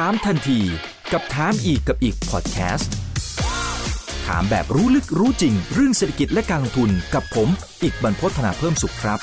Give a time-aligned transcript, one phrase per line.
[0.00, 0.60] ถามทันที
[1.12, 2.92] กับถามอีกกับอีกพอดแคสต์
[4.26, 7.48] ถามแบบรู้ลึกรู้จริง เรื่องเศรษฐกิจและการลงทุนกับผม
[7.82, 9.18] อีกบรรพฒนาเพิ่มสุขครับ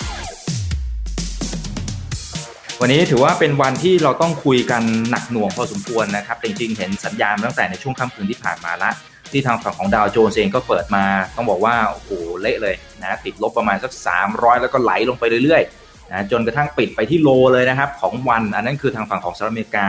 [2.81, 8.91] วันนี้ถือว่าเป็นวันที่เราต้องคุยกันหนักหน่วงพอสมควรนะครับจริงๆ เห็นสัญญาณตั้งแต่ในช่วงค่ำคืนที่ผ่านมาละ
[9.31, 12.09] ที่ทางฝั่งของดาวโจนส์เองก็เปิดมา ต้องบอกว่าโอ้โห
[12.41, 13.91] เละเลยนะติดลบประมาณสัก
[14.27, 19.87] 300 แล้วก็ไหลลงไปเรื่อยๆนะจนกระทั่งปิดไปที่โลเลยนะครับของวัน อันนั้นคือทางฝั่งของสหรัฐอเมริกา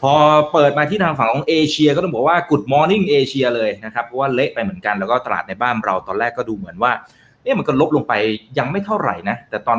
[0.00, 0.14] พอ
[0.52, 6.92] เปิดมาที่ทางฝั่งของเอเชียก็ต้องบอกว่า Good Morning เอเชียเลยนะครับ เพราะว่าเละไปเหมือนกัน แล้วก็ตลาดในบ้านเราตอนแรกก็ดูเหมือนว่า
[7.42, 8.14] เอ๊ะมันก็ลบลงไป
[8.58, 9.78] ยังไม่เท่าไหร่นะ แต่ตอน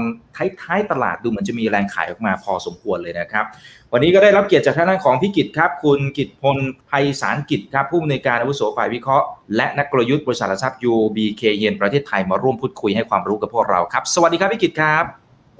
[0.62, 3.46] ท้ายๆตลาดดูเหมือนจะมีแรงขายออกมาพอสมควรเลยนะครับ
[3.94, 6.58] วันนี้ก็ได้รับเกียรติจากท่านของพี่กิตครับ คุณกิตพล
[6.88, 15.04] ไพศาลกิจครับ ผู้อำนวยการอาวุโสฝ่ายวิเคราะห์ และนักกลยุทธ์บริษัทหลักทรัพย์ UBK เยนประเทศไทยมาร่วมพูดคุยให้ความรู้กับพวกเราครับ สวัสดีครับพี่กิตครับ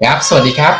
[0.02, 0.74] ครับ สวัสดีครับ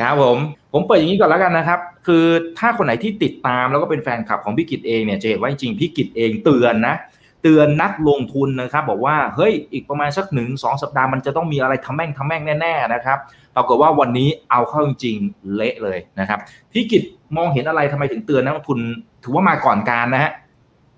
[0.00, 0.38] ครับผม
[0.72, 2.24] ผมเปิดอย่างนี้ก่อนแล้วกันนะครับ คือ
[2.58, 6.96] ถ้าคนไหนที่ติดตามแล้วก็เป็นแฟนคลับของพี่กิตเองเนี่ยจะเห็นว่าจริงๆพี่กิตเองเตือนนะ
[7.42, 13.18] เตือนนักลงทุนนะครับบอกว่าเฮ้ยอีกประมาณสักหนึ่งสองสัปดาห์มันจะต้องมีอะไรทำแม่งทำแม่งแน่ๆนะครับ
[13.56, 16.38] ปรากฏว่าวันนี้เอาเข้าจริงๆเละเลยนะครับ
[16.72, 17.02] พี่กิต
[17.36, 18.78] มองเห็นอะไรทำไมถึงเตือนนักลงทุน
[19.24, 20.32] ถือว่ามาก่อนการนะฮะ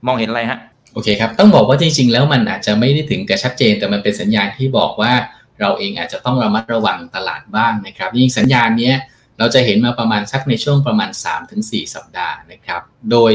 [0.07, 0.59] มองเห็นอะไรฮะ
[0.93, 5.13] โอเคครับต้องบอกว่าจริง ๆ แล้วมันอาจจะไม่ได้ถึงกับชัดเจน แต่มันเป็นสัญญาณที่บอกว่า
[5.61, 8.93] เราเองอาจจะต้องระมัดระวังตลาดบ้างนะครับยิ่งสัญญาณนี้
[9.39, 11.11] เราจะเห็นมาประมาณสักในช่วงประมาณ
[11.53, 13.33] 3-4 สัปดาห์นะครับ โดย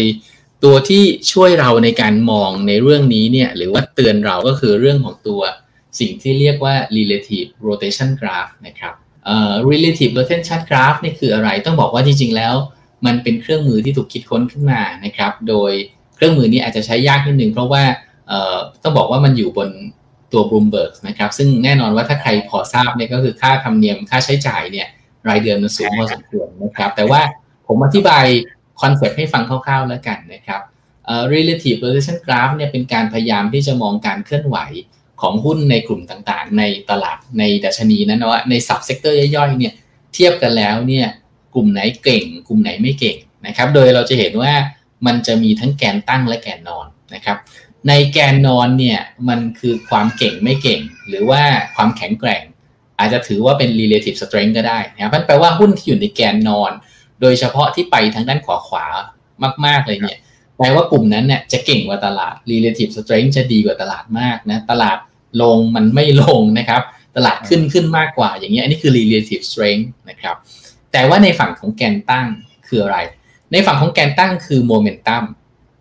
[0.63, 5.41] ตัวที่ช่วยเราในการมองในเรื่องนี้เนี่ยหรือว่าเตือนเราก็คือเรื่องของตัว
[5.99, 8.93] สิ่งที่เรียกว่า relative rotation graph นะครับ
[9.25, 12.53] เอ่อ relative rotation graph นี่คืออะไรต้องบอกว่าจริงๆแล้ว
[13.05, 15.71] มันเป็นเครื่องมือที่ถูกคิดค้นขึ้นมานะครับ โดย
[16.15, 17.83] เครื่องมือนี้อาจจะใช้ยากนิดนึงเพราะว่า
[18.27, 19.69] เอ่อต้องบอกว่ามันอยู่บน
[20.33, 24.88] ตัว Bloomberg นะครับ ซึ่งแน่นอนว่าถ้าใครพอทราบเนี่ยก็คือค่าธรรมเนียมค่าใช้จ่ายเนี่ย
[25.30, 27.22] รายเดือนมันสูงพอสมควรนะครับ แต่ว่า
[27.67, 28.25] ผมอธิบาย
[28.81, 30.61] concept ให้ฟังคร่าวๆแล้วกันนะครับ
[31.33, 34.58] relative rotation graph เนี่ยเป็นการพยายามที่จะมองการเคลื่อนไหว
[35.21, 39.73] ของหุ้นในกลุ่มต่างๆ ในตลาดในดัชนีนั้นนะว่าใน sub sector ย่อยๆ เนี่ย
[40.14, 41.08] เทียบกันแล้วเนี่ย
[41.53, 43.17] กลุ่มไหนเก่ง กลุ่มไหนไม่เก่ง
[43.48, 44.53] นะครับ โดยเราจะเห็นว่า
[45.05, 47.38] มันจะมีทั้งแกนตั้งและแกนนอนนะครับ
[47.88, 48.99] ในแกนนอนเนี่ย
[49.30, 51.42] มันคือความเก่งไม่เก่ง หรือว่า
[51.76, 52.42] ความแข็งแกร่ง
[53.02, 56.72] อาจจะถือว่าเป็น relative strength ก็ได้นะครับมันแปลว่าหุ้นที่อยู่ในแกนนอน
[57.22, 58.86] โดยเฉพาะที่ไปทางด้านขวาขวา
[59.66, 60.20] มาก ๆ เลยเนี่ย
[60.58, 64.98] แปลว่ากลุ่มนั้นเนี่ยจะเก่งกว่าตลาด relative strength จะดีกว่าตลาดมากนะตลาด
[65.42, 66.82] ลงมันไม่ลงนะครับ
[67.17, 70.36] ตลาดขึ้นขึ้นมากกว่าอย่างเงี้ยอันนี้คือ relative strength นะครับ
[70.92, 72.28] แต่ว่าในฝั่งของแกนตั้ง
[72.68, 72.98] คืออะไร
[73.52, 75.23] ในฝั่งของแกนตั้งคือ momentum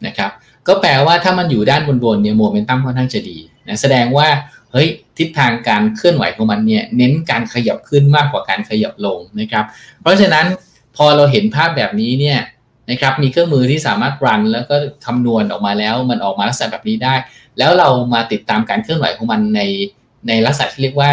[0.06, 0.30] นะครับ
[0.68, 3.38] ก็แปลว่าถ้ามันอยู่ด้านบนๆเนี่ยโมเมนตัมค่อนข้างจะดี
[3.68, 4.28] นะแสดงว่า
[4.72, 4.88] เฮ้ย
[5.18, 9.64] ทิศทางการเคลื่อนไหวของมันเนี่ยเน้นการขยับขึ้นมากกว่าการขยับลงนะครับ
[10.02, 10.46] เพราะฉะนั้น
[10.96, 12.38] พอเราเห็นภาพแบบนี้เนี่ย
[12.90, 14.76] นะครับมีเครื่องมือที่สามารถรันแล้วก็
[15.06, 17.14] คำนวณออกมาแล้วมันออกมาลักษณะแบบนี้ได้
[17.58, 19.60] แล้วเรามาติดตามการเคลื่อนไหวของมันใน
[20.28, 21.12] ในลักษณะที่เรียกว่า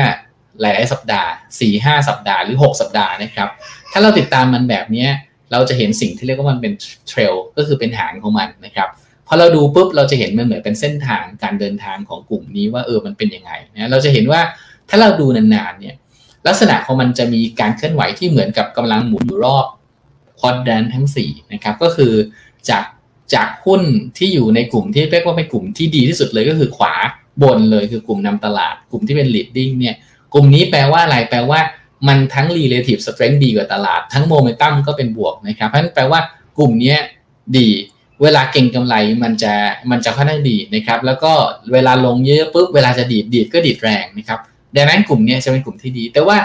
[0.61, 3.49] หลาย ๆ สัปดาห์4 5สัปดาห์หรือ 6 สัปดาห์นะครับ
[3.91, 5.07] ถ้าเราติดตามมันแบบนี้
[5.51, 6.73] เราจะเห็นสิ่งที่เรียกว่ามันเป็น
[7.07, 8.89] เทรลก็คือเป็นหางของมันนะครับ
[9.27, 14.41] พอเราดูปุ๊บเราจะเห็นมันเหมือนเป็นเส้นทางการเดินทางของกลุ่มนี้ว่าเออมันเป็นยังไงนะเราจะเห็นว่า
[14.89, 15.95] ถ้าเราดูนานๆเนี่ย
[16.47, 19.65] ลักษณะของมันจะมีการเคลื่อนไหวที่เหมือนกับกำลังหมุนอยู่รอบ
[20.39, 22.13] ควอดแดนทั้ง4นะครับก็คือ
[22.69, 22.83] จาก
[23.33, 23.81] จากหุ้น
[24.17, 26.93] ที่อยู่ในกลุ่มที่เรียกว่าเป็นกลุ่มที่ดีที่สุดเลยก็คือขวา
[27.43, 29.95] บนเลยคือกลุ่มนำตลาด กลุ่มที่เป็น leading เนี่ย
[30.33, 31.59] กลุ่มนี้แปลว่าอะไรแปลว่า
[32.07, 36.19] มันทั้ง relative strength ดีกว่าตลาด ทั้ง momentum ก็เป็นบวกนะครับเพราะฉะนั้นแปลว่า
[36.57, 36.95] กลุ่มนี้
[37.57, 37.69] ดี
[38.23, 39.53] เวลาเก่งกำไรมันจะ
[39.91, 41.31] มันจะค่อนข้างดีนะครับ แล้วก็
[41.73, 44.39] เวลาลงเยอะปุ๊บเวลาจะดีดดีดก็ดีดแรงนะครับ
[44.75, 46.37] ดังนั้นกลุ่มนี้จะเป็นกลุ่มที่ดี แต่ว่า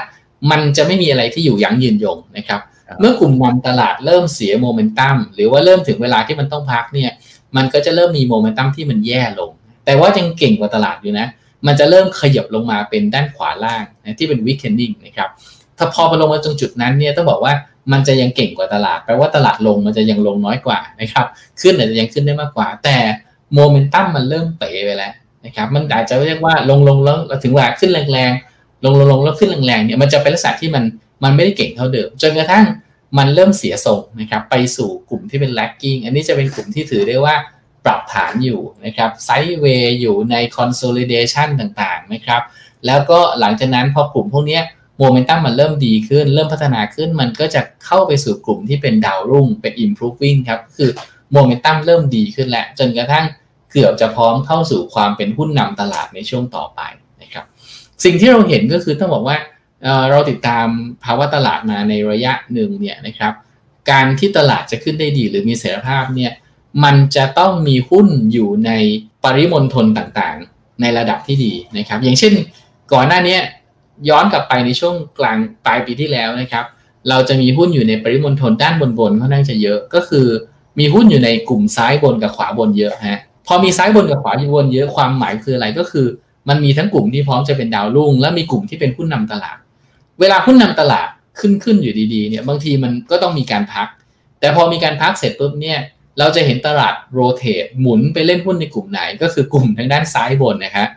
[0.50, 2.60] มันจะไม่มีอะไรที่อยู่ยั้งยืนยงนะครับ
[3.00, 7.10] เมื่อกลุ่มนำตลาดเริ่มเสียโมเมนตัมหรือว่าเริ่มถึงเวลาที่มันต้องพักเนี่ย
[7.56, 9.50] มันก็จะเริ่มมีโมเมนตัมที่มันแย่ลง
[9.84, 11.26] แต่ว่ายังเก่งกว่าตลาดอยู่นะ
[11.66, 15.28] มันจะเริ่มขยับลงมาเป็นด้านขวาล่างนะที่เป็น weakening นะครับ
[15.82, 17.52] ถ้าพอมาลงมาตรงจุดนั้นเนี่ยต้องบอกว่า
[17.92, 21.26] มันจะยังเก่งกว่าตลาดแปลว่าตลาดลงมันจะยังลงน้อยกว่านะครับ
[21.60, 22.96] ขึ้นอาจจะยังขึ้นได้มากกว่า แต่
[23.54, 25.12] โมเมนตัมมันเริ่มเป๋ไปแล้ว
[25.44, 30.84] นะครับ มันอาจจะเรียกว่าลงลงแล้วถึงเวลาขึ้นแรงๆลงลงลงแล้วขึ้นแรงๆเนี่ยมันจะเป็นลักษณะที่มัน
[31.24, 32.64] มันไม่ได้เก่งเท่าเดิม จนกระทั่ง
[33.18, 37.34] มันเริ่มเสียทรงนะครับ ไปสู่กลุ่มที่เป็น lagging อันนี้จะเป็นกลุ่มที่ถือได้ว่า
[37.84, 42.42] ปรับฐานอยู่นะครับไซด์เวย์อยู่ใน consolidation ต่างๆนะครับ
[42.86, 44.60] แล้วก็หลังจากนั้นพอกลุ่มพวกนี้
[44.98, 50.90] โมเมนตัมมันเริ่มดีขึ้น เริ่มพัฒนาขึ้นมันก็จะเข้าไปสู่กลุ่มที่เป็นดาวรุ่งเป็น improving ครับ คือ
[51.32, 53.24] โมเมนตัมเริ่มดีขึ้นแล้ว จนกระทั่ง
[53.72, 56.80] เกือบจะพร้อมเข้าสู่ความเป็นหุ้นนำตลาดในช่วงต่อไป
[57.22, 57.44] นะครับ
[58.04, 59.36] สิ่งที่เราเห็นก็คือต้องบอกว่า
[60.10, 60.66] เราติดตาม
[61.04, 63.32] ภาวะตลาดมาในระยะหนึ่งเนี่ยนะครับ
[63.90, 66.32] การที่ตลาดจะขึ้นได้ดีหรือมีเสถียรภาพเนี่ย
[66.84, 68.70] มันจะต้องมีหุ้นอยู่ใน
[69.24, 72.34] ปริมณฑลต่างๆ ในระดับที่ดีนะครับ อย่างเช่น
[72.92, 73.38] ก่อนหน้านี้
[74.08, 76.64] ย้อนกลับไปในช่วงกลางปลายปีที่แล้วนะครับ
[77.08, 80.26] เราจะมีหุ้นอยู่ในปริมณฑลด้านบนๆค่อนข้างจะเยอะ ก็คือ
[80.78, 86.06] มีหุ้นอยู่ในกลุ่มซ้ายบนกับขวาบนเยอะฮะพอมีซ้ายบนกับขวาบนเยอะความหมายคืออะไรก็คือ
[86.48, 89.56] มันมีทั้งกลุ่มที่พร้อมจะเป็นดาวรุ่ง และมีกลุ่มที่เป็นหุ้นนำตลาด
[90.20, 91.08] เวลาหุ้นนำตลาด
[91.40, 93.88] ขึ้นขึ้นอยู่ดีๆเนี่ยบางทีมันก็ต้องมีการพัก
[94.40, 95.78] แต่พอมีการพักเสร็จปุ๊บเนี่ย
[96.18, 100.88] เราจะเห็นตลาดโรเตทหมุนไปเล่นหุ้นในกลุ่มไหน ก็คือกลุ่มทางด้านซ้ายบนนะครับ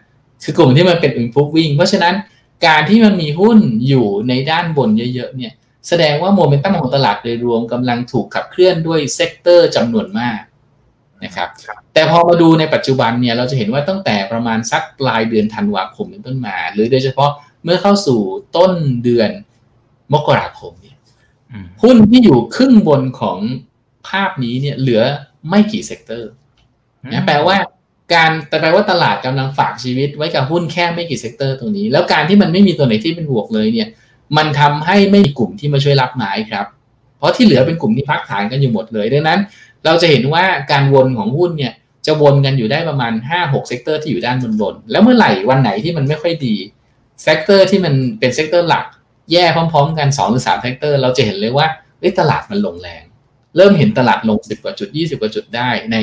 [0.44, 2.16] คือกลุ่มที่มันเป็น improving เพราะฉะนั้น
[2.66, 5.54] การที่มันมีหุ้นอยู่ในด้านบนเยอะๆเนี่ย
[5.88, 10.40] แสดงว่าโมเมนตัมของตลาดโดยรวมกำลังถูกขับเคลื่อนด้วย sector จำนวนมาก
[11.24, 11.50] นะครับ
[11.94, 17.32] แต่พอมาดูในปัจจุบันเนี่ยเราจะเห็นว่าตั้งแต่ประมาณสักปลายเดือนธันวาคมเป็นต้นมา หรือโดยเฉพาะ
[17.64, 18.20] เมื่อเข้าสู่
[18.58, 18.72] ต้น
[19.04, 19.30] เดือน
[20.14, 20.98] มกราคมเนี่ย
[21.84, 23.38] หุ้นที่อยู่ครึ่งบนของ
[24.08, 25.02] ภาพนี้เนี่ยเหลือ
[25.50, 26.30] ไม่กี่ sector
[27.12, 27.56] นะแปลว่า
[28.14, 33.88] การแต่แปลว่าตลาดกำลังฝากชีวิตไว้กับหุ้นแค่ไม่กี่ sector ตรงนี้ แล้วการที่มันไม่มีตัวไหนที่เป็นบวกเลยเนี่ย
[34.38, 36.66] มันทำให้ไม่มีกลุ่มที่มาช่วยรับไม้ครับ
[37.18, 39.40] เพราะที่เหลือเป็นกลุ่มที่พักฐานกันอยู่หมดเลยดังนั้น
[39.86, 41.74] เราจะเห็นว่าการวนของหุ้นเนี่ย
[42.06, 46.56] จะวนกันอยู่ได้ประมาณ 5-6 sector ที่อยู่ด้านบนบนแล้วเมื่อไหร่วันไหนที่มันไม่ค่อยดี
[47.24, 48.86] sector ที่มันเป็น sector หลัก
[49.32, 51.68] แย่พร้อมๆ กัน2หรือ3 sector เราจะเห็นเลยว่า
[52.20, 53.04] ตลาดมันลงแรง
[53.58, 55.98] เริ่มเห็นตลาดลง 10 กว่าจุด 20 กว่าจุดได้ใน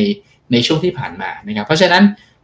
[0.52, 2.02] ในช่วงที่ผ่านมานะครับ เพราะฉะนั้น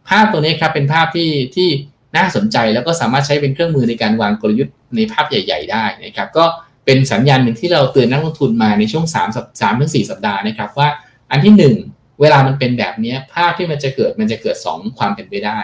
[0.08, 1.68] ภาพตัวนี้ครับเป็นภาพที่ที่
[2.16, 6.44] น่าสนใจแล้วก็สามารถใช้เป็นเครื่องมือในการวางกลยุทธ์ในภาพใหญ่ ๆ ได้นะครับ ก็
[6.84, 10.88] เป็นสัญญาณหนึ่งที่เราเตือนนักลงทุนมาในช่วง3สัปดาห์ถึง4สัปดาห์นะครับว่า
[11.30, 11.54] อันที่
[11.86, 15.58] 1 เวลามันเป็นแบบนี้ภาพที่มันจะเกิดมันจะเกิด 2 ความเป็นไปได้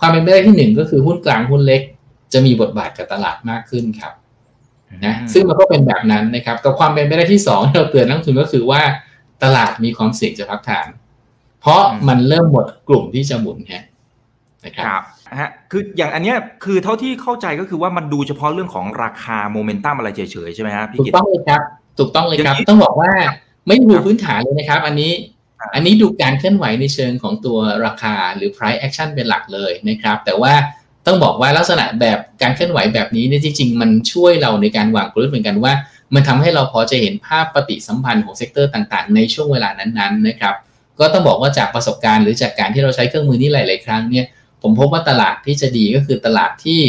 [0.00, 1.82] ความเป็นไปได้ที่ 1 ก็คือหุ้นกลางหุ้นเล็ก
[2.32, 4.12] จะมีบทบาทกับตลาดมากขึ้นครับ
[5.04, 8.82] นะซึ่งมันก็เป็นแบบนั้นนะครับกับความเป็นไปได้ที่2ที่เราเตือนนักลงทุนก็คือว่า
[9.42, 10.86] ตลาดมีความเสี่ยงจะพักฐาน
[11.62, 13.84] เพราะมันเริ่มหมดกลุ่มที่จะหมุนฮะ
[14.64, 15.02] นะครับ
[15.40, 21.62] ฮะคืออย่างอันเนี้ยคือเท่าที่เข้าใจก็คือว่ามันดูเฉพาะเรื่องของราคาโมเมนตัมอะไรเฉยๆใช่ไหมครับพี่กิตถูกต้องเลยครับ
[21.98, 23.10] ถูกต้องเลยครับ ต้องบอกว่า
[23.66, 25.12] ไม่ดูพื้นฐานเลยนะครับ อันนี้
[25.74, 30.52] อันนี้ดูการเคลื่อนไหวในเชิงของตัวราคาหรือ price action เป็นหลักเลยนะครับ แต่ว่า
[31.06, 35.72] ต้องบอกว่าลักษณะแบบการเคลื่อนไหวแบบนี้เนี่ยจริงๆ มันช่วยเราในการวางกลยุทธ์เหมือนกันว่า
[36.14, 40.54] มันทำให้เราพอจะเห็นภาพปฏิสัมพันธ์ของ sector ต่างๆ ในช่วงเวลานั้นๆนะครับ
[41.00, 44.26] ก็ต้องบอกว่าจากประสบการณ์หรือจากการที่เราใช้เครื่องมือนี้หลาย ๆ ครั้งเนี่ย
[44.62, 46.80] ผมพบว่าตลาดที่จะดีก็คือตลาดที่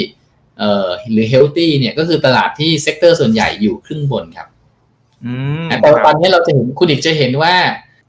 [0.60, 4.48] เอ่อหรือ healthy เนี่ยก็คือตลาดที่ sector ส่วนใหญ่อยู่ครึ่งบนครับ
[5.68, 7.54] แต่ตอนนี้เราจะเห็นคุณอิกจะเห็นว่า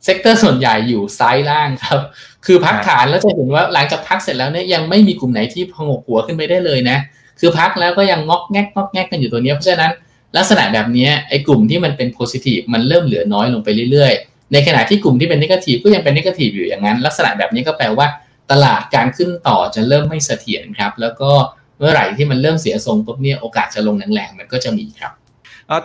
[0.04, 2.00] sector ส่วนใหญ่อยู่ซ้ายล่างครับ
[2.46, 6.98] คือพักฐานแล้วจะเห็นว่าหลังจากพักเสร็จแล้วเนี่ยยังไม่มีกลุ่มไหนที่ผงกหัวขึ้นไปได้เลยนะ
[7.40, 9.92] คือพักแล้วก็ยังง่อกแง่กง่อกแง่กกันอยู่ตัวนี้เพราะฉะนั้น
[10.36, 18.06] ลักษณะแบบนี้ไอ้กลุ่มที่มันเป็น positive มันเริ่มเหลือน้อยลงไปเรื่อยๆ ในขณะที่กลุ่มที่เป็น negative ก็ยังเป็น negative อยู่อย่างนั้น ลักษณะแบบนี้ก็แปลว่า
[18.50, 21.30] ตลาดการขึ้นต่อจะเริ่มไม่เสถียรครับ แล้วก็
[21.78, 25.12] เมื่อไหร่ที่มันเริ่มเสียทรงปุ๊บเนี่ยโอกาสจะลงแรงๆมันก็จะมีครับ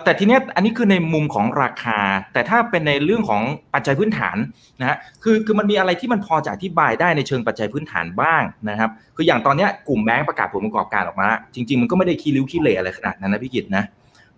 [0.03, 2.00] แต่ทีเนี้ยอันนี้คือในมุมของราคา
[2.33, 3.41] แต่ถ้าเป็นในเรื่องของ
[3.73, 4.38] ปัจจัยพื้นฐาน
[4.79, 13.83] นะฮะคือคือมันมีอะไรที่มันพอจะอธิบายได้ในเชิงปัจจัยพื้นฐานบ้างนะครับคืออย่างตอนเนี้ยกลุ่มแบงก์ประกาศผลประกอบการออกมา จริง ๆ มันก็ไม่ได้คีริ้วคีเละอะไรขนาดนั้นนะพี่กิตนะ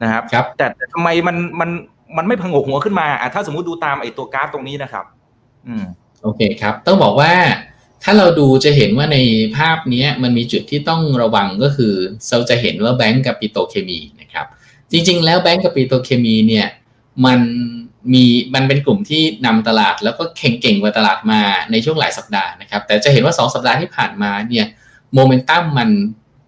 [0.01, 1.69] นะครับรบแต่ทำไมมันมัน
[2.17, 5.05] มันไม่พังกหัวขึ้นมาอะถ้าสมมติดูตามไอ้ตัวกราฟตรงนี้นะครับ
[5.67, 5.85] อืม
[6.23, 7.33] โอเคครับ ต้องบอกว่า
[8.03, 9.17] ถ้าเราดูจะเห็นว่าใน
[9.57, 11.93] ภาพนี้มันมีจุดที่ต้องระวังก็คือ
[12.29, 14.45] เราจะเห็นว่าแบงก์กับปิโตเคมีนะครับ
[14.91, 16.67] จริง ๆ แล้วแบงก์กับปิโตเคมีเนี่ย
[17.25, 17.39] มัน
[18.13, 18.25] มี
[18.55, 21.41] มันเป็นกลุ่มที่นำตลาดแล้วก็เข่งเก่งกว่าตลาดมา
[21.71, 24.65] ในช่วงหลายสัปดาห์นะครับ แต่จะเห็นว่า 2 สัปดาห์ที่ผ่านมาเนี่ย
[25.13, 25.89] โมเมนตัมมัน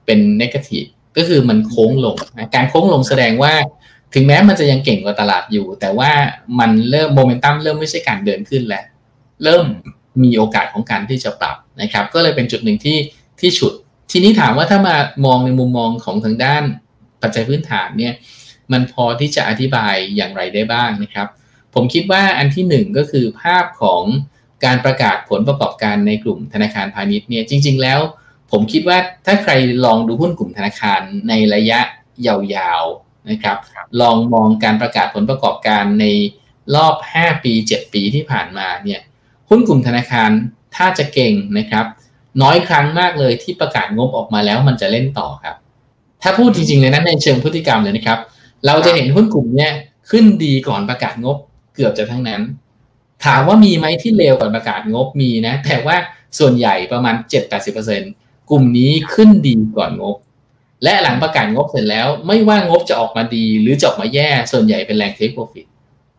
[0.05, 0.85] เป็นนกาทีฟ
[1.17, 3.53] ก็คือมันโค้งลงนะการโค้งลงแสดงว่า
[4.13, 6.11] ถึงแม้มันจะยังเก่งกว่าตลาดอยู่ แต่ว่า
[6.59, 8.83] มันเริ่มโมเมนตัมเริ่มไม่ใช่การเดินขึ้นแล้ว
[9.43, 9.65] เริ่ม
[10.23, 12.97] มีโอกาสของการที่จะปรับนะครับ ก็เลยเป็นจุดหนึ่งที่
[13.39, 13.73] ที่ฉุด
[14.11, 16.63] ทีนี้ถามว่าถ้ามามองในมุมมองของทางด้าน
[17.21, 18.13] ปัจจัยพื้นฐานเนี่ย
[18.71, 21.27] มันพอที่จะอธิบายอย่างไรได้บ้างนะครับ
[21.73, 24.03] ผมคิดว่าอันที่หนึ่งก็คือภาพของ
[24.65, 27.99] การประกาศผลประกอบการในกลุ่มธนาคารพาณิชย์เนี่ยจริง ๆ แล้ว
[28.51, 29.51] ผมคิดว่าถ้าใคร
[29.85, 31.79] ลองดูหุ้นกลุ่มธนาคารในระยะ
[32.27, 33.57] ยาวๆ นะครับ
[34.01, 36.05] ลองมองการประกาศผลประกอบการใน
[36.75, 39.01] รอบ 5 ปี 7 ปีที่ผ่านมาเนี่ย
[39.49, 40.29] หุ้นกลุ่มธนาคาร
[40.75, 41.85] ถ้าจะเก่งนะครับ
[42.41, 45.55] น้อยครั้งมากเลยที่ประกาศงบออกมาแล้วมันจะเล่นต่อครับ
[46.21, 48.19] ถ้าพูดจริงๆเลยนั้นในเชิงพฤติกรรมเลยนะครับ
[48.65, 49.71] เราจะเห็นหุ้นกลุ่มเนี้ย
[50.09, 51.37] ขึ้นดีก่อนประกาศงบ
[51.75, 52.41] เกือบจะทั้งนั้น
[53.25, 55.95] ถามว่ามีไหมที่เลวก่อนประกาศงบมีนะ แต่ว่า
[56.39, 57.15] ส่วนใหญ่ประมาณ
[57.83, 60.15] 7-80%กลุ่มนี้ขึ้นดีก่อนงบ
[60.83, 65.65] และหลังประกาศงบเสร็จแล้ว ไม่ว่างบจะออกมาดีหรือจะออกมาแย่ส่วนใหญ่เป็นแรงเทคโปรฟิต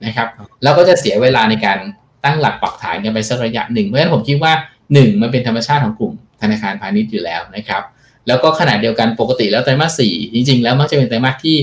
[0.04, 0.28] นะครับ
[0.62, 1.78] แล้วก็จะเสียเวลาในการ
[2.25, 4.52] ตั้งหลักปักฐานกันไปสักระยะหนึ่งเพราะฉะนั้นผมคิดว่า
[4.94, 7.83] หนึ่งมันเป็นธรรมชาติของกลุ่มธนาคารพาณิชย์อยู่แล้วนะครับ
[8.26, 11.56] แล้วก็ขนาดเดียวกันปกติแล้วไตรมาสสี่จริง ๆ แล้วมักจะเป็นไตรมาสที่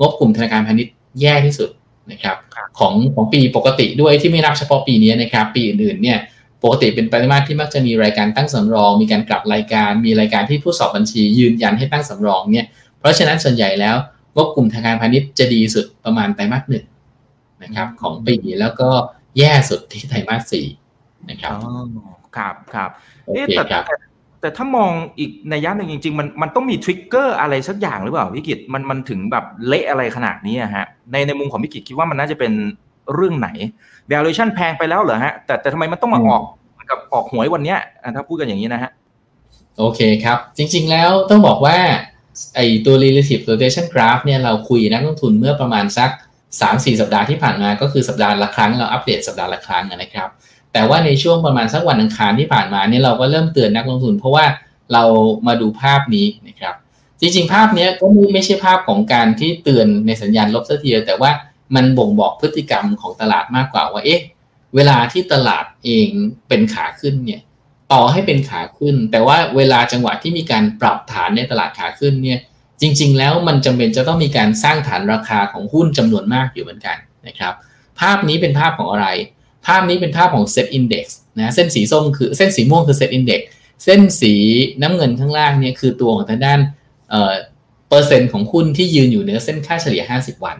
[0.00, 1.70] งบกลุ่มธนาคารพาณิชย์แย่ที่สุด
[2.12, 2.36] นะครับ
[2.78, 6.18] ของของปีปกติด้วยที่ไม่นับเฉพาะปีนี้นะครับ ปีอื่นๆเนี่ย
[6.62, 12.66] ปกติเป็นไตรมาสที่มักจะมีรายการตั้งสำรอง มีการกลับรายการมีรายการที่ผู้สอบบัญชียืนยันให้ตั้งสำรองเนี่ย
[12.98, 13.96] เพราะฉะนั้นส่วนใหญ่แล้ว
[14.36, 16.84] งบกลุ่มธนาคารพาณิชย์จะดีสุดประมาณไตรมาสหนึ่ง
[17.62, 18.88] นะครับของปีแล้วก็
[19.38, 20.66] แย่สุดที่ไตรมาสสี่
[21.30, 21.54] นะครับ
[22.36, 22.90] ครับครับ
[23.26, 23.64] เอ๊แต่
[24.40, 32.52] แต่ถ้ามองอีกในย่านหนึ่งจริง ๆ มันมันต้องมีทริกเกอร์อะไรสักอย่างหรือเปล่าพี่กิตมันมันถึงแบบเละอะไรขนาดนี้ฮะในในมุมของพี่กิตคิดว่ามันน่าจะเป็น
[33.14, 33.48] เรื่องไหน
[34.12, 36.42] valuation แพงไปแล้วเหรอฮะ แต่แต่ทำไมมันต้องมาออก
[36.90, 37.78] กับออกหวยวันเนี้ย
[38.16, 38.90] ถ้าพูดกันอย่างนี้นะฮะ
[39.78, 41.76] โอเคครับ จริง ๆ แล้วต้องบอกว่า
[42.54, 46.10] ไอตัว relative rotation graph เนี่ยเราคุยนักลงทุนเมื่อประมาณสัก
[46.56, 50.28] 3-4 สัปดาห์ที่ผ่านมาก็คือสัปดาห์ละครั้งเราอัปเดตสัปดาห์ละครั้งนะครับ
[50.72, 54.44] แต่ว่าในช่วงประมาณสักวันอังคารที่ผ่านมาเนี่ยเราก็เริ่มเตือนนักลงทุน เพราะว่า
[54.92, 55.04] เรา
[55.46, 56.74] มาดูภาพนี้นะครับ
[57.20, 61.30] จริงๆ ภาพนี้ก็ไม่ใช่ภาพของการที่เตือนในสัญญาณลบเสียทีแต่ว่า
[61.74, 64.20] มันบ่งบอกพฤติกรรมของตลาดมากกว่าว่าเอ๊ะ
[64.74, 66.08] เวลาที่ตลาดเอง
[66.48, 67.40] เป็นขาขึ้นเนี่ย
[67.92, 72.38] ต่อให้เป็นขาขึ้น แต่ว่าเวลาจังหวะที่มีการปรับฐานในตลาดขาขึ้นเนี่ย
[72.80, 76.96] จริง ๆ แล้วมันจำเป็นจะต้องมีการสร้างฐานราคาของหุ้นจำนวนมากอยู่เหมือนกัน
[77.26, 77.54] นะครับ
[78.00, 79.06] ภาพนี้เป็นภาพของอะไร
[79.66, 81.04] ภาพนี้เป็นภาพของ Set Index
[81.38, 83.40] นะเส้นสีส้มคือเส้นสีม่วงคือ Set Index
[83.84, 84.34] เส้นสี
[84.82, 86.60] น้ำเงินข้างล่างเนี่ยคือตัวของทางด้าน
[87.88, 90.56] เปอร์เซ็นต์ของหุ้นที่ยืนอยู่เหนือเส้นค่าเฉลี่ย 50 วัน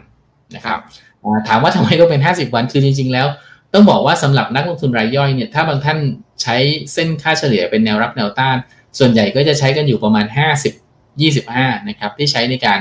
[0.55, 0.79] นะครับ
[1.47, 3.27] ถามว่าทำไมต้องเป็น 50 วันคือจริง ๆ แล้ว
[3.73, 5.97] ต้องบอกว่าสำหรับนักลงทุนรายย่อยเนี่ยถ้าบางท่าน
[6.41, 6.55] ใช้
[6.93, 8.57] เส้นค่าเฉลี่ยเป็นแนวรับแนวต้าน
[8.99, 12.79] ส่วนใหญ่ก็จะใช้กันอยู่ประมาณ 50 25 นะครับที่ใช้ในการ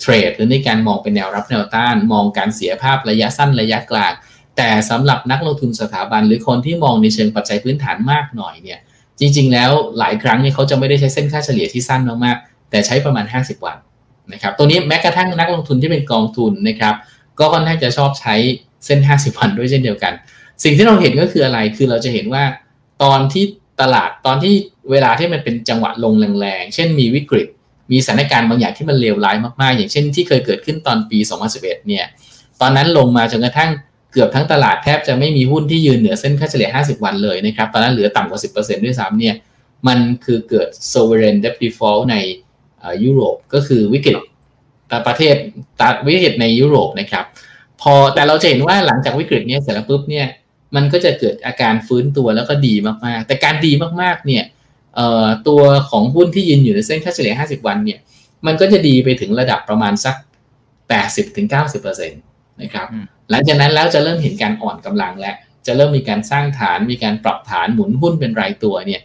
[0.00, 4.12] เทรดหรือในการมองเป็นแนวรับแนวต้าน มองการเสียภาพระยะสั้นระยะกลาง
[4.56, 8.80] แต่สำหรับนักลงทุนสถาบัน หรือคนที่มองในเชิงปัจจัยพื้นฐานมากหน่อยเนี่ย
[9.20, 13.76] จริง ๆ แล้วหลายครั้งเนี่ยเขาจะไม่ได้ใช้เส้นค่าเฉลี่ยที่สั้นมากๆแต่ใช้ประมาณ 50 วัน
[14.32, 16.94] นะครับตัวนี้แม้กระทั่งนักลงทุนที่เป็นกองทุนนะครับ
[17.38, 18.34] ก็ค่อนข้างจะชอบใช้
[18.86, 20.12] เส้น 50 วันด้วยเช่นเดียวกัน
[20.64, 22.44] สิ่งที่เราเห็นก็คืออะไรคือเราจะเห็นว่า
[23.02, 23.44] ตอนที่
[23.80, 24.54] ตลาดตอนที่
[24.90, 27.46] เวลาที่มันเป็นจังหวะลงแรงๆ เช่นมีวิกฤต
[27.92, 31.18] มีสถานการณ์บางอย่างที่มันเลวร้ายมากๆ อย่างเช่นที่เคยเกิดขึ้นตอนปี
[31.52, 32.04] 2011 เนี่ย
[32.60, 33.70] ตอนนั้นลงมาจนกระทั่ง
[34.12, 39.34] เกือบทั้งตลาดแทบจะไม่มีหุ้นที่ยืนเหนือเส้นค่าเฉลี่ย 50 วันเลยนะครับ ตอนนั้นเหลือต่ำกว่า 10%ด้วยซ้ำเนี่ย
[39.88, 42.16] มันคือเกิด sovereign debt default ใน
[43.04, 44.16] ยุโรปก็คือวิกฤต
[45.06, 45.34] ประเทศ
[45.80, 47.24] ตัดวิกฤตในยุโรปนะครับ
[47.82, 50.26] พอแต่เราจะเห็นว่าหลังจากวิกฤตนี้เสร็จแล้วปุ๊บเนี่ย
[50.76, 52.74] มันก็จะเกิดอาการฟื้นตัวแล้วก็ดี
[53.06, 54.44] มากๆ แต่การดีมากๆเนี่ย
[55.48, 57.98] ตัวของหุ้นที่ยืนอยู่ในเส้นค่าเฉลี่ย 50 วันเนี่ย
[58.46, 60.16] มันก็จะดีไปถึงระดับประมาณสัก
[60.92, 62.86] 80-90%นะครับ
[63.30, 65.32] หลังจากนั้นแล้วจะเริ่มเห็นการอ่อนกำลังและ
[65.66, 69.02] จะเริ่มมีการสร้างฐานมีการปรับฐานหมุนหุ้นเป็นรายตัวเนี่ย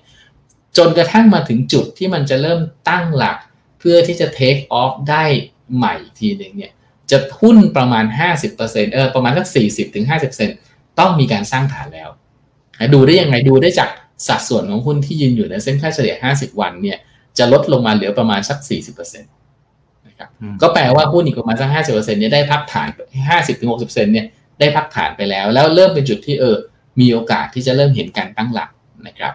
[0.77, 5.23] จนกระทั่งมาถึงจุดที่มันจะเริ่มตั้งหลักเพื่อที่จะเทคออฟได้
[5.75, 6.71] ใหม่ทีหนึ่งเนี่ย
[7.11, 8.05] จะหุ้นประมาณ
[8.49, 9.47] 50%เออประมาณสัก
[10.23, 12.09] 40-50%ต้องมีการสร้างฐานแล้ว
[12.93, 13.89] ดูได้ยังไงดูได้จาก
[14.27, 16.97] สัดส่วนของหุ้นที่ยืนอยู่ในเส้นค่าเฉลี่ย 50 วันเนี่ย
[17.37, 18.57] จะลดลงมาเหลือประมาณสัก
[19.19, 20.29] 40%ครับ
[20.61, 22.87] ก็แปลว่าหุ้นอีกประมาณสักห้าสิบเปอร์เซ็นต์เนี่ยได้พักฐาน
[23.29, 24.25] ห้าสิบถึงหกสิบเปอร์เซ็นต์เนี่ย
[24.59, 26.55] ได้พักฐานไปแล้ว แล้วเริ่มเป็นจุดที่เออ
[26.99, 28.69] มีโอกาสที่จะเริ่มเห็นการตั้งหลัก
[29.07, 29.33] นะครับ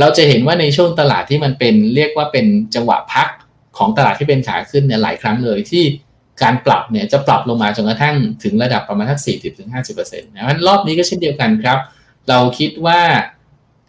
[0.00, 3.28] เราจะเห็นว่าในช่วงตลาดที่มันเป็นเรียกว่าเป็นจังหวะพัก
[3.82, 5.84] ของตลาดที่เป็นขาขึ้นเนี่ยหลายครั้งเลยที่
[6.42, 11.78] การปรับเนี่ยจะปรับลงมาจนกระทั่งถึงระดับประมาณทักสี่สิบถึงห้าสิบเปอร์เซ็นต์นะรอบนี้ก็เช่นเดียวกันครับ
[12.28, 13.00] เราคิดว่า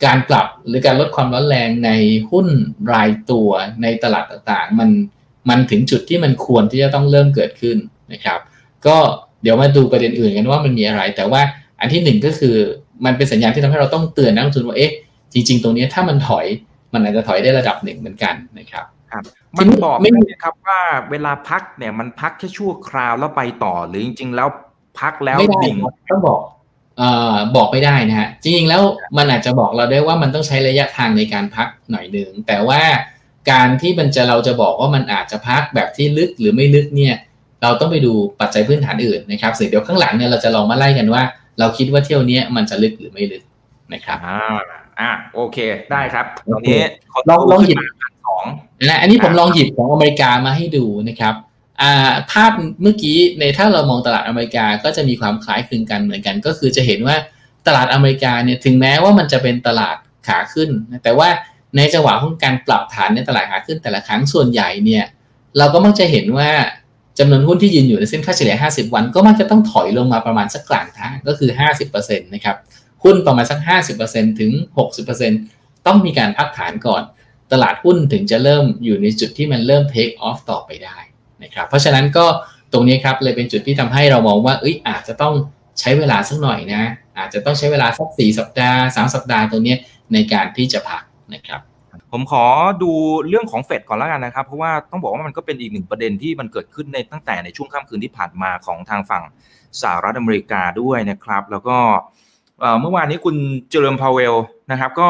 [0.06, 1.90] การปรับหรือการลดความร้อนแรงใน
[2.32, 2.48] หุ้น
[2.94, 3.50] รายตัว
[3.82, 4.90] ในตลาดต่างๆ มัน
[5.50, 7.78] มันถึงจุดที่มันควรที่จะต้องเริ่มเกิดขึ้น
[8.14, 8.40] นะครับ
[8.88, 8.98] ก็
[9.44, 11.42] เดี๋ยวมาดูประเด็นอื่นกันว่ามันมีอะไร แต่ว่า
[11.80, 12.56] อันที่หนึ่งก็คือ
[13.06, 14.92] มันเป็นสัญญาณที่ทำให้เราต้องเตือนนักลงทุนว่าเอ๊ะ
[15.34, 16.46] จริง ๆ ตรงนี้ถ้ามันถอย
[16.94, 19.24] มันอาจจะถอยได้ระดับหนึ่งเหมือนกันนะครับ ครับ
[19.58, 20.80] มันบอกไม่ได้ครับว่า
[21.12, 24.48] เวลาพักเนี่ยมันพักแค่ชั่วคราวแล้วไปต่อหรือจริง ๆ แล้ว
[25.00, 25.78] พักแล้วดิ่ง
[26.10, 26.40] ต้องบอก
[26.98, 28.82] เอ่อบอกไม่ได้นะฮะจริงๆแล้ว
[29.18, 32.82] มันอาจจะบอกเราได้ว่ามันต้องใช้ระยะทางในการพักหน่อยหนึ่งแต่ว่า
[33.52, 37.16] การที่มันจะเราจะบอกว่ามันอาจจะพักแบบที่ลึกหรือไม่ลึกเนี่ย
[37.64, 41.24] เราต้องไปดูปัจจัยพื้นฐานอื่นนะครับสิ่งเดี๋ยวข้างหลังเนี่ยเราจะลองมาไล่กันว่า
[41.60, 43.44] เราคิดว่าเที่ยวนี้มันจะลึกหรือไม่ลึก
[43.94, 44.40] นะครับอ่า
[45.00, 45.58] อ่าโอเค
[45.92, 46.82] ได้ครับตอนนี้
[47.30, 48.13] ลองลองหยิบของ
[48.90, 51.34] นะอันนี้ผมลองหยิบของอเมริกามาให้ดูนะครับ
[51.82, 57.16] อ่าภาพเมื่อกี้ในถ้าเรามองตลาดอเมริกาก็จะมีความคล้ายคลึงกันเหมือนกัน ก็คือจะเห็นว่า
[57.68, 59.98] ตลาดอเมริกาเนี่ยถึงแม้ว่ามันจะเป็นตลาด
[60.28, 60.70] ขาขึ้น
[61.04, 61.30] แต่ว่า
[61.78, 65.04] ในจังหวะของการปรับฐานในตลาดขาขึ้นแต่ละครั้งส่วนใหญ่เนี่ย
[65.58, 66.50] เราก็มักจะเห็นว่า
[67.20, 71.50] จำนวนหุ้นที่ยืนอยู่ในเส้นค่าเฉลี่ย 50 วัน ก็มักจะต้องถอยลงมาประมาณสักกลางทางก็คือ
[71.88, 72.58] 50%นะครับ
[73.04, 73.60] หุ้นประมาณสัก
[74.00, 74.52] 50%ถึง
[75.20, 77.04] 60%ต้องมีการพักฐานก่อน
[77.54, 80.98] ตลาดหุ้นถึงจะเริ่มอยู่ในจุดที่มันเริ่ม take off ต่อไปได้
[81.44, 82.26] นะครับเพราะฉะนั้นก็
[82.74, 85.34] ตรงนี้ครับเลยเป็นจุดที่ทำให้เรามองว่าเอ้ยอาจจะต้อง
[85.80, 86.84] ใช้เวลาสักหน่อยนะ
[87.18, 89.76] อาจจะต้องใช้เวลาสักสี่สัปดาห์สามสัปดาห์ตรงนี้
[90.14, 91.62] ในการที่จะพักนะครับ
[92.12, 92.46] ผมขอ
[92.84, 92.92] ดู
[93.30, 99.24] เรื่องของเฟดก่อนแล้วกันนะครับ เพราะว่าต้องบอกว่ามันก็เป็นอีกหนึ่งประเด็นที่มันเกิดขึ้นในตั้งแต่ในช่วงค่ำคืนที่ผ่านมาของทางฝั่ง
[99.82, 101.78] สหรัฐอเมริกาด้วยนะครับ แล้วก็
[102.82, 103.36] เมื่อวานนี้คุณ
[103.70, 104.36] เจอร์มพาวเวล
[104.72, 105.10] นะครับ ก็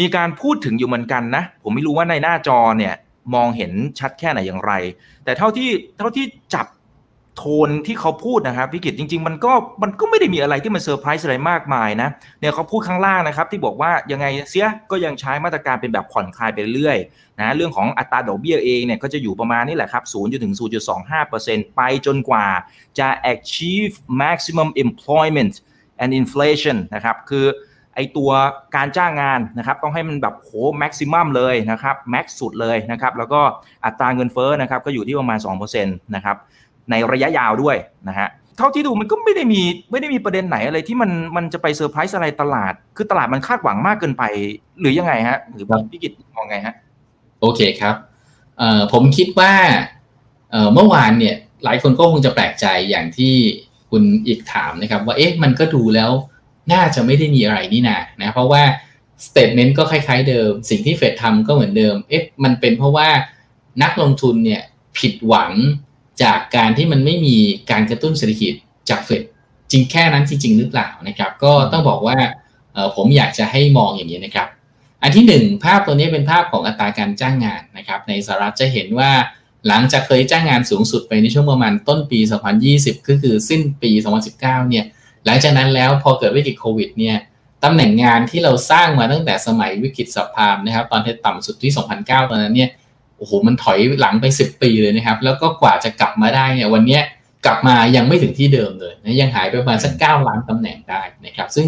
[0.04, 2.94] ีการพูดถึงอยู่เหมือนกันนะ ผมไม่รู้ว่าในหน้าจอเนี่ย
[3.34, 4.72] มองเห็นชัดแค่ไหนอย่างไร
[5.24, 6.24] แต่เท่าที่เท่าที่
[6.54, 6.66] จับ
[7.36, 12.08] โทนที่เขาพูดนะครับพี่กิตจริง ๆ มันก็มันก็ไม่ได้มีอะไรที่มันเซอร์ไพรส์อะไรมากมายนะ
[12.40, 16.98] เนี่ยเขาพูดข้างล่างนะครับ ที่บอกว่ายังไงเสียก็ยังใช้มาตรการเป็นแบบผ่อนคลายไปเรื่อย
[17.40, 20.54] นะเรื่องของอัตราดอกเบี้ยเองเนี่ยก็จะอยู่ประมาณนี้แหละครับ0จนถึง
[21.14, 22.46] 0.25%ไปจนกว่า
[22.98, 25.54] จะ achieve maximum employment
[26.02, 27.46] and inflation นะครับคือ
[27.96, 28.30] ไอตัว
[28.76, 33.40] การจ้างงานนะครับต้องให้มันแบบโหแม็กซิมัมเลยนะครับแม็กสุดเลยนะครับแล้วก็
[33.84, 36.36] อัตราเงินเฟ้อนะครับก็อยู่ที่ประมาณ2%นะครับ
[36.90, 37.76] ในระยะยาวด้วย
[38.08, 44.22] นะฮะเท่าที่ดูมันก็ไม่ได้มีไม่ได้มีประเด็นไหนอะไรที่มันมันจะไปเซอร์ไพรส์อะไรตลาด คือตลาดมันคาดหวังมากเกินไป
[44.80, 46.74] หรือยังไงฮะหรือพี่กิจมองไงฮะ
[47.40, 47.94] โอเคครับ
[48.58, 49.52] เอ่อผมคิดว่า
[50.50, 53.34] เอ่อเมื่อวานเนี่ยหลายคนก็คงจะแปลกใจอย่างที่
[53.90, 56.10] คุณอีกถามนะครับ ว่าเอ๊ะมันก็ดูแล้ว
[56.72, 58.62] น่าจะไม่ได้มีอะไรนี่นานะเพราะว่า
[59.26, 63.08] สเตทเมนต์ก็คล้าย ๆ เดิม สิ่งที่เฟดทำก็เหมือนเดิมเอ๊ะมันเป็นเพราะว่า
[63.82, 64.62] นักลงทุนเนี่ย
[64.98, 65.52] ผิดหวัง
[66.22, 67.36] จากการที่มันไม่มี
[67.70, 68.52] การกระตุ้นเศรษฐกิจ
[68.88, 69.22] จากเฟด
[69.70, 72.18] จริงแค่นั้นจริง ๆ หรือเปล่านะครับ ก็ต้องบอกว่า
[72.96, 74.48] ผมอยากจะให้มองอย่างนี้นะครับ
[75.02, 79.10] อันที่หนึ่งภาพตัวนี้เป็นภาพของอัตราการจ้างงานนะครับ ในสหรัฐจะเห็นว่า
[79.68, 82.20] หลังจากเคยจ้างงานสูงสุดไปในช่วงประมาณต้นปี
[82.64, 83.90] 2020 ก็คือสิ้นปี
[84.30, 84.84] 2019 เนี่ย
[85.26, 87.16] หลังจากนั้นแล้วพอเกิดวิกฤตโควิดเนี่ย
[87.64, 92.70] ตำแหน่งงานที่เราสร้างมาตั้งแต่สมัยวิกฤตสัพพามนะครับ ตอนที่ต่ำสุดที่ 2009 ตอนนั้นเนี่ย
[93.16, 96.98] โอ้โหมันถอยหลังไป 10 ปีเลยนะครับ แล้วก็กว่าจะกลับมาได้เนี่ยวันนี้
[97.44, 101.66] กลับมายังไม่ถึงที่เดิมเลยนะยังหายไปประมาณสัก 9 ล้านตำแหน่งได้นะครับ ซึ่ง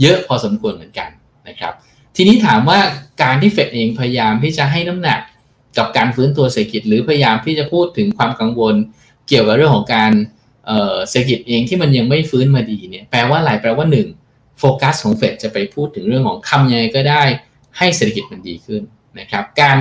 [0.00, 1.08] เยอะพอสมควรเหมือนกัน
[1.48, 1.72] นะครับ
[2.16, 2.78] ทีนี้ถามว่า
[3.22, 5.20] การที่เฟดเองพยายามที่จะให้น้ำหนัก
[5.78, 8.74] กับการฟื้นตัวเศรษฐกิจ หรือพยายามที่จะพูดถึงความกังวล
[9.28, 10.12] เกี่ยวกับเรื่องของการ
[11.08, 14.08] เศรษฐกิจเองที่มันยังไม่ฟื้นมาดีเนี่ยแปลว่าอะไรแปลว่าหนึ่ง
[14.58, 17.22] โฟกัสของเฟดจะไปพูดถึงเรื่องของทำยังไงก็ได้
[17.78, 18.82] ให้เศรษฐกิจมันดีขึ้น
[19.20, 19.78] นะครับการ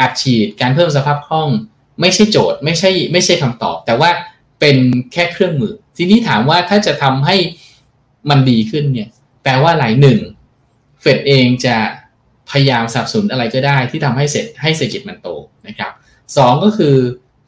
[0.00, 1.48] อัดฉีดการเพิ่มสภาพคล่อง
[2.00, 4.10] ไม่ใช่โจทย์ไม่ใช่ไม่ใช่คำตอบ แต่ว่า
[4.60, 4.76] เป็น
[5.12, 7.36] แค่เครื่องมือ ทีนี้ถามว่าถ้าจะทำให้
[8.30, 9.08] มันดีขึ้นเนี่ย
[9.42, 10.18] แปลว่าหลายหนึ่ง
[11.00, 11.76] เฟดเองจะ
[12.50, 15.28] พยายามสับสนอะไรก็ได้ที่ทำให้เสร็จให้เศรษฐกิจมันโต
[15.66, 15.92] นะครับ
[16.36, 16.96] สองก็คือ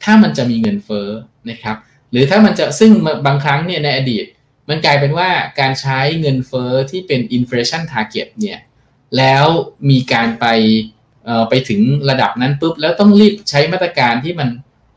[0.03, 1.07] ถ้ามันจะมีเงินเฟ้อ
[1.49, 1.77] นะครับ
[2.13, 2.91] หรือถ้ามันจะซึ่ง
[3.25, 4.25] บางครั้งเนี่ยในอดีต
[4.69, 8.59] มันกลายเป็นว่าการใช้เงินเฟอ้อที่เป็น inflation target เนี่ย
[9.17, 9.45] แล้ว
[9.89, 10.45] มีการไป
[11.49, 14.49] ไปถึงระดับนั้นปุ๊บแล้วต้องรีบใช้มาตรการที่มัน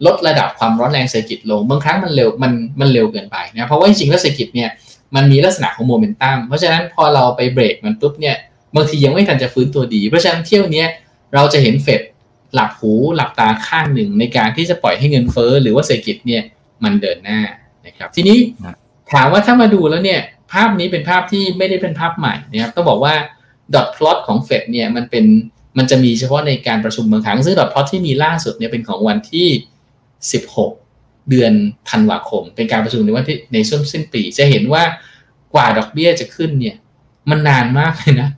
[0.07, 4.70] ลดระดับความร้อนแรงเศรษฐกิจลง บางครั้งมันเร็วมันมันเร็วเกินไปนะเพราะว่าจริงๆแล้วเศรษฐกิจเนี่ย
[5.14, 8.37] มันมีลักษณะของโมเมนตัมเพราะฉะนั้นพอเราไปเบรกมันปุ๊บเนี่ย
[8.74, 10.85] บางทียังไม่ทันจะฟื้นตัวดี เพราะฉะนั้นเที่ยวนี้
[11.35, 12.02] เราจะเห็นเฟด
[12.55, 16.42] หลับหูหลับตาข้างหนึ่งในการที่จะปล่อยให้เงินเฟ้อหรือว่าเศรษฐกิจเนี่ย
[16.84, 17.40] มันเดินหน้า
[17.86, 18.38] นะครับ ทีนี้
[19.12, 20.20] ถามว่าถ้ามาดูแล้วเนี่ย
[20.52, 23.14] ภาพนี้เป็นภาพที่ไม่ได้เป็นภาพใหม่นะครับต้องบอกว่า
[23.74, 25.24] ดอทพลอตของเฟดเนี่ยมันเป็น
[25.78, 29.48] มันจะมีเฉพาะในการประชุมบางครั้ง ซึ่งดอทพลอตที่มีล่าสุดเนี่ยเป็นของวันที่
[30.58, 31.52] 16 เดือน
[31.90, 34.82] ธันวาคม เป็นการประชุมในวันที่ในช่วงสิ้นปี จะเห็นว่า
[35.54, 36.76] กว่าดอกเบี้ยจะขึ้นเนี่ย
[37.30, 38.28] มันนานมากเลยนะ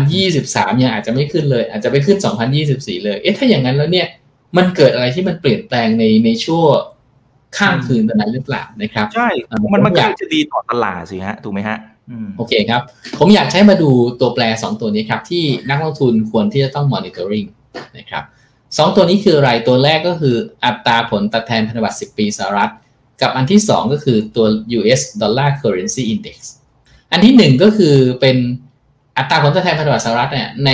[0.00, 2.18] 2023 ยังอาจจะไม่ขึ้นเลย อาจจะไปขึ้น
[2.62, 4.06] 2024 เลย เอ๊ะถ้าอย่างนั้นแล้วเนี่ย
[4.56, 6.70] มันเกิดอะไรที่มันเปลี่ยนแปลงในในช่วง
[7.58, 9.28] ข้ามคืนตอนนั้นหรือเปล่านะครับใช่
[9.72, 11.78] มันมันอยากจะดีต่อตลาดสิฮะถูกไหมฮะ
[12.36, 12.80] โอเคครับ
[13.18, 13.90] ผมอยากใช้มาดู
[14.20, 17.48] ตัวแปร 2 ตัวนี้ครับ ที่นักลงทุนควรที่จะต้อง monitoring
[17.98, 18.24] นะครับ
[18.76, 22.72] สตัวนี้คืออะไรตัวแรกก็คืออัตราผลตัดแทนพันธบัตร 10 ปีสหรัฐ
[23.22, 24.46] กับอันที่ 2 ก็คือตัว
[24.78, 26.36] US Dollar Currency Index
[27.12, 28.36] อันที่ 1 ก็คือเป็น
[29.18, 30.70] อัตราผลตัดแทนพันธบัตรสหรัฐเนี่ยใน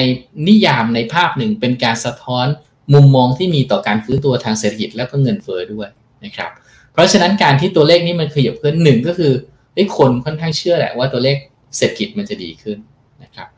[0.48, 2.46] นิยามในภาพหนึ่งเป็นการสะท้อน
[2.94, 5.88] มุมมองที่มีต่อการฟื้นตัวทางเศรษฐกิจแล้วก็เงินเฟ้อด้วย
[6.24, 6.50] นะครับ
[6.92, 9.32] เพราะฉะนั้นการที่ตัวเลขนี้มันขยับขึ้นหนึ่งก็คือ
[9.74, 11.36] ไอ้คนค่อนข้างเชื่อแหละว่าตัวเลข
[11.76, 12.78] เศรษฐกิจมันจะดีขึ้น
[13.22, 13.48] นะครับ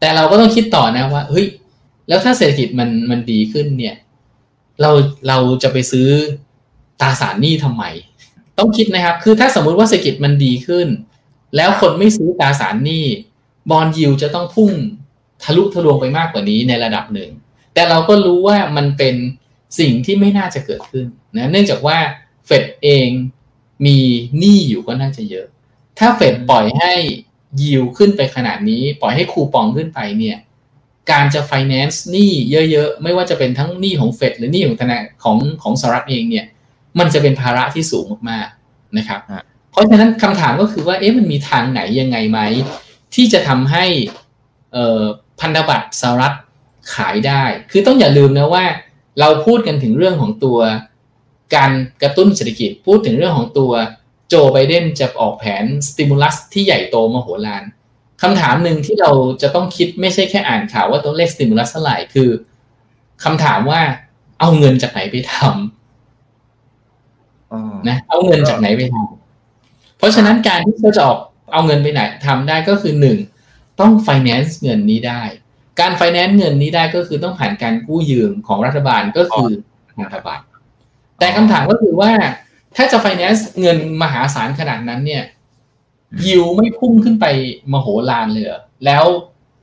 [0.00, 1.46] แต่เราก็ต้องคิดต่อนะว่าเฮ้ย
[2.08, 3.96] แล้วถ้าเศรษฐกิจมันมันดีขึ้นเนี่ย
[4.80, 4.90] เรา
[5.28, 6.08] เราจะไปซื้อ
[7.00, 7.84] ตราสารหนี้ทำไม
[8.58, 10.88] ต้องคิดนะครับ คือถ้าสมมุติว่าเศรษฐกิจมันดีขึ้น
[11.56, 13.04] แล้วคนไม่ซื้อตราสารหนี้
[13.70, 14.72] บอลยิวจะต้องพุ่ง
[15.42, 17.30] ทะลุทะลวงไปมากกว่านี้ในระดับหนึ่ง
[17.74, 19.14] แต่เราก็รู้ว่ามันเป็น
[19.78, 21.06] สิ่งที่ไม่น่าจะเกิดขึ้น
[21.36, 21.98] นะเนื่องจากว่า
[22.46, 23.08] เฟดเอง
[23.86, 23.98] มี
[24.38, 25.46] หนี้อยู่ก็น่าจะเยอะ
[25.98, 26.92] ถ้าเฟดปล่อยให้
[27.62, 30.38] ยิวขึ้นไปขนาดนี้ ปล่อยให้คูปองขึ้นไปเนี่ย
[31.10, 32.32] การจะ finance หนี้
[32.70, 36.46] เยอะๆ ไม่ว่าจะเป็นทั้งหนี้ของเฟดหรือหนี้ของธนาของของสหรัฐเองเนี่ย
[36.98, 39.20] มันจะเป็นภาระที่สูงมากๆนะครับ
[39.70, 42.40] เพราะฉะนั้นคำถามก็คือว่าเอ๊ะมันมีทางไหนยังไงไหม
[43.14, 43.84] ที่จะทำให้
[45.40, 46.34] พันธบัตรสหรัฐ
[46.94, 48.64] ขายได้ คือต้องอย่าลืมนะว่า
[49.20, 50.58] เราพูดกันถึงเรื่องของตัว
[51.56, 51.70] การ
[52.02, 53.72] กระตุ้นเศรษฐกิจพูดถึงเรื่องของตัว
[54.28, 57.62] โจไบเดนจะออกแผนสติมูลัสที่ใหญ่โตมโหฬาร
[58.22, 59.10] คำถามหนึ่งที่เรา
[59.42, 62.30] จะต้องคิดไม่ใช่แค่อ่านข่าวว่าตัวเลขสติมูลัสเท่าไหร่คือ
[63.24, 63.80] คำถามว่า
[64.40, 71.18] เอาเงินจากไหนไปทำนะเอาเงินจากไหนไปทำเพราะฉะนั้นการที่เขาจะออก
[71.52, 73.18] เอาเงินไปไหนทำได้ก็คือหนึ่ง
[73.80, 75.22] ต้อง finance เงินนี้ได้
[75.80, 79.50] การ finance เงินนี้ได้ก็คือต้องผ่านการกู้ยืมของรัฐบาลก็คือ
[80.02, 80.40] รัฐบาล
[81.24, 82.12] แต่คำถามก็คือว่า
[82.76, 85.24] ถ้าจะ finance เงินมหาศาลขนาดนั้นเนี่ย
[86.26, 87.26] ยิวไม่พุ่งขึ้นไป
[87.72, 88.46] มโหฬารเลย
[88.84, 89.04] แล้ว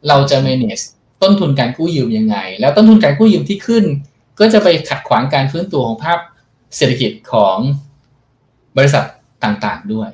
[0.07, 0.83] เราจะ manage
[1.21, 3.85] ต้นทุนการกู้ยืมยังไง แล้วต้นทุนการกู้ยืมที่ขึ้น
[4.39, 6.19] ก็จะไปขัดขวางการฟื้นตัวของภาพ
[6.75, 7.57] เศรษฐกิจของ
[8.77, 9.03] บริษัท
[9.43, 10.09] ต่างๆด้วย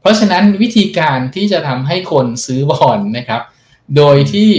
[0.00, 3.42] เพราะฉะนั้นวิธีการที่จะทำให้คนซื้อบอลนะครับ
[3.96, 4.50] โดยที่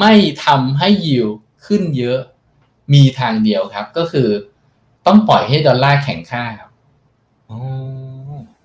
[0.00, 0.12] ไม่
[0.44, 1.26] ทำให้ยิว
[1.66, 2.18] ขึ้นเยอะ
[2.94, 4.28] มีทางเดียวครับก็คือ
[5.06, 6.70] ต้องปล่อยให้ดอลลาร์แข็งค่าครับ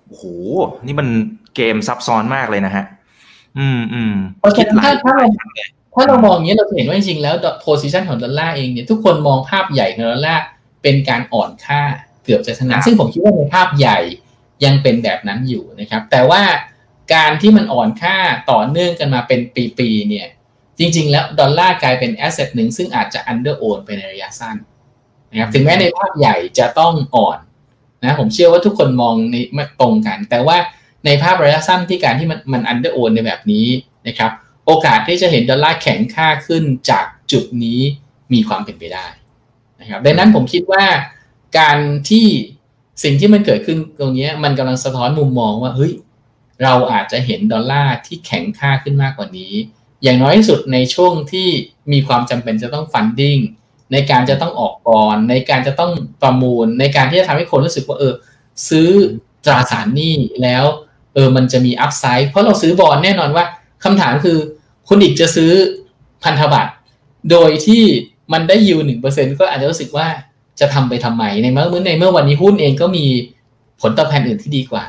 [0.08, 0.24] โอ้โห
[0.86, 1.08] นี่มัน
[1.56, 2.84] เกมซับซ้อนมากเลยนะฮะ
[3.58, 5.26] อืมอืมเพราะฉะนั้นถ้าถ้าเรา
[5.94, 10.44] ถ้าเรามองอย่างนี้เราเห็นว่าจริงๆแล้ว position ของดอลลาร์เองเนี่ยทุกคนมองภาพใหญ่ของดอลลาร์
[10.82, 11.82] เป็นการอ่อนค่า
[12.24, 13.98] เกือบจะชนะซึ่งผมคิดว่าในภาพใหญ่
[14.64, 16.42] ยังเป็นแบบนั้นอยู่นะครับ แต่ว่า
[17.14, 18.16] การที่มันอ่อนค่า
[18.50, 19.40] ต่อเนื่องกันมาเป็น
[19.78, 20.26] ปีๆเนี่ย
[20.78, 24.56] จริง ๆ แล้วดอลลาร์กลายเป็น asset หนึ่งซึ่งอาจจะ underown ไปในระยะสั้น
[25.30, 27.38] นะครับถึงแม้ในภาพใหญ่จะต้องอ่อน
[28.04, 30.56] นะผมเชื่อว่าทุกคนมองในมุมตรงกัน แต่ว่า
[31.06, 33.66] ในภาพระยะสั้นที่การที่มันมัน underown ในแบบนี้
[34.06, 34.30] นะครับ
[34.66, 37.80] โอกาสที่จะเห็นดอลลาร์แข็งค่าขึ้นจากจุดนี้
[38.32, 39.06] มีความเป็นไปได้
[39.80, 40.84] นะครับดังนั้นผมคิดว่า
[41.58, 41.78] การ
[42.10, 42.26] ที่
[43.02, 45.92] สิ่งที่มันเกิดขึ้นตรงนี้มันกำลังสะท้อนมุมมองว่าเฮ้ย
[46.62, 49.52] เราอาจจะเห็นดอลลาร์ที่แข็งค่าขึ้นมากกว่านี้
[50.02, 51.48] อย่างน้อยที่สุดในช่วงที่
[51.92, 53.38] มีความจำเป็นจะต้อง funding
[53.92, 55.90] ในการจะต้องออกก่อน ในการจะต้อง
[56.22, 58.14] ประมูล ในการที่จะทำให้คนรู้สึกว่าเออ
[58.68, 58.88] ซื้อ
[59.44, 60.64] ตราสารหนี้แล้ว
[61.14, 63.44] เออมันจะมี upside เพราะเราซื้อบอลแน่นอนว่า
[63.84, 64.38] คำถามคือ
[64.88, 65.52] คุณอิกจะซื้อ
[66.24, 66.72] พันธบัตร
[67.30, 67.84] โดยที่
[68.32, 70.06] มันได้ยิวหนึ่งเปอร์เซ็นก็อาจจะรู้สึกว่า
[70.60, 73.06] จะทำไปทำไมในเมื่อในเมื่อวันนี้หุ้นเองก็มี
[73.80, 74.84] ผลตอบแทนอื่นที่ดีกว่า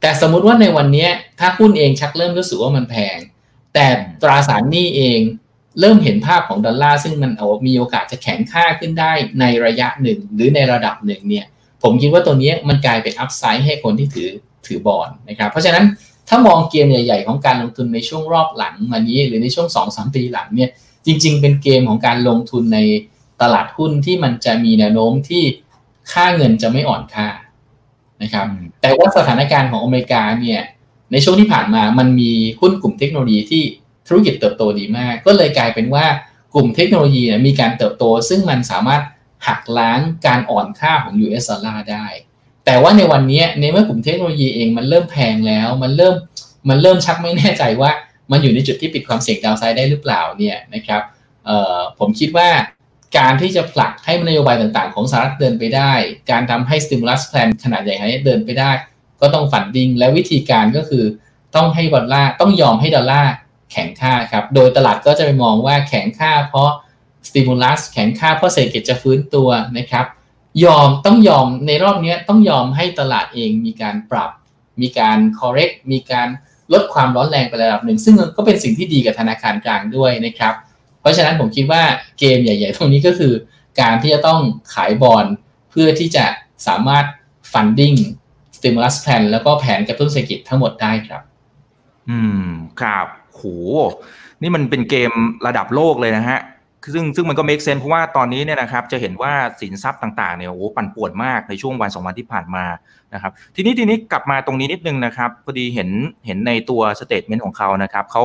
[0.00, 1.08] แต่สมมุติว่าในวันนี้
[1.40, 3.18] ถ้าหุ้นเองชักเริ่มรู้สึกว่ามันแพง
[3.74, 3.86] แต่
[4.22, 5.20] ตราสารหนี้เอง
[5.80, 11.46] เริ่มเห็นภาพของดอลลาร์ซึ่งมันเอามีโอกาสจะแข็งค่าขึ้นได้ในระยะหนึ่ง หรือในระดับหนึ่งเนี่ย
[11.82, 14.30] ผมคิดว่าตัวนี้มันกลายเป็นอัพไซด์ให้คนที่ถือ
[14.66, 15.84] ถือบอลนะครับ เพราะฉะนั้น
[16.28, 20.70] ถ้ามองเกมใหญ่ ๆ ของการลงทุนในช่วงรอบหลังมานี้ หรือในช่วง2อสปีหลังเนี่ย
[21.06, 22.78] จริง ๆ เป็นเกมของการลงทุนใน
[23.42, 25.42] ตลาดหุ้นที่มันจะมีแนวโน้มที่
[26.12, 27.28] ค่าเงินจะไม่อ่อนค่า
[28.22, 28.46] นะครับ
[28.80, 30.60] แต่ว่าสถานการณ์ของอเมริกาเนี่ย
[31.12, 33.62] ในช่วงที่ผ่านมามันมีหุ้นกลุ่มเทคโนโลยีที่
[34.12, 36.06] ธุรกิจเติบโตดีมาก ก็เลยกลายเป็นว่า
[36.54, 39.02] กลุ่มเทคโนโลยีมีการเติบโต ซึ่งมันสามารถ
[39.46, 42.06] หักล้างการอ่อนค่าของ US ดอลลาร์ได้
[42.64, 46.14] แต่ว่าในวันนี้ในเมื่อกลุ่มเทคโนโลยีเองมันเริ่มแพงแล้ว มันเริ่ม
[46.68, 47.90] มันเริ่มชักไม่แน่ใจว่า
[48.30, 51.02] มันอยู่ในจุดที่ปิดความเสี่ยงดาวไซด์ได้หรือเปล่าเนี่ยนะครับ
[51.98, 52.48] ผมคิดว่า
[53.18, 55.92] การที่จะผลักให้นโยบายต่างๆ ของสหรัฐเดินไปได้
[56.30, 58.70] การทำให้ stimulus plan ขนาดใหญ่ให้เดินไปได้
[59.20, 61.04] ก็ต้องฝันดิงและวิธีการก็คือ
[61.56, 63.32] ต้องให้ดอลลาร์ต้องยอมให้ดอลลาร์
[63.72, 66.70] แข็งค่าครับ โดยตลาดก็จะไปมองว่าแข็งค่าเพราะ
[67.26, 70.06] สติมูลัสแข็งค่าเพราะเศรษฐกิจจะฟื้นตัวนะครับ
[70.64, 74.30] ยอมต้องยอมในรอบนี้ต้องยอมให้ตลาดเองมีการปรับ
[74.80, 76.28] มีการ correct มีการ
[76.72, 80.54] ลดความร้อนแรงไประดับหนึ่ง ซึ่งก็เป็นสิ่งที่ดีกับธนาคารกลางด้วยนะครับ
[81.00, 81.82] เพราะฉะนั้นผมคิดว่า
[82.18, 83.32] เกมใหญ่ ๆ ตรงนี้ก็คือ
[83.80, 84.40] การที่จะต้อง
[84.74, 85.26] ขายบอล
[85.70, 86.24] เพื่อที่จะ
[86.66, 87.04] สามารถ
[87.52, 87.96] funding
[88.56, 91.22] stimulus plan แล้วก็แผนกระตุ้นเศรษฐกิจทั้งหมดได้ครับ
[92.10, 92.48] อืม
[92.80, 93.42] ครับ โห
[94.42, 95.12] นี่มันเป็นเกม
[95.46, 96.40] ระดับโลกเลยนะฮะ
[96.94, 102.64] ซึ่งซึ่งมันก็ make sense เพราะว่าตอนนี้เนี่ยนะครับจะเห็นว่าสินทรัพย์ต่างๆเนี่ยโอ้ปั่นป่วนมากในช่วงวันสองวันที่ผ่านมา
[103.14, 105.90] นะครับทีนี้ทีนี้กลับมาตรงนี้นิดนึงนะครับพอดีเห็น
[106.26, 108.24] เห็นในตัว statement ของเขานะครับเขา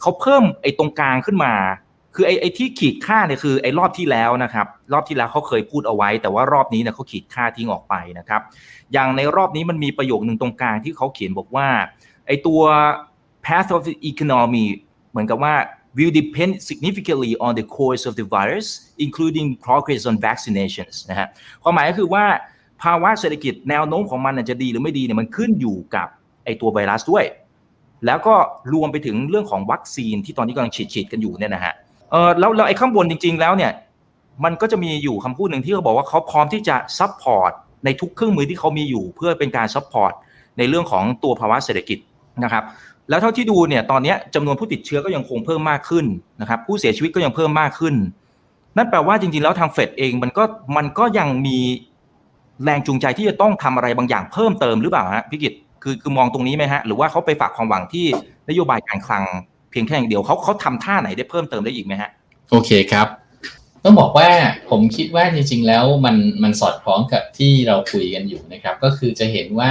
[0.00, 1.52] เขาเพิ่มไอ้ตรงกลางขึ้นมา
[2.14, 8.40] คือไอ้ไอ้ที่ขีดฆ่าเนี่ยคือไอ้รอบที่แล้วนะครับรอบที่แล้วเขาเคยพูดเอาไว้ แต่ว่ารอบนี้เนี่ยเขาขีดฆ่าทิ้งออกไปนะครับ
[8.92, 11.68] อย่างในรอบนี้มันมีประโยคหนึ่งตรงกลางที่เขาเขียนบอกว่า
[12.26, 12.62] ไอ้ตัว
[13.46, 14.66] path of the economy
[15.10, 15.54] เหมือนกับว่า
[15.96, 18.68] will depend significantly on the course of the virus
[19.04, 21.28] including progress on vaccinations นะฮะ
[21.62, 22.24] ความหมายก็คือว่า
[22.82, 26.08] ภาวะเศรษฐกิจแนวโน้มของมันจะดีหรือไม่ดีเนี่ยมันขึ้นอยู่กับ
[26.44, 27.24] ไอ้ตัวไวรัสด้วย
[28.06, 28.34] แล้วก็
[28.72, 31.74] รวมไปถึงเรื่องของวัคซีนที่ตอนนี้กำลังฉีดฉีดกันอยู่เนี่ยนะฮะ
[32.10, 33.72] เออแล้วแล้วไอ้ข้างบนจริง ๆ แล้วเนี่ย
[34.44, 37.52] มันก็จะมีอยู่คำพูดหนึ่งที่เขาบอกว่าเขาพร้อมที่จะ support
[37.84, 40.12] ในทุกเครื่องมือที่เขามีอยู่ เพื่อเป็นการ support
[40.58, 41.98] ในเรื่องของตัวภาวะเศรษฐกิจ
[42.44, 42.64] นะครับ
[43.08, 46.06] แล้วเท่าที่ดูเนี่ยตอนนี้จำนวนผู้ติดเชื้อก็ยังคงเพิ่มมากขึ้น
[46.40, 47.94] นะครับผู้เสียชีวิตก็ยังเพิ่มมากขึ้น
[48.76, 50.44] นั่นแปลว่าจริงๆแล้วทางเฟดเองมันก็
[50.76, 51.58] มันก็ยังมี
[52.64, 58.06] แรงจูงใจที่จะต้องทำอะไรบางอย่างเพิ่มเติมหรือเปล่าฮะพี่กิตคือคือมองตรงนี้ไหมฮะหรือว่าเขาไปฝากความหวังที่
[58.48, 59.24] นโยบายการคลัง
[59.70, 62.10] เพียงแค่อย่างเดียวเขาเขาทำท่าไหนได้เพิ่มเติมได้อีกไหมฮะ
[62.50, 63.06] โอเคครับ
[63.84, 64.28] ต้องบอกว่า
[64.70, 69.70] ผมคิดว่าจริง ๆ แล้วมันมันสอดคล้องกับที่เราคุยกันอยู่นะครับ ก็คือจะเห็นว่า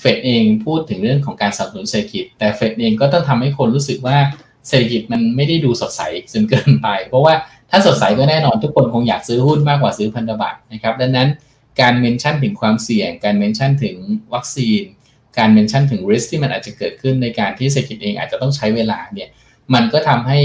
[0.00, 4.18] เฟดเองพูดถึงเรื่องของการสนับสนุนเศรษฐกิจ แต่เฟดเองก็ต้องทำให้คนรู้สึกว่า
[4.68, 7.34] เศรษฐกิจมันไม่ได้ดูสดใสจนเกินไป เพราะว่า
[7.70, 11.28] ถ้าสดใสก็แน่นอนทุกคนคงอยากซื้อหุ้นมากกว่าซื้อพันธบัตรนะครับ ดังนั้น
[11.80, 13.96] การเมนชั่นถึงความเสี่ยง การเมนชั่นถึง
[14.34, 14.82] วัคซีน
[15.38, 19.28] การเมนชั่นถึงริสที่มันอาจจะเกิดขึ้นในการที่เศรษฐกิจเองอาจจะต้องใช้เวลาเนี่ย
[19.74, 20.40] มันก็ทำให้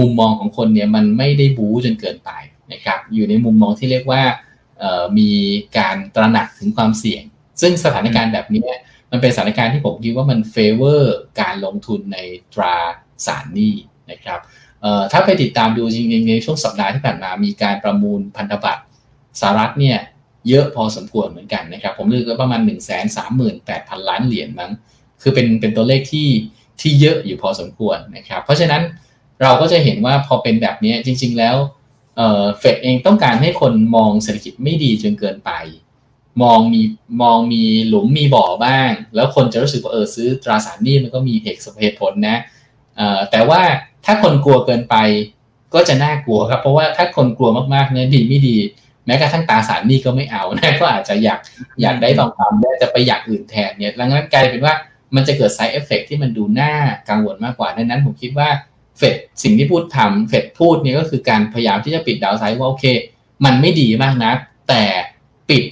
[0.00, 2.30] มุมมองของคนเนี่ยมันไม่ได้บู๊จนเกินไป
[2.72, 4.22] นะครับอยู่ในมุมมองที่เรียกว่า
[5.18, 5.30] มี
[5.78, 7.22] การตระหนักถึงความเสี่ยง
[7.60, 8.68] ซึ่งสถานการณ์แบบนี้
[9.10, 12.18] มันเป็นสถานการณ์ที่ผมคิดว่ามัน favor การลงทุนใน
[12.54, 12.76] ตรา
[13.26, 13.74] สารหนี้
[14.10, 14.40] นะครับ
[15.12, 18.82] ถ้าไปติดตามดูจริงๆในช่วงสัปดาห์ที่ผ่านมามีการประมูลพันธบัตร
[19.40, 19.98] สหรัฐเนี่ย
[20.48, 23.06] เยอะพอสมควรเหมือนกันนะครับ รู้สึกประมาณ 1 3 8
[23.40, 23.52] 0 0
[24.00, 24.70] 0 ล้านเหรียญมั้ง
[25.22, 26.28] คือเป็นเป็นตัวเลขที่
[26.80, 28.82] ที่เยอะอยู่พอสมควรนะครับ เพราะฉะนั้น
[29.42, 31.56] เราก็จะเห็นว่าพอเป็นแบบนี้จริง ๆ แล้ว
[32.58, 35.50] เฟดเองต้องการให้คนมองเศรษฐกิจไม่ดีจนเกินไป
[36.42, 36.82] มองมี
[37.22, 42.36] มองมีหลุมมีบ่อบ้าง แล้วคนจะรู้สึกว่าเออซื้อตราสารหนี้มันก็มีเหตุเหตุผลนะ
[43.30, 43.60] แต่ว่า
[44.04, 44.96] ถ้าคนกลัวเกินไป
[45.74, 48.56] ก็จะน่ากลัวครับ เพราะว่าถ้าคนกลัวมากๆเนี่ยดีไม่ดี
[49.06, 51.40] แม้กระทั่งตราสารหนี้ก็ไม่เอานะก็อาจจะอยาก
[51.82, 54.74] อยากได้ทองคำได้จะไปอย่างอื่นแทนเนี่ยดังนั้นกลายเป็นว่า
[55.14, 56.72] มันจะเกิด side effect ที่มันดูน่า
[57.08, 58.48] กังวลมากกว่าดังนั้นผมคิดว่า
[58.98, 62.84] เฟดสิ่งที่พูดทำเฟดพูดเนี่ยก็คือการพยายามที่จะปิด downside ว่าโอเค
[63.44, 64.32] มันไม่ดีมากนะ
[64.68, 64.82] แต่
[65.50, 65.64] ปิด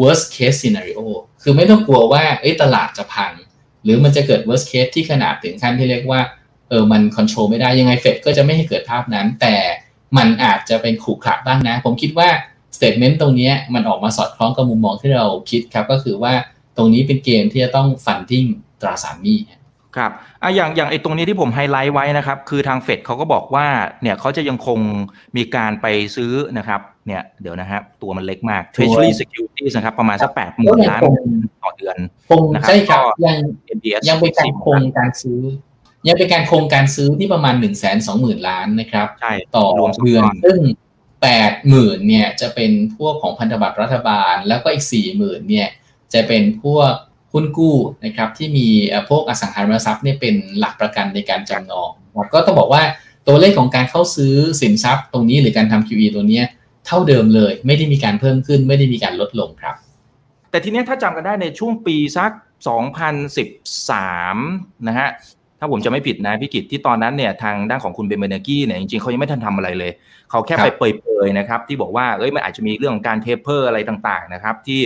[0.00, 1.00] worst case scenario
[1.42, 3.32] คือไม่ต้องกลัวว่าเอ้ตลาดจะพัง
[3.84, 6.20] หรือมันจะเกิด worst case ที่ขนาดถึงขั้นที่เรียกว่า
[6.68, 9.56] เออมัน control ไม่ได้ยังไงเฟดก็จะไม่ให้เกิดภาพนั้น แต่
[10.16, 12.28] มันอาจจะเป็นขรุขระบ้างนะ ผมคิดว่า
[12.76, 16.34] statement ตรงนี้มันออกมาสอดคล้องกับมุมมองที่เราคิดครับ ก็คือว่า
[16.76, 18.44] ตรงนี้เป็นเกมที่จะต้อง funding
[18.80, 19.38] ตราสารหนี้
[19.96, 20.10] ครับ
[20.42, 23.66] อะอย่างอย่างไอ้ตรงนี้ที่ผมไฮไลท์ไว้นะครับ คือทางเฟดเขาก็บอกว่า
[24.02, 24.78] เนี่ยเขาจะยังคง
[25.36, 31.02] มีการไปซื้อนะครับ เนี่ยเดี๋ยวนะครับตัวมันเล็กมาก Treasury Securities นะครับ ประมาณสักแปดหมื่นล้าน
[31.62, 31.96] ต่อเดือน
[32.54, 33.36] นะครับใช่ครับยัง
[34.08, 35.40] ยังเป็นการคงการซื้อ
[36.08, 39.06] ยังเป็นการคงการซื้อที่ประมาณ1นึ่งแสนสองหมื่นล้านนะครับ
[39.56, 39.66] ต่อ
[40.04, 40.58] เดือนซึ่ง
[41.22, 45.68] แปดหมื่นเนี่ยจะเป็นพวกของพันธบัตรรัฐบาล แล้วก็อีกสี่หมื่นเนี่ย
[46.12, 46.92] จะเป็นพวก
[47.34, 48.66] หุ้นกู้นะครับที่มี
[49.08, 51.90] พวกอสังหาริมทรัพย์เนี่ยเป็นหลักประกันในการจำนอง
[52.34, 52.82] ก็ต้องบอกว่า
[53.26, 56.40] ตัวเลขของการเข้าซื้อสินทรัพย์ตรงนี้หรือการทำ QE ตัวนี้
[56.86, 59.74] เท่าเดิมเลย ไม่ได้มีการเพิ่มขึ้น ไม่ได้มีการลดลงครับ
[60.50, 62.30] แต่ทีนี้ถ้าจำกันได้ในช่วงปีสัก
[63.54, 65.08] 2013 นะฮะ
[65.58, 69.92] ถ้าผมจะไม่ผิดนะพี่กิตที่ตอนนั้นเนี่ยทางด้านของคุณเบนเบเนกี้เนี่ยจริงๆเขายังไม่ทันทำอะไรเลย
[70.30, 74.80] เขาแค่ไปเปยๆนะครับที่บอกว่าเอ้ยมันอาจจะมีเรื่องของการเทปเปอร์อะไรต่างๆนะครับที่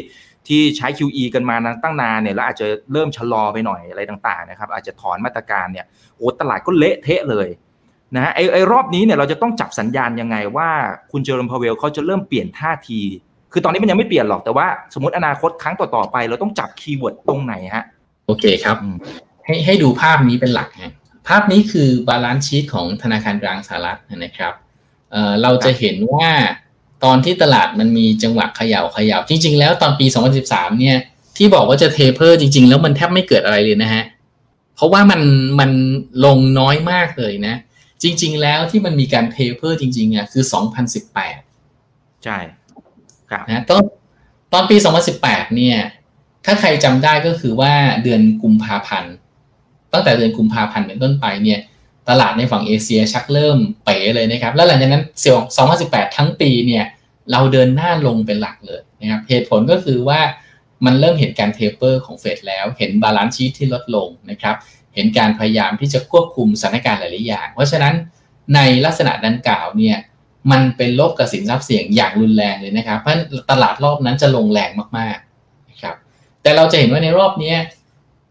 [0.48, 7.48] ที่ใช้ QE กันมาตั้งนานเนี่ยแล้วอาจจะเริ่มชะลอไปหน่อยอะไรต่างๆนะครับอาจจะถอนมาตรการเนี่ยโอ้ตลาดก็เละเทะเลย
[8.14, 10.68] นะฮะไอไอรอบนี้เนี่ยเราจะต้องจับสัญญาณยังไงว่า
[11.12, 13.00] คุณเจอโรมพาวเวลล์เขาจะเริ่มเปลี่ยนท่าที
[13.52, 17.84] คือตอนนี้มันยังไม่เปลี่ยนหรอกแต่ว่าสมมติอนาคตครั้งต่อๆไป เราต้องจับ keyword ตรงไหนฮะ
[18.26, 18.76] โอเคครับ
[19.46, 20.92] ให้ให้ดูภาพนี้เป็นหลักฮะ
[21.28, 24.54] ภาพนี้คือ balance sheet ของธนาคารกลางสหรัฐนะครับ
[25.10, 26.28] เเราจะเห็นว่า
[27.04, 30.06] ตอนที่ตลาดมันมีจังหวะเขย่าเขย่าจริง ๆ แล้วตอนปี
[30.42, 30.96] 2013 เนี่ย
[31.36, 34.04] ที่บอกว่าจะ taper จริง ๆ แล้วมันแทบไม่เกิดอะไรเลยนะฮะ
[34.74, 35.20] เพราะว่ามัน
[35.60, 35.70] มัน
[36.24, 37.54] ลงน้อยมากเลยนะ
[38.02, 40.44] จริง ๆ แล้วที่มันมีการ taper จริงๆอะคือ
[41.34, 42.38] 2018 ใช่
[43.30, 43.82] ครับนะตอน
[44.52, 44.76] ตอนปี
[45.16, 45.78] 2018 เนี่ย
[46.44, 49.14] ถ้าใครจำได้ก็คือว่าเดือนกุมภาพันธ์
[49.92, 51.60] ตั้งแต่เดือนกุมภาพันธ์เป็นต้นไปเนี่ย
[52.08, 55.38] ตลาดในฝั่งเอเชียชักเริ่มเป๋เลยนะครับ แล้วหลังจากนั้นเซล
[55.78, 56.84] 2018 ทั้งปีเนี่ย
[57.32, 60.20] เราเดินหน้าลงเป็นหลักเลยนะครับเหตุผลก็คือว่า
[60.84, 64.56] มันเริ่มเห็นการ taper ของเฟดแล้ว เห็น balance sheet ที่ลดลงนะครับ
[64.94, 67.94] เห็นการพยายามที่จะควบคุมสถานการณ์หลายๆอย่าง เพราะฉะนั้น
[68.54, 69.96] ในลักษณะดังกล่าวเนี่ย
[70.50, 73.14] มันเป็นลบกับสินทรัพย์เสี่ยงอย่างรุนแรงเลยนะครับ เพราะ
[73.50, 75.94] ตลาดรอบนั้นจะลงแรงมากๆนะครับ
[76.42, 77.54] แต่เราจะเห็นว่าในรอบนี้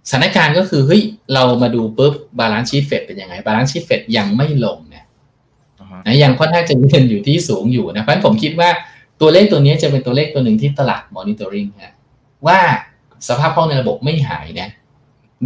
[0.09, 1.01] สถานการณ์ก็คือเฮ้ย
[1.33, 5.05] เรามาดูปุ๊บ balance sheet เฟดเป็นยังไง balance sheet เฟดยังไม่ลงเนี่ย
[6.05, 8.69] นะยังค่อนข้างจะยืนอยู่ที่สูงอยู่นะเพราะฉะนั้นผมคิดว่า
[9.21, 11.93] ตัวเลขตัวนี้จะเป็นตัวเลขตัวหนึ่งที่ตลาด monitoring ฮะ
[12.47, 12.59] ว่า
[13.27, 14.69] สภาพคล่องในระบบไม่หายนะ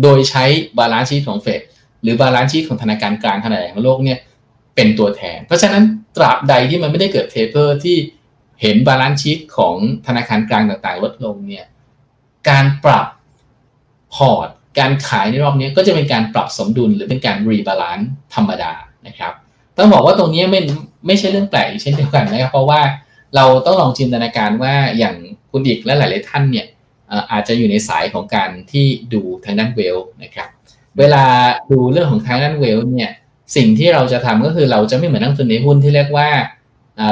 [0.01, 0.43] โดยใช้
[0.77, 1.61] balance sheet ของเฟด
[2.01, 4.19] หรือ balance sheet ของธนาคารกลางขนาดใหญ่ของโลกเนี่ย
[4.75, 5.83] เป็นตัวแทน เพราะฉะนั้น
[6.17, 7.97] ตราบใดที่มันไม่ได้เกิด taper ที่
[8.61, 9.75] เห็น balance sheet ของ
[10.07, 11.65] ธนาคารกลางต่างๆ ลดลงเนี่ย
[12.49, 13.07] การปรับ
[14.15, 14.47] พอร์ต
[14.79, 18.71] การขายในรอบนี้ก็จะเป็นการปรับสมดุลหรือเป็นการ rebalance ธรรมดา
[19.07, 19.33] นะครับ
[19.77, 20.61] ต้องบอกว่าตรงนี้ไม่
[21.07, 22.81] ไม่ใช่เรื่องแปลกเช่นเดียวกันนะครับ เพราะว่า
[23.35, 25.15] เราต้องลองจินตนาการว่าอย่าง
[25.51, 26.65] คุณอีกและหลาย ๆ ท่านเนี่ย
[27.31, 30.49] อาจจะอยู่ในสายของการที่ดูทางด้าน wealth นะครับ
[30.99, 31.23] เวลา
[31.71, 33.11] ดูเรื่องของทางด้าน wealth เนี่ย
[33.55, 36.29] สิ่งที่เราจะทำก็คือเราจะไม่เหมือนนักลงทุนในหุ้นที่เรียกว่า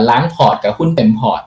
[0.09, 1.41] ล้างพอร์ตกับหุ้นเต็มพอร์ต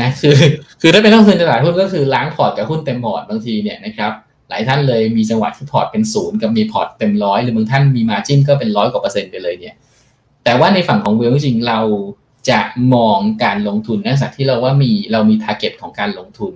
[0.00, 0.36] นะคือ
[0.80, 4.12] คือถ้าเป็นนักลงทุนในตลาดหุ้นก็คือล้างพอร์ตกับหุ้นเต็มพอร์ตบางทีเนี่ยนะครับ
[4.52, 9.74] หลายท่านเลยมีจังหวะที่พอร์ตเป็นศูนย์กับมีพอร์ตเต็มร้อยหรือบางท่านมี margin ก็เป็นร้อยกว่าเปอร์เซ็นต์ไปเลยเนี่ย
[10.44, 11.80] แต่ว่าในฝั่งของ wealth จริงเรา
[12.50, 12.60] จะ
[12.94, 16.52] มองการลงทุนในลักษณะที่เราว่ามีเรามี target ของการลงทุน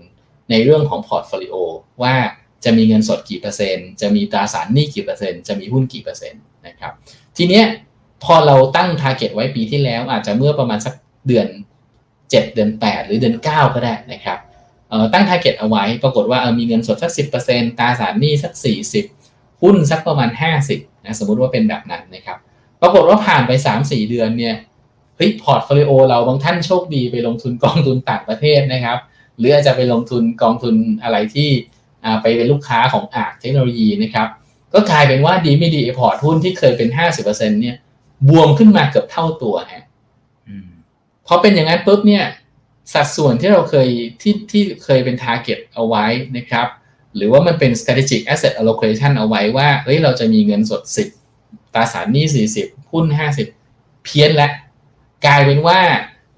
[0.51, 1.55] ในเรื่องของ portfolio
[2.03, 2.15] ว่า
[2.65, 6.93] จะมีเงินสดกี่เปอร์เซ็นต์ จะมีตราสารหนี้กี่เปอร์เซ็นต์ จะมีหุ้นกี่เปอร์เซ็นต์นะครับ
[7.37, 7.65] ทีเนี้ย
[8.25, 10.95] พอเราตั้ง target ไว้ปีที่แล้วอาจจะเมื่อประมาณสัก
[11.27, 11.47] เดือน
[11.97, 14.39] 7 เดือน 8 หรือเดือน 9 ก็ได้นะครับ
[15.12, 18.53] ตั้ง target เอาไว้ ปรากฏว่ามีเงินสดสัก 10%ตราสารหนี้สัก
[19.07, 20.31] 40 หุ้นสักประมาณ
[20.68, 22.38] 50นะสมมุติว่าเป็นแบบนั้นนะครับ
[22.83, 24.57] ปรากฏว่าผ่านไป 3-4 เดือนเนี่ย
[25.16, 28.99] เฮ้ย portfolio เราบางท่านโชคดีไปลงทุนกองทุนต่างประเทศนะครับ
[29.38, 31.51] หรืออาจจะไปลงทุนกองทุนอะไรที่
[32.22, 34.29] ไปเป็นลูกค้าของอาร์เทคโนโลยีนะครับ
[34.75, 37.77] ก็กลายเป็นว่าดีไม่ดีพอร์ตหุ้นที่เคยเป็น 50%เนี่ย
[38.29, 39.85] บวมขึ้นมาเกือบเท่าตัวฮะ
[41.27, 42.25] พอเป็นอย่างนั้นปุ๊บเนี่ย
[42.92, 43.88] สัดส่วนที่เราเคย
[44.22, 46.66] ที่ที่เคยเป็น target เอาไว้นะครับ
[47.16, 50.83] หรือว่ามันเป็น strategic asset allocation เอาไว้ว่าเฮ้ยเราจะมีเงินสด
[51.29, 53.07] 10ตราสารหนี้ 40 หุ้น
[53.55, 54.53] 50 เพี้ยนแล้ว
[55.27, 55.81] กลายเป็นว่า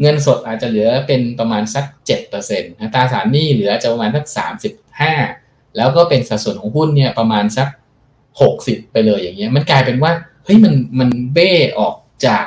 [0.00, 1.84] เงินสดอาจจะเหลือเป็นประมาณสัก
[2.28, 4.24] 7%นะตราสารหนี้เหลือจะประมาณสัก
[5.00, 7.68] 35 แล้วก็เป็นสัดส่วนของหุ้นเนี่ยประมาณสัก
[8.30, 10.12] 60 ไปเลยอย่างเงี้ยมันกลายเป็นว่า
[10.44, 11.94] เฮ้ยมันมันเบ้ออก
[12.26, 12.44] จาก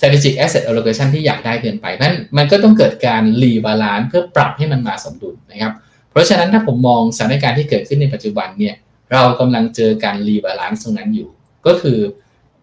[0.00, 5.72] strategic asset allocation ที่อยากได้เกินไปนั้นมันก็ต้องเกิดการ rebalance เพื่อปรับให้มันมาสมดุลนะครับ
[6.10, 8.74] เพราะฉะนั้นถ้าผมมองสถานการณ์ที่เกิดขึ้นในปัจจุบันเนี่ย
[9.12, 11.28] เรากำลังเจอการ rebalance ตรงนั้นอยู่
[11.66, 11.98] ก็คือ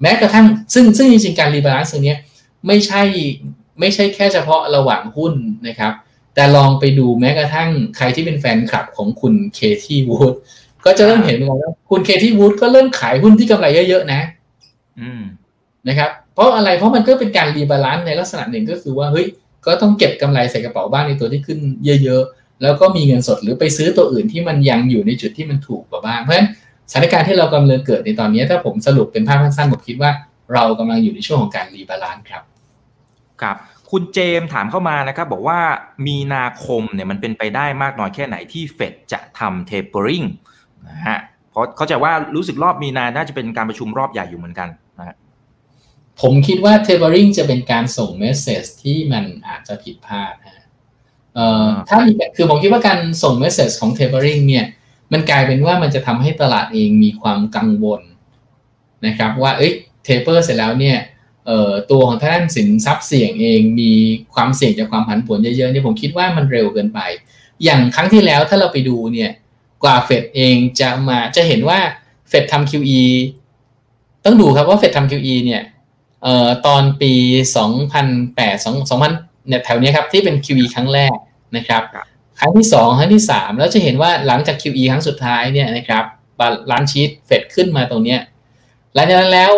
[0.01, 2.15] แม้กระทั่งซึ่งซึ่งจริงๆการ rebalance ตรงนี้
[2.67, 3.01] ไม่ใช่
[3.79, 5.33] ไม่ใช่แค่เฉพาะระหว่างหุ้น
[5.67, 5.93] นะครับ
[6.35, 10.33] แต่ลองไปดูแม้กระทั่งใครที่เป็นแฟนคลับของคุณเคที่วูด
[10.85, 14.21] ก็จะเริ่มเห็นว่าคุณเคที่วูดก็เริ่มขายหุ้นที่กำไรเยอะๆนะ
[15.87, 19.25] นะครับ เพราะอะไรเพราะมันก็เป็นการ rebalance ในลักษณะหนึ่งก็คือว่าเฮ้ย
[19.65, 21.59] ก็ต้องเก็บกำไรใส่กระเป๋าบ้างในตัวที่ขึ้น
[22.03, 26.49] เยอะๆ แล้วก็มีเงินสดหรือไปซื้อตัวอื่นที่มันยังอยู่ในจุดที่มันถูกกว่าบ้าง เพราะฉะนั้น
[26.91, 30.11] สถานการณ์ที่เรากำลังเกิดในตอนนี้ถ้าผมสรุปเป็นภาพสั้นๆผมคิดว่า
[30.53, 32.43] เรากำลังอยู่ในช่วงของการ rebalanceครับ
[33.41, 33.55] ครับ
[33.91, 35.59] คุณเจมถามเข้ามานะครับบอกว่า
[36.07, 40.23] มีนาคมเนี่ยมันเป็นไปได้มากน้อยแค่ไหนที่เฟดจะทำ tapering
[40.87, 41.19] นะฮะ
[41.51, 44.69] เพราะเขาจะว่ารู้สึกรอบมีนาน่าจะเป็นการประชุมรอบใหญ่อยู่เหมือนกัน
[44.99, 45.15] นะ
[46.21, 50.65] ผมคิดว่า tapering จะเป็นการส่ง message ที่มันอาจจะผิดพลาดนะ
[51.35, 54.65] เอ่อถ้ามีคือผมคิดว่าการส่ง message ของ tapering เนี่ย
[55.13, 58.01] มันกลายเป็นว่ามันจะทำให้ตลาดเองมีความกังวล
[59.05, 60.97] นะครับ ว่าเอ้ยเทปเปอร์เสร็จแล้วเนี่ย
[61.91, 63.91] ตัวของท่านสินทรัพย์เสี่ยงเองมี
[64.33, 66.99] ความเสี่ยงจากความผันผวนเยอะๆเนี่ยผมคิดว่ามันเร็วเกินไป
[67.63, 69.31] อย่างครั้งที่แล้วถ้าเราไปดูเนี่ย
[69.83, 71.79] กว่าเฟดเองจะมาจะเห็นว่า
[72.29, 73.01] เฟดทำ QE
[74.25, 75.61] ต้องดูครับว่าเฟดทำ QE เนี่ย
[76.27, 77.13] เอ่อตอนปี
[77.91, 81.15] 2008 2000เนี่ยแถวนี้ครับที่เป็น QE ครั้งแรก
[81.57, 81.83] นะครับ
[82.39, 86.03] ครั้งที่ 2 ครั้งที่ 3 แล้วจะเห็นว่าหลังจาก QE ครั้งสุดท้ายเนี่ยนะครับ
[86.39, 88.19] balance sheet เฟดขึ้นมาตรงเนี้ย
[88.93, 89.51] หลังจากนั้นแล้ว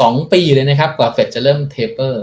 [0.00, 2.22] สองปีเลยนะครับกว่าเฟดจะเริ่ม taper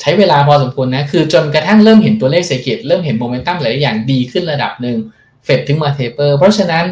[0.00, 4.98] ใช้เวลาพอสมควรนะ คือจนกระทั่งเริ่มเห็นตัวเลขเศรษฐกิจเริ่มเห็นโมเมนตัมหลายอย่างดีขึ้นระดับหนึ่ง
[5.44, 6.84] เฟดถึงมา taper เพราะฉะนั้น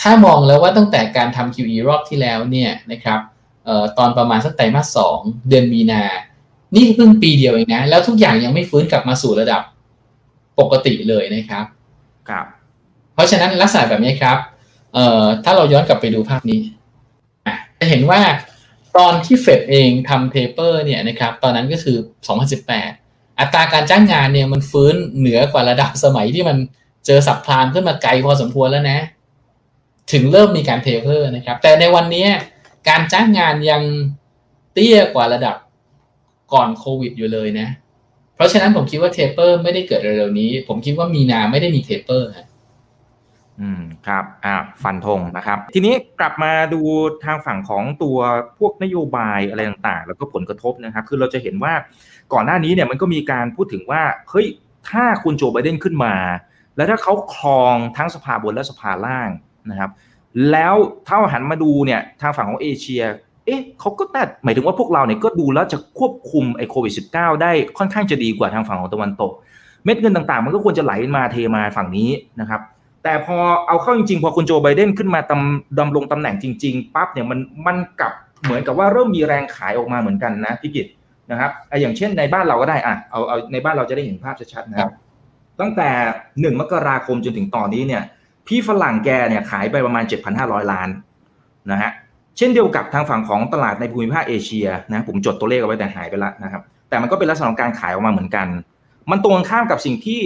[0.00, 3.20] ถ้ามองแล้วว่าตั้งแต่การทำ QE รอบที่แล้วเนี่ยนะครับ
[3.68, 6.02] ออตอนประมาณสักไตรมาสสองเดือนมีนา
[6.76, 9.62] นี่เพิ่งปีเดียวเองนะ แล้วทุกอย่างยังไม่ฟื้นกลับมาสู่ระดับ
[10.58, 11.64] ปกติเลยนะครับ
[12.28, 12.46] ครับ
[13.14, 14.38] เพราะฉะนั้นลักษณะแบบนี้ครับ
[14.94, 16.60] เอ่อถ้าเราย้อนกลับไปดูภาพนี้
[17.78, 18.20] จะเห็นว่า
[18.96, 21.96] ตอนที่เฟดเองทำเทเปอร์เนี่ยนะครับตอนนั้นก็คือ
[22.68, 26.56] 2018 อัตราการจ้างงานเนี่ยมันฟื้นเหนือกว่าระดับสมัยที่มัน
[27.06, 28.98] เจอสับพลานขึ้นมาไกลพอสมควรแล้วนะ
[30.12, 32.26] ถึงเริ่มมีการเทเปอร์นะครับ แต่ในวันนี้
[32.88, 33.82] การจ้างงานยัง
[34.72, 35.56] เตี้ยกว่าระดับ
[36.52, 37.68] ก่อนโควิดอยู่เลยนะ
[38.34, 42.28] เพราะฉะนั้นผมคิดว่า taper ไม่ได้เกิดเร็วๆนี้ ผมคิดว่ามีนาไม่ได้มี taper
[43.60, 46.80] อืมครับอ่าฟันธงนะครับ ทีนี้กลับมาดู
[47.24, 48.18] ทางฝั่งของตัว
[48.58, 51.72] พวกนโยบายอะไรต่างๆ แล้วก็ผลกระทบนะครับ คือเราจะเห็นว่า
[52.32, 54.46] ก่อนหน้านี้เนี่ยมันก็มีการพูดถึงว่าเฮ้ย
[54.90, 56.14] ถ้าคุณโจไบเดนขึ้นมา
[56.76, 59.30] แล้วถ้าเขาครองทั้งสภาบนและสภาล่าง
[59.70, 59.90] นะครับ
[60.50, 60.74] แล้ว
[61.06, 63.02] ถ้าหันมาดูเนี่ยทางฝั่งของเอเชีย
[63.46, 69.32] เอ๊ะเขาก็แต่หมายถึงว่าพวกเราเนี่ยก็ดูแล้วจะควบคุมไอ้โควิด -19 ได้ค่อนข้างจะดีกว่าทางฝั่งของตะวันตก
[69.84, 72.10] เม็ดเงินต่างๆ มันก็ควรจะไหลมาเทมาฝั่งนี้
[72.40, 72.60] นะครับ
[73.04, 78.12] แต่พอเอาเข้าจริงๆ พอคุณโจไบเดนขึ้นมาดำดำรงตำแหน่งจริงๆปั๊บเนี่ยมันมันกลับ
[78.42, 80.86] เหมือนกับว่าเริ่มมีแรงขายออกมาเหมือนกันนะพี่กิต
[81.30, 84.92] นะครับอย่างเช่นในบ้านเราก็ได้อะเอาเอาในบ้านเราจะได้เห็นภาพชัดๆนะครับ
[85.60, 85.90] ตั้งแต่
[86.40, 88.02] หนึ่งมกราคมจนถึงตอนนี้เนี่ย
[88.46, 90.04] พี่ฝรั่งแกเนี่ยขายไปประมาณ
[90.38, 90.88] 7,500 ล้าน
[91.70, 91.90] นะฮะ
[92.36, 98.46] เช่นเดียวกับทางฝั่งของตลาดในภูมิภาคเอเชียนะผมจดตัวเลขเอาไว้แต่หายไปล้วนะครับแต่มันก็เป็นลักษณะของการขายออกมาเหมือนกัน
[99.10, 100.20] มันตรงข้ามกับสิ่งที่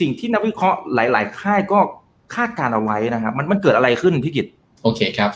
[0.00, 1.78] สิ่งที่นักวิเคราะห์หลาย ๆ ค่ายก็
[2.34, 4.46] คาดการเอาไว้นะครับ มันมันเกิดอะไรขึ้นพี่กิต
[4.82, 5.30] โอเคครับ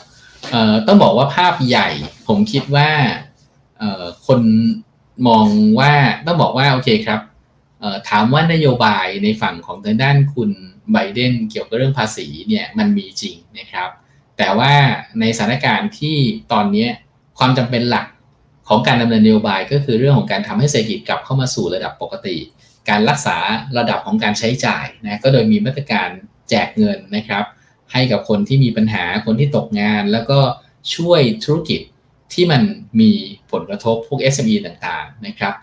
[0.50, 1.88] เอ่อต้องบอกว่าภาพใหญ่
[2.28, 2.88] ผมคิดว่า
[3.78, 4.40] เอ่อคน
[5.28, 5.46] มอง
[5.80, 5.92] ว่า
[6.26, 7.20] ต้องบอกว่าโอเคครับ
[7.80, 10.50] เอ่อถามว่านโยบายในฝั่งของทางด้านคุณ
[10.92, 13.88] ไบเดนเกี่ยวกับเรื่องภาษีเนี่ยมันมีจริงนะครับ
[14.38, 14.72] แต่ว่า
[15.20, 16.16] ในสถานการณ์ที่
[16.52, 16.86] ตอนนี้
[17.38, 18.06] ความจำเป็นหลัก
[18.68, 22.36] ของการดำเนินนโยบายก็คือเรื่องของการทำให้เศรษฐกิจกลับเข้ามาสู่ระดับปกติ
[22.88, 23.38] การรักษา
[23.78, 26.08] ระดับของการใช้จ่ายนะก็โดยมีมาตรการ
[26.50, 27.44] แจกเงินนะครับ
[27.92, 30.38] ให้กับคนที่มีปัญหาคนที่ตกงาน แล้วก็
[30.94, 31.80] ช่วยธุรกิจ
[32.34, 32.62] ที่มัน
[33.00, 33.10] มี
[33.52, 35.54] ผลกระทบพวก SME ต่างๆนะครับ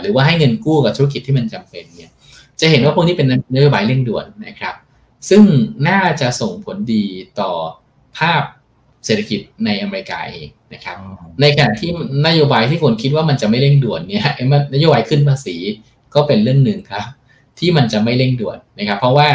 [0.00, 2.10] หรือว่าให้เงินกู้กับธุรกิจที่มันจำเป็นเนี่ย
[2.60, 4.74] จะเห็นว่าพวกนี้เป็นนโยบายเร่งด่วนนะครับ
[5.28, 5.42] ซึ่ง
[5.88, 7.04] น่าจะส่งผลดี
[7.40, 7.50] ต่อ
[8.18, 8.42] ภาพ
[9.04, 10.96] เศรษฐกิจในอเมริกาเองนะครับ
[11.40, 11.90] ในขณะที่
[12.26, 14.24] นโยบายที่คนคิดว่ามันจะไม่เร่งด่วนเนี่ย
[14.74, 15.56] นโยบายขึ้นภาษี
[16.14, 17.04] ก็เป็นเรื่องหนึ่งครับ
[17.58, 19.28] ที่มันจะไม่เร่งด่วนนะครับ เพราะว่า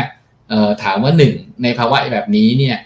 [0.84, 2.78] ถามว่าหนึ่งในภาวะแบบนี้เนี่ย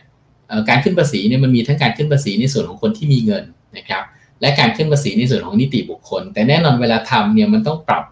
[0.70, 3.44] การขึ้นภาษีเนี่ยมันมีทั้งการขึ้นภาษีในส่วนของคนที่มีเงิน
[3.78, 4.04] นะครับ
[4.42, 8.04] และการขึ้นภาษีในส่วนของนิติบุคคล แต่แน่นอนเวลาทำเนี่ยมันต้องปรับ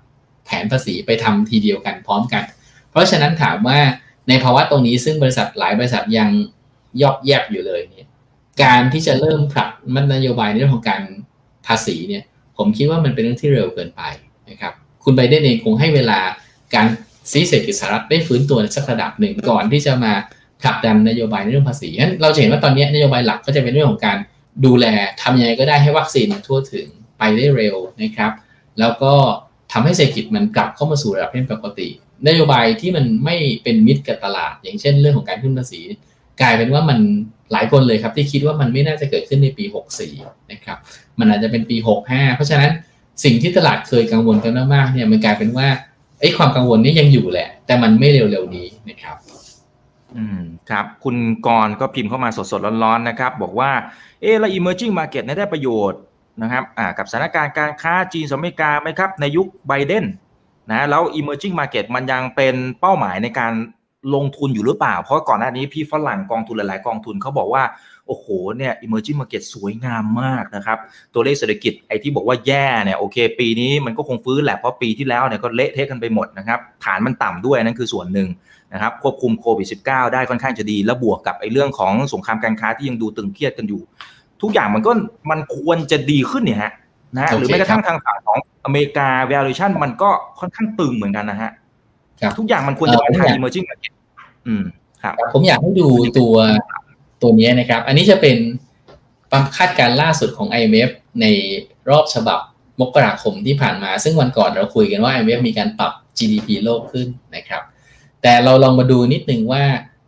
[0.47, 2.43] แผนภาษีไปทำทีเดียวกันพร้อมกัน
[2.91, 3.79] เพราะฉะนั้นถามว่า
[4.29, 6.29] ในภาวะตรงนี้ซึ่งบริษัทหลายบริษัทยัง
[7.01, 8.07] ยอกแยบอยู่เลยเนี่ย
[8.63, 11.01] การที่จะเริ่มผลักมันนโยบายในเรื่องของการ
[11.67, 12.23] ภาษีเนี่ย
[12.57, 14.01] ผมคิดว่ามันเป็นเรื่องที่เร็วเกินไป
[14.49, 14.73] นะครับ
[15.03, 16.19] คุณไบเดนเองคงให้เวลา
[16.75, 16.87] การ
[17.31, 20.13] ซีเศรษฐกิจสหรัฐได้ฟื้นตัวสักระดับหนึ่งก่อนที่จะมา
[20.61, 24.17] ผลักดันนโยบายในเรื่องภาษีนั้นเราจะเห็นว่าตอนนี้นโยบายหลักก็จะเป็นเรื่องของการ
[24.65, 24.85] ดูแล
[25.21, 26.87] ทำยังไงก็ได้ให้วัคซีนทั่วถึง
[27.17, 28.31] ไปได้เร็วนะครับ
[28.79, 29.13] แล้วก็
[29.79, 31.87] ทำให้เศรษฐกิจมันกลับเข้ามาสู่ระดับที่ปกติ
[32.27, 35.79] นโยบายที่มันไม่เป็นมิตรกับตลาด อย่างเช่นเรื่องของการขึ้นภาษี
[36.41, 36.99] กลายเป็นว่ามัน
[37.51, 39.65] หลายคนเลยครับที่คิดว่ามันไม่น่าจะเกิดขึ้นในปี
[40.07, 40.77] 64 นะครับ
[41.19, 42.71] มันอาจจะเป็นปี 65 เพราะฉะนั้น
[43.23, 45.67] สิ่งที่ตลาดเคยกังวลกันมากๆเนี่ยมันกลายเป็นว่า
[46.19, 49.17] ไอ้ความกังวลนี้ยังอยู่แหละ แต่มันไม่เร็วๆนี้นะครับ
[50.17, 51.17] อืมครับ คุณ
[51.47, 53.71] กรก็พิมพ์เข้ามาสดๆร้อนๆนะครับ บอกว่า
[54.21, 56.01] เออแล้ว emerging market ได้ประโยชน์
[56.41, 56.63] นะครับ
[56.97, 60.05] กับสถานการณ์การค้าจีนสหรัฐอเมริกาไหมครับ ในยุคไบเดน
[60.71, 63.53] นะแล้ว emerging market มันยังเป็นเป้าหมายในการ
[64.15, 67.63] ลงทุนอยู่หรือเปล่า เพราะก่อนหน้านี้พี่ฝรั่งกองทุนหลาย ๆ กองทุนเขาบอกว่า
[68.07, 68.25] โอ้โห
[68.57, 70.77] เนี่ย emerging market สวยงามมากนะครับ
[71.13, 78.29] ตัวเลขเศรษฐกิจไอ้ที่บอกว่าแย่เนี่ยโอเค ปีนี้มันก็คงฟื้นแหละเพราะปีที่แล้วเนี่ยก็เละเทะกันไปหมดนะครับฐานมันต่ำด้วยนั่นคือส่วนหนึ่ง
[78.73, 83.81] นะครับควบคุมโควิด -19 ได้ค่อนข้างจะดี แล้วบวกกับไอ้เรื่องของสงครามการค้าที่ยังดูตึงเครียดกันอยู่
[84.41, 84.91] ทุกอย่างมันก็
[85.31, 86.71] มันควรจะดีขึ้นเนี่ยฮะ
[87.15, 90.09] นะหรือแม้กระทั่งทางฝั่งของอเมริกา valuation มันก็
[90.39, 91.51] ค่อนข้างตึงเหมือนกันนะฮะ
[92.37, 93.93] ทุกอย่างมันควรจะไปทาง emerging market
[94.47, 94.63] อืม
[95.03, 96.35] ครับผมอยากให้ดูตัว
[97.21, 98.37] ตัวนี้นะครับ อันนี้จะเป็น
[99.29, 100.89] ความคาดการล่าสุดของ IMF
[101.21, 101.25] ใน
[101.89, 102.39] รอบฉบับ
[102.81, 107.61] มกราคมที่ผ่านมา ซึ่งวันก่อนเราคุยกันว่า IMF มีการปรับ GDP โลกขึ้นนะครับ
[108.21, 109.63] แต่เราลองมาดูนิดนึงว่า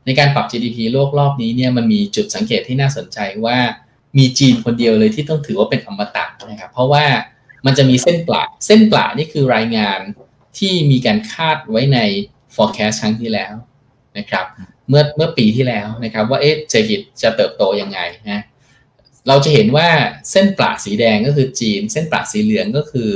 [0.05, 3.57] ในการปรับ GDP โลกรอบนี้เนี่ยมันมีจุดสังเกตที่น่าสนใจว่า
[4.18, 7.05] มีจีนคนเดียวเลยที่ต้องถือว่าเป็นอมตะนะครับเพราะว่า
[7.66, 9.99] มันจะมีเส้นปลาเส้นปลานี่คือรายงาน
[10.57, 11.99] ที่มีการคาดไว้ใน
[12.55, 13.53] forecast ครั้งที่แล้ว
[14.18, 14.45] นะครับ
[14.89, 17.99] เมื่อเมื่อปีที่แล้วนะครับ ว่าเอ๊ะเศรษฐกิจจะเติบโตยังไง
[18.30, 18.41] นะ
[19.28, 19.89] เราจะเห็นว่า
[20.32, 23.10] เส้นปลาสีแดงก็คือจีน เส้นปลาสีเหลืองก็คือ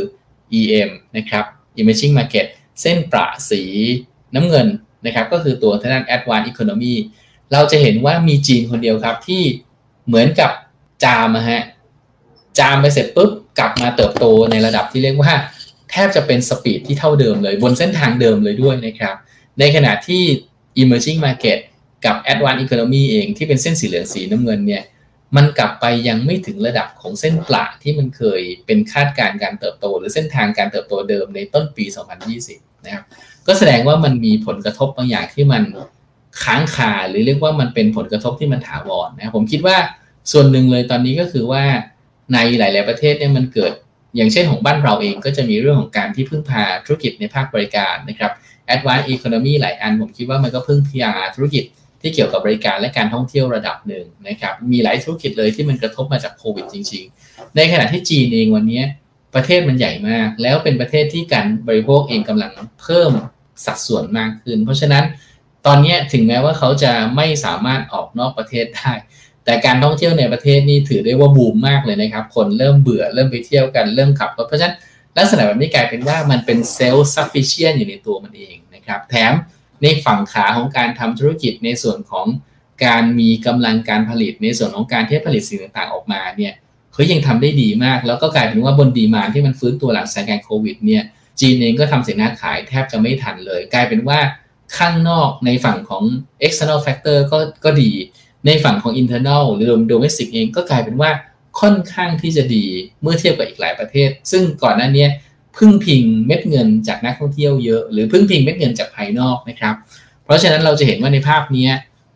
[0.60, 1.46] EM นะครับ
[1.80, 2.46] Emerging Market
[2.82, 3.64] เส้นปลาสี
[4.36, 4.68] น้ำเงิน
[5.06, 6.96] นะครับ ก็คือตัวทางด้าน Advanced Economy
[7.54, 9.44] เราจะเห็นว่ามีจีนคนเดียวครับที่
[10.08, 10.52] เหมือนกับ
[11.04, 11.62] จามนะฮะ
[12.60, 15.34] จามไปเสร็จปุ๊บกลับมาเติบโตในระดับที่เรียกว่า
[15.92, 19.16] แทบจะเป็นสปีดที่เท่าเดิมเลย บนเส้นทางเดิมเลยด้วยนะครับ
[19.60, 20.22] ในขณะที่
[20.82, 21.60] emerging market
[22.06, 24.84] กับ advanced economy เองที่เป็นเส้นสีเหลืองสีน้ำเงินเนี่ย
[25.36, 31.86] มันกลับไปยังไม่ถึงระดับของเส้นปลาที่มันเคยเป็นคาดการณ์การเติบโต หรือเส้นทางการเติบโตเดิมในต้นปี
[32.36, 33.04] 2020 นะครับ
[33.48, 35.64] ก็แสดงว่ามันมีผลกระทบบางอย่างที่มัน
[36.44, 39.78] ค้างคาหรือเรียกว่ามันเป็นผลกระทบที่มันถาวรนะผมคิดว่า
[40.32, 41.64] ส่วนหนึ่งเลยตอนนี้ก็คือว่า
[42.34, 43.74] ในหลาย ๆ ประเทศเนี่ยมันเกิด
[44.16, 48.32] อย่างเช่นของบ้านเราเองก็จะมีเรื่องของการที่พึ่งพาธุรกิจในภาคบริการนะครับ
[48.74, 51.64] Advanced Economy หลายอันผมคิดว่ามันก็พึ่งพาธุรกิจ
[52.02, 58.82] ที่เกี่ยวกับบริการและการท่องเที่ยวระดับหนึ่งนะครับมีหลายธุรกิจเลยที่มันกระทบมาจากโควิดจริง ๆ ในขณะที่จีนเองวันนี้
[59.36, 62.52] ประเทศมันใหญ่มาก แล้วเป็นประเทศที่การบริโภคเองกำลัง
[62.82, 63.12] เพิ่ม
[63.66, 65.04] สัดส่วนมากขึ้น เพราะฉะนั้น
[65.66, 68.92] ตอนนี้ถึงแม้ว่าเขาจะไม่สามารถออกนอกประเทศได้
[69.46, 74.76] แต่การท่องเที่ยวในประเทศนี่ถือได้ว่าบูมมากเลยนะครับ คนเริ่มเบื่อเริ่มไปเที่ยวกันเริ่มขับรถเพราะฉะนั้น
[75.18, 79.34] ลักษณะแบบนี้กลายเป็นว่ามันเป็น self-sufficient อยู่ในตัวมันเองนะครับ แถม
[79.84, 82.26] ในฝั่งขาของการทำธุรกิจในส่วนของ
[82.86, 86.54] การมีกำลังการผลิตในส่วนของการที่ผลิตสิ่งต่างๆออกมาเนี่ย
[86.94, 91.04] เขายังทำได้ดีมาก แล้วก็กลายเป็นว่าบน demand ที่มันฟื้นตัวหลังสถานการณ์โควิดเนี่ย
[91.40, 94.20] จีนเองก็ทำสินค้าขายแทบจะไม่ทันเลย กลายเป็นว่า
[94.78, 96.04] ข้างนอกในฝั่งของ
[96.46, 97.92] external factor ก็ก็ดี
[98.46, 101.12] ในฝั่งของ internal หรือ domestic เองก็กลายเป็นว่า
[101.60, 102.66] ค่อนข้างที่จะดี
[103.02, 105.08] เมื่อเทียบกับอีกหลายประเทศ ซึ่งก่อนหน้านี้
[105.58, 109.76] พึ่งพิงเม็ดเงินจากนักท่องเที่ยวเยอะ หรือพึ่งพิงเม็ดเงินจากภายนอกนะครับ
[110.24, 111.68] เพราะฉะนั้นเราจะเห็นว่าในภาพนี้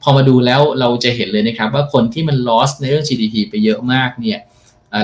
[0.01, 4.39] พอมาดูแล้วเราจะเห็นเลยนะครับว่าคนที่มัน loss ในเรื่อง GDP ไปเยอะมากเนี่ย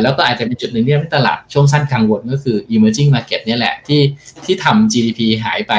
[0.03, 4.01] แล้วก็อาจจะเป็นจุดหนึ่งที่ทำให้ตลาดช่วงสั้นกังวลก็คือ emerging market เนี่ยแหละที่
[4.45, 5.74] ที่ทำ GDP หายไป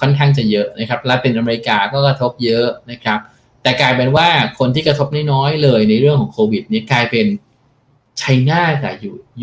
[0.00, 3.18] ค่อนข้างจะเยอะนะครับ แลาตินอเมริกาก็กระทบเยอะนะครับ
[3.62, 7.26] แต่กลายเป็นว่าคนที่กระทบน้อยๆเลยในเรื่องของโควิดนี่กลายเป็น
[8.18, 8.94] ไชน่ากับ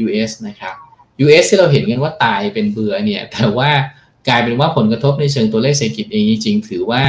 [0.04, 0.76] US นะครับ
[1.24, 3.70] US ที่เราเห็นกันว่าตายเป็นเบื่อเนี่ย แต่ว่า
[4.28, 7.02] กลายเป็นว่าผลกระทบในเชิงตัวเลขเศรษฐกิจเองจริงๆ ถือว่า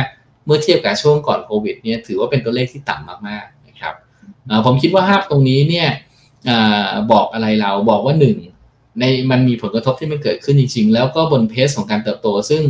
[0.45, 3.95] เมื่อเทียบกับช่วงก่อนโควิดเนี่ยถือว่าเป็นตัวเลขที่ต่ำมากๆนะครับ
[4.67, 5.89] ผมคิดว่าภาพตรงนี้เนี่ย
[7.13, 8.37] บอกอะไรเราบอกว่าหนึ่ง
[9.01, 12.63] ในมันมีผลกระทบที่มันเกิดขึ้นจริงๆ แล้วก็บนเพสของการเติบโต ซึ่ง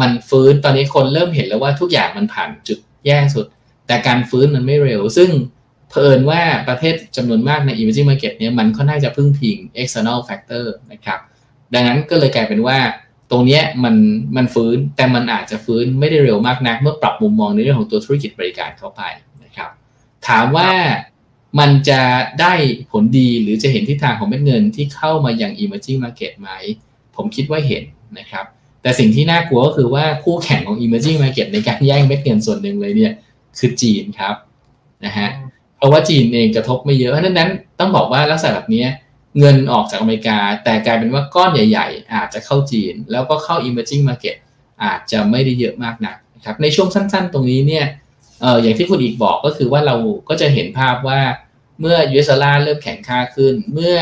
[0.00, 3.46] มันฟื้นตอนนี้คนเริ่มเห็นแล้วว่าทุกอย่างมันผ่านจุดแย่สุด
[3.86, 5.30] แต่การฟื้นมันไม่เร็ว ซึ่ง
[5.90, 11.18] เผอิญว่าประเทศจำนวนมากใน emerging market เนี่ยมันค่อนข้างจะพึ่งพิง external factor นะครับ
[11.74, 12.78] ดังนั้นก็เลยกลายเป็นว่า
[13.30, 13.94] ตรงนี้มัน
[14.36, 19.02] มันฟื้นแต่มันอาจจะฟื้นไม่ได้เร็วมากนัก เมื่อปรับมุมมองในเรื่องของตัวธุรกิจบริการเข้าไป
[19.44, 19.70] นะครับ
[20.28, 20.70] ถามว่า
[21.58, 22.02] มันจะ
[22.40, 22.54] ได้
[22.90, 26.48] ผลดีหรือจะเห็นทิศทางของเม็ดเงินที่เข้ามาอย่าง emerging market ไหม
[27.16, 27.84] ผมคิดว่าเห็น
[28.18, 28.44] นะครับ
[28.82, 33.12] แต่สิ่งที่น่ากลัวก็คือว่าคู่แข่งของ emerging market ในการแย่งเม็ดเงินส่วนหนึ่งเลยเนี่ย
[33.58, 34.34] คือจีนครับ
[35.04, 35.28] นะฮะ
[35.76, 37.50] เพราะว่าจีนเองกระทบไม่เยอะเพราะนั้น
[37.80, 38.84] ต้องบอกว่าลักษณะแบบนี้
[39.38, 44.36] เงินออกจากอเมริกา แต่กลายเป็นว่าก้อนใหญ่ ๆ อาจจะเข้าจีน แล้วก็เข้า emerging market
[44.84, 47.86] อาจจะไม่ได้เยอะมากนักนะครับในช่วงสั้นๆ ตรงนี้เนี่ย
[48.40, 49.96] เอออย่างที่คุณอีกบอกก็คือว่าเรา
[50.28, 51.20] ก็จะเห็นภาพว่า
[51.80, 53.96] เมื่อ US ดอลลาร์เริ่มแข็งค่าขึ้น เมื่อ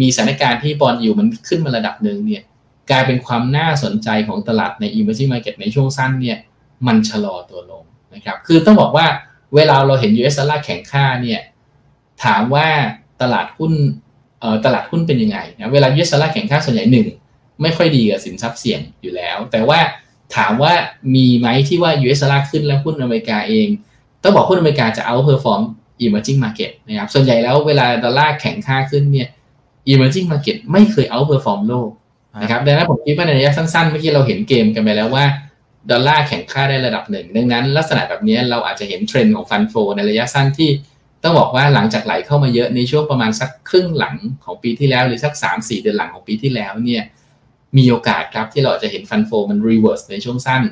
[0.00, 2.42] มีสถานการณ์ที่ bond yield มันขึ้นมาระดับหนึ่งเนี่ย
[2.90, 6.38] กลายเป็นความน่าสนใจของตลาดใน emerging market ในช่วงสั้นเนี่ย
[6.86, 7.84] มันชะลอตัวลง
[8.16, 9.06] นะครับคือต้องบอกว่า
[9.54, 11.40] เวลาเราเห็น US ดอลลาร์แข็งค่าเนี่ย
[12.24, 12.66] ถามว่า
[13.22, 13.72] ตลาดหุ้น
[14.40, 17.06] เอ่อตลาดหุ้นเป็นยังไงนะเวลา US ดอลลาร์แข็งค่าส่วนใหญ่หนึ่ง
[17.62, 19.78] ไม่ค่อยดีกับสินทรัพย์เสี่ยงอยู่แล้ว แต่ว่า
[20.36, 20.72] ถามว่า
[21.14, 23.68] มีไหมที่ว่า US ดอลลาร์ขึ้นแล้วหุ้นอเมริกาเอง
[24.22, 25.62] ต้องบอกหุ้นอเมริกาจะ outperform
[26.04, 29.28] emerging market นะครับส่วนใหญ่แล้วเวลาดอลลาร์แข็งค่าขึ้นเนี่ย
[29.92, 31.90] emerging market ไม่เคยเอาเ p อร์ฟอร์มโลก
[32.42, 35.24] นะครับดังนั้นผมคิดว่าในระยะสั้นๆเมื่อกี้เราเห็นเกมกันไปแล้วว่า
[35.90, 40.70] ดอลลาร์แข็งค่าได้ระดับหนึ่ง ดังนั้นลักษณะแบบนี้เราอาจจะเห็นเทรนด์ของ fund flow ในระยะสั้นที่
[41.22, 47.02] ต้องบอกว่าหลังจากไหลเข้ามาเยอะในช่วงประมาณสักครึ่งหลังของปีที่แล้วหรือสัก 3-4 เดือนหลังของปีที่แล้วเนี่ย
[47.76, 50.62] มีโอกาสครับที่เราจะเห็น fund flow มัน reverse ในช่วงสั้น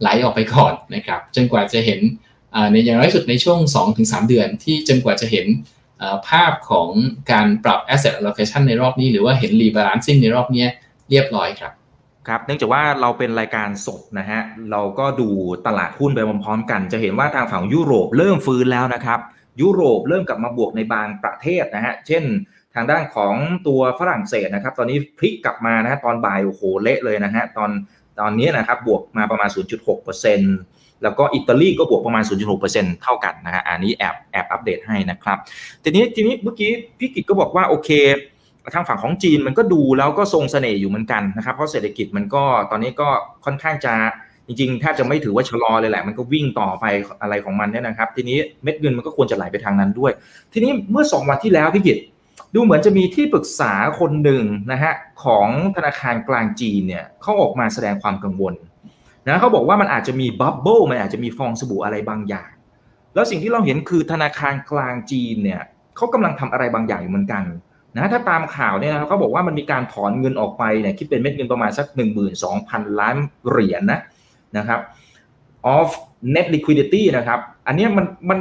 [0.00, 2.00] ไหลออกไปก่อนนะครับจนกว่าจะเห็น
[2.72, 3.58] ในอย่างน้อยสุดในช่วง
[3.94, 5.46] 2-3 เดือนที่จนกว่าจะเห็น
[6.28, 6.88] ภาพของ
[7.32, 10.66] การปรับ asset allocation ในรอบนี้ หรือว่าเห็น rebalancing ในรอบนี้
[11.10, 11.72] เรียบร้อยครับ
[12.28, 14.40] ครับเนื่องจากว่าเราเป็นรายการสดนะฮะ
[14.72, 15.28] เราก็ดู
[15.66, 19.20] ตลาดหุ้นไปพร้อมๆกัน จะเห็นว่าทางฝั่งยุโรปเริ่มฟื้นแล้วนะครับ
[19.60, 22.24] ยุโรปเริ่มกลับมาบวกในบางประเทศนะฮะเช่น
[22.74, 23.34] ทางด้านของ
[23.66, 27.70] ตัวฝรั่งเศสนะครับ ตอนนี้พลิกกลับมานะฮะตอนบ่ายโอ้โหเละเลยนะฮะตอน
[28.20, 29.48] ตอนนี้นะครับบวกมาประมาณ
[30.26, 32.22] 0.6%แล้วก็อิตาลีก็บวกประมาณ
[32.62, 35.38] 0.6%เท่ากันนะฮะอันนี้แอบแอบอัปเดตให้นะครับ
[35.82, 37.90] ทีนี้ทีนี้เมื่อกี้พี่กิตก็บอกว่าโอเค
[38.74, 43.08] ทางฝั่งของจีนมันก็ดูแล้วก็ทรงเสน่ห์อยู่เหมือนกันนะครับ เพราะเศรษฐกิจมันก็ตอนนี้ก็
[43.44, 43.94] ค่อนข้างจะ
[44.46, 46.84] จริงๆแทบจะไม่ถือว่าชะลอเลยแหละ มันก็วิ่งต่อไป
[47.22, 50.12] อะไรของมันเนี่ยนะครับ ทีนี้เม็ดเงินมันก็ควรจะไหลไปทางนั้นด้วย
[50.52, 51.98] ทีนี้เมื่อ 2 วันที่แล้วพี่กิต
[52.54, 54.92] ดูเหมือนจะมีที่ปรึกษาคนหนึ่งนะฮะ
[55.24, 58.54] ของธนาคารกลางจีนเนี่ยเขาออกมาแสดงความกังวล
[59.26, 62.50] นะเขาบอกว่ามันอาจจะมีบับเบิลมันอาจจะมีฟองสบู่อะไรบางอย่าง
[63.14, 65.62] แล้วสิ่งที่เราเห็นคือธนาคารกลางจีนเนี่ย
[65.96, 67.44] เขากำลังทำอะไรบางอย่างอยู่เหมือนกัน
[67.96, 72.06] นะถ้าตามข่าวเนี่ยนะเขาบอกว่ามันมีการถอนเงินออกไปเนี่ยคิดเป็นเม็ดเงินประมาณสัก 1 2 0
[72.42, 73.16] 0 0 ล้าน
[73.48, 74.00] เหรียญนนะ
[74.56, 74.80] นะครับ
[75.76, 75.88] of
[76.34, 78.38] net liquidity นะครับ อันนี้มันมัน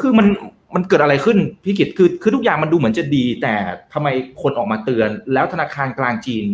[0.00, 0.26] คือมัน
[0.74, 3.54] มันเกิดอะไรขึ้นพี่กิตคือคือทุกอย่างมันดูเหมือนจะดี แต่
[3.92, 4.08] ทำไม
[4.42, 6.44] คนออกมาเตือน แล้วธนาคารกลางจีน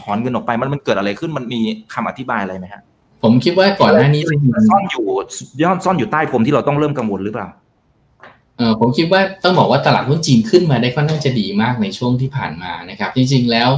[0.00, 1.60] ถอนเงินออกไปมันมันเกิดอะไรขึ้นมันมี
[1.94, 2.82] คำอธิบายอะไรไหมฮะ
[3.22, 4.22] ผมคิดว่าก่อนหน้านี้
[4.70, 5.04] ซ่อนอยู่
[5.62, 7.48] ย้อนซ่อนอยู่ใต้ผมที่เราต้องเริ่มกังวลหรือเปล่า
[8.56, 13.70] เออผมคิดว่าต้องบอกว่าตลาดหุ้นจีนขึ้นมาได้ค่อนข้างจะดีมากในช่วงที่ผ่านมานะครับ จริง ๆ แล้ว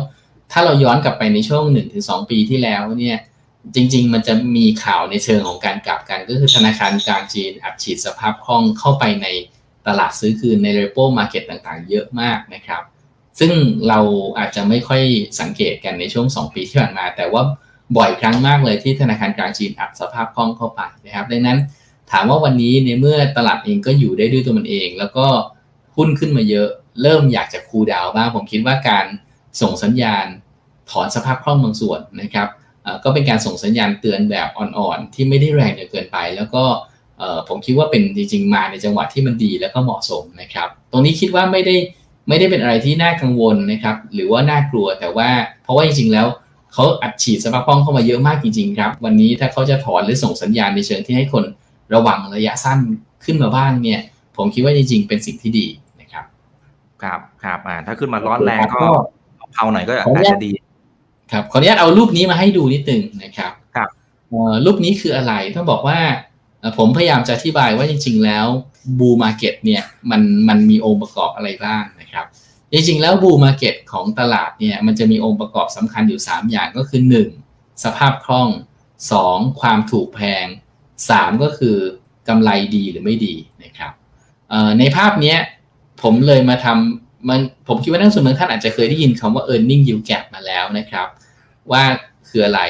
[0.53, 3.19] ถ้าเราย้อนกลับไปในช่วงหนึ่งถึงสองปีที่แล้วเนี่ย
[3.75, 9.27] จริง ๆ มันจะมีข่าวในเชิงของการกลับกัน ก็คือธนาคารกลางจีนอัดฉีดสภาพคล่องเข้าไปใน
[9.87, 12.83] ตลาดซื้อคืนในเรโปมาร์เก็ตต่างๆ เยอะมากนะครับ
[13.41, 13.53] ซึ่ง
[13.89, 14.01] เรา
[14.39, 15.03] อาจจะไม่ค่อย
[15.41, 17.43] สังเกตกันในช่วง 2 ปีที่ผ่านมา แต่ว่า
[17.97, 21.59] บ่อยครั้งมากเลยที่ธนาคารกลางจีนอัดสภาพคล่องเข้าไปนะครับ ดังนั้น
[22.13, 25.27] ถามว่าวันนี้ในเมื่อตลาดเองก็อยู่ได้ด้วยตัวมันเอง แล้วก็
[25.97, 26.69] หุ้นขึ้นมาเยอะ
[27.03, 29.07] เริ่มอยากจะคูดาวบ้างผมคิดว่าการ
[29.61, 30.27] ส่งสัญญาณ
[30.91, 32.49] ถอนสภาพคล่องบางส่วนนะครับ
[33.05, 36.63] ก็เป็นการส่งสัญญาณเตือนแบบอ่อนๆ ที่ไม่ได้แรงจนเกินไป แล้วก็
[37.49, 41.77] ผมคิดว่าเป็นจริงๆมาในจังหวะที่มันดีแล้วก็เหมาะสมนะครับ ตรงนี้คิดว่าไม่ได้
[42.29, 45.29] ไม่ได้เป็นอะไรที่น่ากังวลนะครับ หรือว่าน่ากลัวแต่ว่า
[45.63, 46.27] เพราะว่าจริงๆแล้ว
[46.73, 51.45] เขาอัดฉีดสภาพคล่องเข้ามาเยอะมากจริงๆครับ วันนี้ถ้าเขาจะถอนหรือส่งสัญญาณในเชิงที่ให้คน
[51.95, 52.79] ระวังระยะสั้น
[53.25, 54.01] ขึ้นมาบ้างเนี่ย
[54.37, 55.67] ผมคิดว่าจริงๆเป็นสิ่งที่ดี
[56.01, 56.25] นะครับ
[57.03, 58.87] ครับครับอ่าถ้าขึ้นมาร้อนแรงก็
[59.53, 60.51] เผาหน่อยก็อาจจะดี
[61.33, 63.89] ครับขออนุญาตเอารูปนี้มาให้ดูนิดหนึ่งนะครับ ครับ
[64.65, 65.99] รูปนี้คืออะไรต้องบอกว่า
[66.79, 68.47] ผมพยายามจะอธิบายว่าจริง ๆ แล้ว
[68.99, 72.27] บูมาเก็ตเนี่ยมันมันมีองค์ประกอบอะไรบ้างนะครับ
[72.73, 77.01] จริง ๆ แล้วบูมาเก็ตของตลาดเนี่ยมันจะมีองค์ประกอบสำคัญอยู่ 3 อย่างก็คือ
[77.43, 77.85] 1.
[77.85, 78.49] สภาพคล่อง
[79.05, 79.61] 2.
[79.61, 80.47] ความถูกแพง
[81.01, 81.43] 3.
[81.43, 81.77] ก็คือ
[82.29, 83.35] กำไรดีหรือไม่ดี
[83.65, 83.93] นะครับ
[84.79, 85.35] ในภาพนี้
[86.03, 91.09] ผมเลยมาทำมันผมคิดว่านักลงทุนบางท่านอาจจะเคยได้ยินคำว่า e a r n i n g yield gap มาแล้วนะครับ
[91.71, 91.83] ว่า
[92.29, 92.61] คืออะไร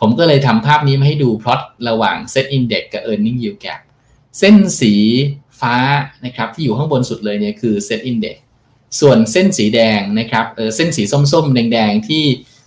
[0.00, 3.80] ผมก็เลยทำภาพนี้มาให้ดูพลอตระหว่าง Set Index กับ Earning Yield Gap
[4.38, 4.92] เส้นสี
[5.60, 5.76] ฟ้า
[6.24, 8.36] นะครับที่อยู่ข้างบนสุดเลยเนี่ยคือ Set Index
[9.00, 12.24] ส่วนเส้นสีแดงนะครับเออเส้นสีส้มๆ แดงๆ ที่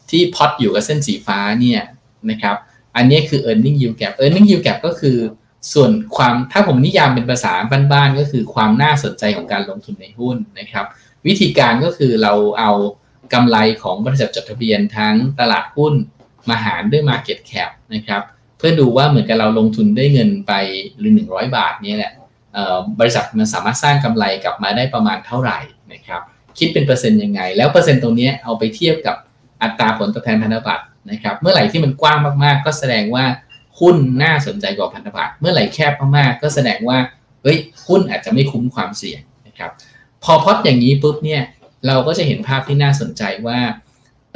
[0.09, 1.81] ที่พอตอยู่กับเส้นสีฟ้าเนี่ย
[2.29, 2.55] นะครับ
[2.97, 5.17] อันนี้คือ earning yield gap earning yield gap ก็คือ
[5.73, 7.53] ส่วนความถ้าผมนิยามเป็นภาษา
[7.91, 10.85] บ้านๆก็คือความน่าสนใจของการลงทุนในหุ้นนะครับ
[11.27, 12.71] วิธีการก็คือเราเอา
[13.33, 15.93] กำไรของบริษัทจดทะเบียนทั้งตลาดหุ้น
[16.49, 18.21] มาหารด้วย Market Cap นะครับ
[18.57, 20.53] เพื่อดูว่าเหมือนกับเราลงทุนได้เงินไป
[20.97, 22.13] หรือ 100 บาทนี่แหละ
[22.99, 25.59] บริษัทมันสามารถสร้างกำไรกลับมาได้ประมาณเท่าไหร่
[25.93, 26.21] นะครับ
[26.57, 29.15] คิดเป็นเปอร์เซ็นต์ยังไง แล้วเปอร์เซ็นต์ตรงนี้เอาไปเทียบกับ
[29.61, 33.25] อัตราผลตอบแทนพันธบัตร นะครับเมื่อไหร่ที่มันกว้างมากๆ ก็แสดงว่า
[33.79, 36.97] หุ้นน่าสนใจกว่าพันธบัตรเมื่อไหร่แคบมากๆก็แสดงว่า
[37.43, 39.71] เฮ้ยหุ้นอาจจะไม่คุ้มความเสี่ยงนะครับ
[40.23, 41.41] พอพอดอย่างนี้ปุ๊บเนี่ย
[41.87, 43.59] เราก็จะเห็นภาพที่น่าสนใจว่า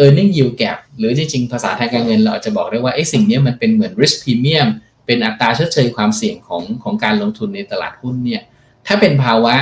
[0.03, 4.67] e a r n i n g yield gap หรือจริงๆ ภาษาทางการเงินเราอาจจะบอกได้ว่าไอ้สิ่งนี้มันเป็นเหมือน risk premium
[5.05, 8.41] เป็นอัตราชดเชยความเสี่ยงของของการลงทุนในตลาดหุ้นเนี่ย
[8.87, 9.55] ถ้าเป็นภาวะ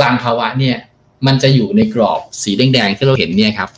[0.00, 0.76] บางภาวะเนี่ย
[1.26, 3.68] มันจะอยู่ในกรอบสีแดงๆที่เราเห็นเนี่ยครับ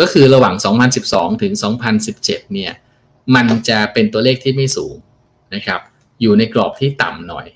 [0.00, 0.54] ก็คือระหว่าง
[0.98, 1.52] 2012 ถึง
[2.02, 2.72] 2017 เนี่ย
[3.34, 4.94] มันจะเป็นตัวเลขที่ไม่สูง
[5.54, 5.80] นะครับ
[6.20, 7.46] อยู่ในกรอบที่ต่ำหน่อย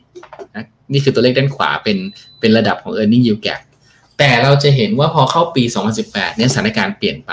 [0.55, 1.99] นะนี่คือตัวเลขด้านขวาเป็น
[2.41, 3.61] เป็นระดับของ e a r n i n g yield gap
[4.19, 5.65] แต่เราจะเห็นว่าพอเข้าปี
[6.01, 7.33] 2018 เนี่ยสถานการณ์เปลี่ยนไป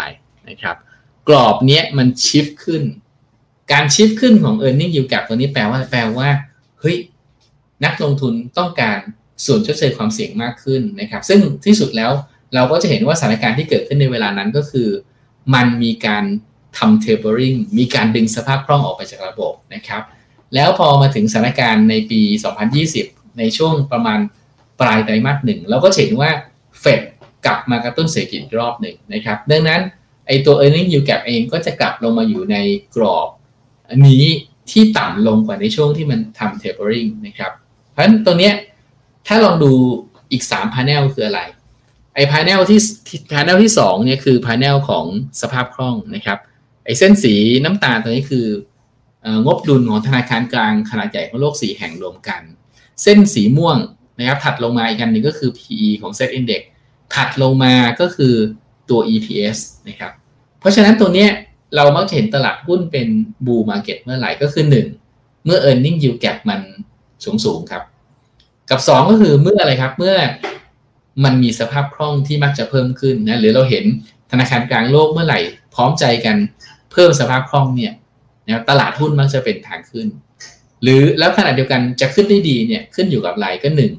[0.50, 0.76] นะครับ
[1.28, 2.84] กรอบเนี้ยมันชิฟขึ้น
[3.72, 6.30] การชิฟขึ้นของ e a r n i n g yield gap ตัวนี้แปลว่าแปลว่า
[6.80, 6.98] เฮ้ย
[7.86, 8.98] นักลงทุนต้องการ
[9.46, 12.12] ส่วนชดเชยความเสี่ยงมากขึ้นนะครับ ซึ่งที่สุดแล้ว
[12.56, 14.90] เราก็จะเห็นว่าสถานการณ์ที่เกิดขึ้นในเวลานั้นก็คือ
[15.54, 16.24] มันมีการ
[16.78, 20.04] ทำ tapering มีการดึงสภาพคล่องออกไปจากระบบนะครับ
[20.56, 22.22] แล้วพอมาถึงสถานการณ์ในปี
[22.80, 24.20] 2020 ในช่วงประมาณ
[24.80, 26.32] ปลายไตรมาสหนึ่งเราก็เห็นว่า
[26.80, 27.02] เฟด
[27.46, 29.82] กลับมากระตุ้นเศรษฐกิจรอบหนึ่งนะครับ ดังนั้น
[30.28, 32.58] ไอตัว e a r n i n g yield gap เองก็จะกลับลงมาอยู่ใน
[32.96, 33.28] กรอบ
[34.08, 34.26] นี้
[34.72, 37.52] ที่ต่ำลงกว่าในช่วงที่มันทำ tapering นะครับ
[37.92, 38.54] เพราะฉะนั้นตัวเนี้ย
[39.28, 39.72] ถ้าลองดู
[40.32, 41.42] อีก3 panel คืออะไร
[42.20, 42.80] ไอ้ panel ที่
[43.32, 45.06] panel ที่2เนี่ยคือ panel ของ
[45.42, 46.40] สภาพคล่องนะครับ
[46.86, 48.48] ไอ้เส้นสีน้ำตาลตัวนี้คือ
[49.46, 52.42] งบดุลของธนาคารกลางขนาดใหญ่ของโลก4แห่งรวมกัน
[53.04, 53.78] เส้นสีม่วง
[54.18, 56.62] นะครับถัดลงมาอีกอันหนึ่งก็คือ PE ของ Set Index
[57.16, 58.34] ถัดลงมาก็คือ
[58.90, 59.58] ตัว EPS
[59.88, 60.12] นะครับ
[60.60, 61.30] เพราะฉะนั้นตัวเนี้ย
[61.76, 63.08] เรามักจะเห็นตลาดหุ้นเป็น
[63.46, 64.66] บูมาเก็ตเมื่อไหร่ก็คือ
[65.06, 66.62] 1 เมื่อ e a r n i n g yield gap มัน
[67.24, 67.84] สูงสูงครับ
[68.70, 70.16] กับ 2 ก็คือเมื่ออะไรครับ เมื่อ
[71.24, 73.86] มันมีสภาพคล่องที่มักจะเพิ่มขึ้นนะหรือเราเห็น
[74.32, 75.40] ธนาคารกลางโลกเมื่อไหร่
[75.76, 76.38] พร้อมใจกัน
[76.92, 77.94] เพิ่มสภาพคล่องเนี่ย
[78.48, 80.08] นะตลาดหุ้นมักจะเป็นทางขึ้น
[80.84, 83.92] หรือแล้วขณะเดียวกันจะขึ้นได้ดีเนี่ยขึ้นอยู่กับอะไรก็หนึ่ง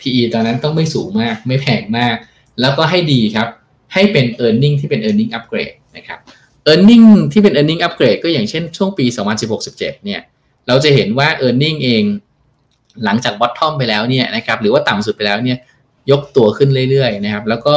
[0.00, 2.16] PE ตอนนั้นต้องไม่สูงมาก ไม่แพงมาก
[2.60, 3.48] แล้วก็ให้ดีครับ
[3.94, 5.28] ให้เป็น e a r n i n g ที่เป็น e a r n i n
[5.28, 6.18] g upgrade นะครับ
[6.70, 7.80] e a r n i n g ที่เป็น e a r n i n g
[7.86, 9.04] upgrade ก็อย่างเช่นช่วงปี
[9.56, 10.20] 2016-17 เนี่ย
[10.68, 12.02] เราจะเห็นว่า earning เอง
[13.04, 15.58] หลังจาก bottom ไปแล้วเนี่ยนะครับ หรือว่าต่ำสุดไปแล้วเนี่ย
[16.10, 17.76] ยกตัวขึ้นเรื่อยๆนะครับ แล้วก็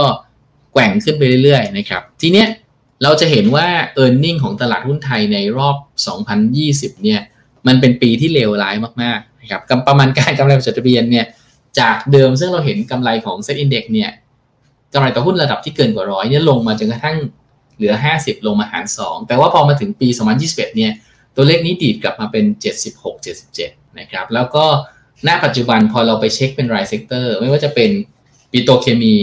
[0.74, 2.48] แกว่งขึ้นไปเรื่อยๆนะครับ ทีเนี้ย
[3.04, 3.68] เราจะเห็นว่า
[4.04, 5.76] e a r n i n g ของตลาดหุ้นไทยในรอบ
[6.40, 7.22] 2020 เนี่ย
[7.68, 11.26] มันเป็นปีที่เลวร้ายมากๆนะครับประมาณการกำไรจดทะเบียนเนี่ย
[11.80, 14.12] จากเดิมซึ่งเราเห็นกำไรของเซ็ตอินดี x เนี่ย
[14.94, 17.18] กำไรต่อหุ้นระดับที่เกินกว่าร้อยเนี่ยลงมาจนกระทั่ง
[17.78, 20.08] เหลือ 50 ลงมาหาร 2 แต่ว่าพอมาถึงปี
[20.42, 20.92] 2021 เนี่ย
[21.36, 22.46] ตัวเลขนี้ดีดกลับมาเป็น
[22.82, 23.26] 76
[23.56, 24.66] 77 นะครับ แล้วก็
[25.28, 27.90] ณปัจจุบันพอเราไปเช็คเป็นราย sector ไม่ว่าจะเป็น
[28.52, 29.16] ปิโตรเคมี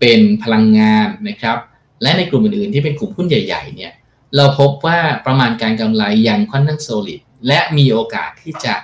[0.00, 1.58] เป็นพลังงานนะครับ
[2.02, 3.92] และในกลุ่มอื่นๆที่เป็นกลุ่มหุ้นใหญ่ๆเนี่ย
[4.36, 8.74] เราพบว่าประมาณการกำไรยังค่อนข้าง solid และมีโอกาสที่จะ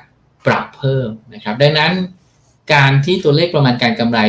[0.46, 1.92] ปรับเพิ่มนะครับ ดังนั้น
[2.74, 4.20] การที่ตัวเลขประมาณการกำไร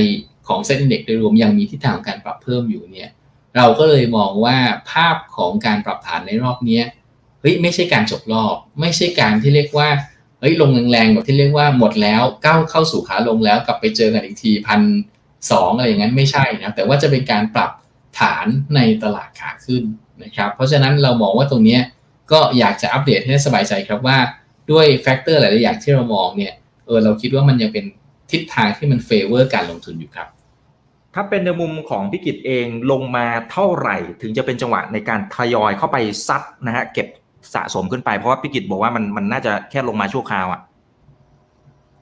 [0.47, 3.09] ของเซ็นเด็กโดยรวมยังมีทิศทางการปรับเพิ่มอยู่เนี่ย
[3.57, 4.57] เราก็เลยมองว่า
[4.91, 6.81] ภาพของการปรับฐานในรอบนี้
[7.41, 9.89] เฮ้ยไม่ใช่การจบรอบ ไม่ใช่การที่เรียกว่า
[10.39, 14.81] เฮ้ยลงแรงๆแบบที่เรียกว่าหมดแล้วก้าวเข้าสู่ขาลงแล้วกลับไปเจอกันอีกทีพัน
[15.51, 17.71] สองอะไรอย่างนั้นไม่ใช่นะแต่ว่าจะเป็นการปรับ
[18.19, 19.83] ฐานในตลาดขาขึ้น
[20.23, 21.77] นะครับเพราะฉะนั้นเรามองว่าตรงนี้
[22.31, 24.17] ก็อยากจะอัปเดตให้สบายใจครับว่า
[24.71, 26.53] ด้วยแฟกเตอร์หลายๆอย่างที่เรามองเนี่ย
[26.85, 27.85] เออเราคิดว่ามันยังเป็น
[28.31, 30.27] ทิศทางที่มัน favor การลงทุนอยู่ครับ
[31.13, 37.07] ถ้าเป็นในมุมของพี่กิจเองลงมาเท่าไหร่ ถึงจะเป็นจังหวะในการทยอยเข้าไปซัดนะฮะเก็บ
[37.53, 40.61] สะสมขึ้นไปเพราะว่าพี่กิจบอกว่ามันมันน่าจะแค่ลงมาชั่วคราวอะ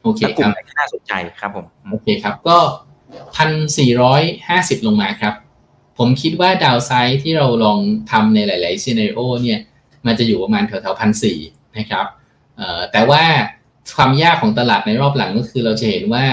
[0.03, 2.57] โอเคกลุ่มไหนน่าสนใจครับผมโอเคครับก็
[3.35, 5.33] พันสี่ร้อยห้าสิบลงมาครับ
[5.97, 7.79] ผมคิดว่า downside ที่เราลอง
[8.11, 9.59] ทำในหลายๆ scenario เนี่ย
[10.05, 11.37] มันจะอยู่ประมาณแถวๆพันสี่
[11.77, 12.05] นะครับ
[12.91, 13.23] แต่ว่า
[13.95, 16.25] ความยากของตลาดในรอบหลังก็คือเราจะเห็นว่า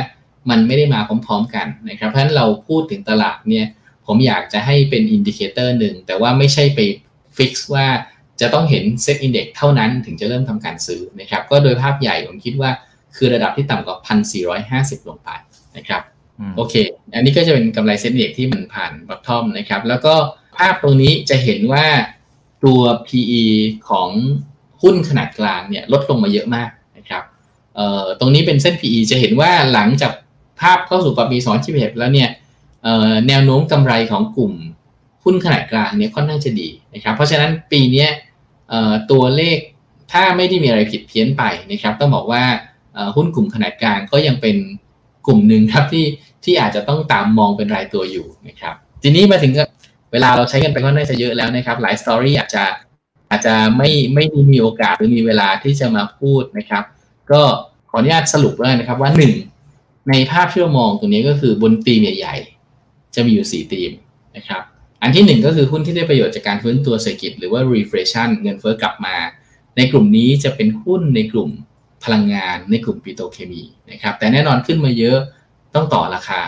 [0.51, 3.67] มันไม่ได้มาพร้อมๆกันนะครับ เพราะฉะนั้นเราพูดถึงตลาดเนี่ย
[4.07, 6.81] ผมอยากจะให้เป็น indicator หนึ่งแต่ว่าไม่ใช่ไป
[7.37, 7.87] fix ว่า
[8.41, 12.71] จะต้องเห็น SET Index เท่านั้นถึงจะเริ่มทำการซื้อนะครับ ก็โดยภาพใหญ่ผมคิดว่า
[13.17, 15.29] คือระดับที่ต่ำกว่าพันสี่ร้อยห้าสิบลงไป
[15.77, 16.03] นะครับ
[16.57, 16.75] โอเค
[17.15, 20.15] อันนี้ก็จะเป็นกำไร SET Index ที่มันผ่าน bottom นะครับ แล้วก็
[20.57, 21.87] ภาพตรงนี้จะเห็นว่า
[22.65, 23.45] ตัว PE
[23.89, 24.09] ของ
[24.83, 27.23] หุ้นขนาดกลางเนี่ยลดลงมาเยอะมากนะครับ
[28.21, 30.13] ตรงนี้เป็นเส้น PE จะเห็นว่าหลังจาก
[30.61, 32.31] ภาพเข้าสู่ปี2021แล้วเนี่ย
[33.29, 34.53] แนวโน้มกำไรของกลุ่ม
[35.25, 38.07] หุ้นขนาดกลางเนี่ยค่อนข้างจะดีนะครับ เพราะฉะนั้นปีนี้
[39.11, 39.59] ตัวเลข
[40.13, 42.45] ถ้าไม่ได้มีอะไรผิดเพี้ยนไปนะครับ ต้องบอกว่า
[43.17, 44.57] หุ้นกลุ่มขนาดกลางก็ยังเป็น
[45.27, 46.07] กลุ่มหนึ่งครับที่
[46.45, 49.53] ที่อาจจะต้องตามมองเป็นรายตัวอยู่นะครับทีนี้มาถึง
[50.13, 52.65] เวลาเราใช้กันไปก็น่าจะเยอะแล้วนะครับ หลายสตอรี่อาจจะ
[53.31, 56.85] อาจจะไม่ไม่มีโอกาสหรือมีเวลาที่จะมาพูดนะครับ
[57.31, 57.43] ก็
[57.91, 59.33] ขออนุญาตสรุปเลยนะครับว่าหนึ่ง
[60.09, 62.37] ในภาพที่เรามองตรงนี้ก็คือบนตีมใหญ่
[62.77, 63.91] ๆ จะมีอยู่4ตีม
[64.37, 64.63] นะครับ
[65.03, 69.17] อันที่ 1 ก็คือหุ้นที่ได้ประโยชน์จากการฟื้นตัวเศรษฐกิจหรือว่า reflation เงินเฟ้อกลับมา
[69.77, 71.51] ในกลุ่มนี้จะเป็นหุ้นในกลุ่ม
[72.05, 75.19] พลังงานในกลุ่มปิโตรเคมีนะครับแต่แน่นอนขึ้นมาเยอะ
[75.75, 76.43] ต้องต่อราคา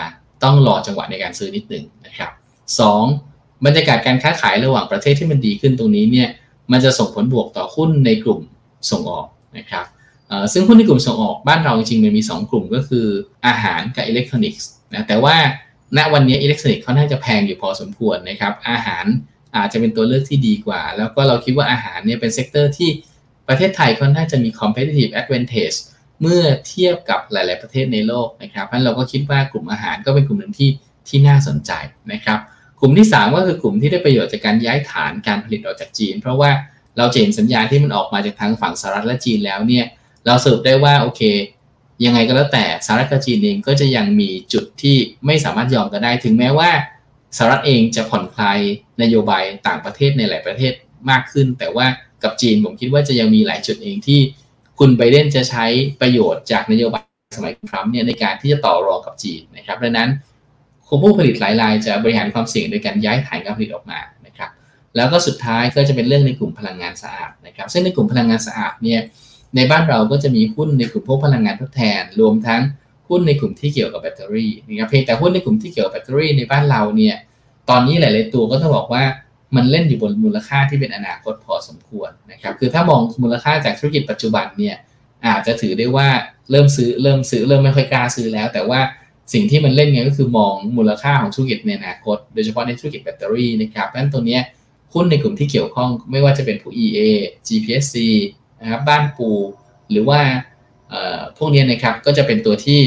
[0.44, 2.30] ต้องรอจังหวะในการซื้อนิดหนึ่งนะครับ
[2.98, 3.64] 2.
[3.64, 6.28] บรรยากาศการค้าขายระหว่างประเทศที่มันดีขึ้นตรงนี้เนี่ย
[6.72, 8.40] มันจะส่งผลบวกต่อหุ้นในกลุ่ม
[8.90, 9.26] ส่งออก
[9.58, 9.84] นะครับ
[10.52, 13.06] ซึ่งหุ้นในกลุ่มส่งออกบ้านเราจริงๆมันมี 2 กลุ่มก็คือ
[13.46, 15.36] อาหารกับอิเล็กทรอนิกส์นะแต่ว่า
[15.96, 19.04] ณวันนี้อิเล็กทรอนิกส์เขาน่าจะแพงอยู่พอสมควรนะครับอาหาร
[19.56, 22.88] อาจจะเป็นตัวเลือกที่ดีกว่า แล้วก็เราคิดว่าอาหารเนี่ยเป็น sector ที่
[23.48, 25.76] ประเทศไทยค่อนข้างจะมี competitive advantage
[26.20, 30.70] เมื่อเทียบกับหลาย ๆ ประเทศในโลกนะครับเพราะเราก็คิดว่ากลุ่มอาหารก็เป็นกลุ่มหนึ่งที่
[31.08, 31.72] ที่น่าสนใจ
[32.12, 32.38] นะครับ
[32.80, 36.50] กลุ่มที่ 3 ก็คือกลุ่มที่ได้ประโยชน์จากการย้ายฐานการผลิตออกจากจีน เพราะว่า
[36.98, 39.84] เราเห็นสัญญาณที่มันออกมาจากทางฝั่งสหรัฐและจีนแล้วเนี่ย
[40.26, 41.22] เราสรุปได้ว่าโอเค
[42.04, 46.70] ยังไงก็แล้วแต่สหรัฐกับจีนเองก็จะยังมีจุดที่ไม่สามารถยอมกันได้ ถึงแม้ว่า
[47.36, 48.58] สหรัฐเองจะผ่อนคลาย
[49.02, 50.72] นโยบายต่างประเทศในหลายประเทศ
[51.10, 51.86] มากขึ้น แต่ว่า
[52.24, 54.20] กับจีน ผมคิดว่าจะยังมีหลายจุดเองที่
[54.78, 55.66] คุณไบเดนจะใช้
[56.00, 57.04] ประโยชน์จากนโยบาย
[57.36, 60.10] สมัยทรัมป์เนี่ยในการที่จะต่อรองกับจีนนะครับดังนั้น
[61.02, 64.50] ผู้ผลิตหลายรายจะบริหารความเสี่ยงโดยการย้ายฐานการผลิตออกมานะครับ
[64.96, 69.00] แล้วก็สุดท้ายก็จะเป็นเรื่องในกลุ่มพลังงานสะอาดนะครับซึ่งในกลุ่มพลังงานสะอาดเนี่ย
[69.56, 72.62] ในบ้านเราก็จะมีหุ้นในกลุ่มพวกพลังงานทดแทน รวมทั้ง
[73.08, 77.16] หุ้นในกลุ่มที่เกี่ยวกับแบตเตอรี่นะครับเพียงแต่หุ้นในกลุ่มที่เกี่ยวกับแบตเตอรี่ในบ้านเราเนี่ย
[77.70, 79.04] ตอนนี้หลาย ๆ ตัวก็ต้องบอกว่า
[79.56, 84.76] มันเล่นอยู่บนมูลค่าที่เป็นอนาคตพอสมควรนะครับ คือถ้ามองมูลค่าจากธุรกิจปัจจุบันเนี่ย
[85.26, 86.08] อาจจะถือได้ว่า
[86.50, 88.80] เริ่มซื้อเริ่มซื้อเริ่มไม่ค่อยกล้าซื้อแล้ว แต่ว่า
[89.32, 94.42] สิ่งที่มันเล่นไงก็คือมองมูลค่าของธุรกิจในอนาคต โดยเฉพาะในธุรกิจแบตเตอรี่นะครับเพรานั้นตัวเนี้ย
[94.94, 96.98] หุ้นในกลุ่มที่เกี่ยวข้องไม่ว่าจะเป็นผู้ EA
[97.46, 97.96] GPSC
[98.60, 99.30] นะครับบ้านปู
[99.90, 100.20] หรือว่า
[101.38, 102.80] พวกนี้นะครับก็จะเป็นตัวที่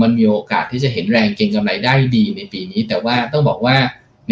[0.00, 3.76] มันมีโอกาสที่จะเห็นแรงเก็งกำไรได้ดีในปีนี้ แต่ว่าต้องบอกว่า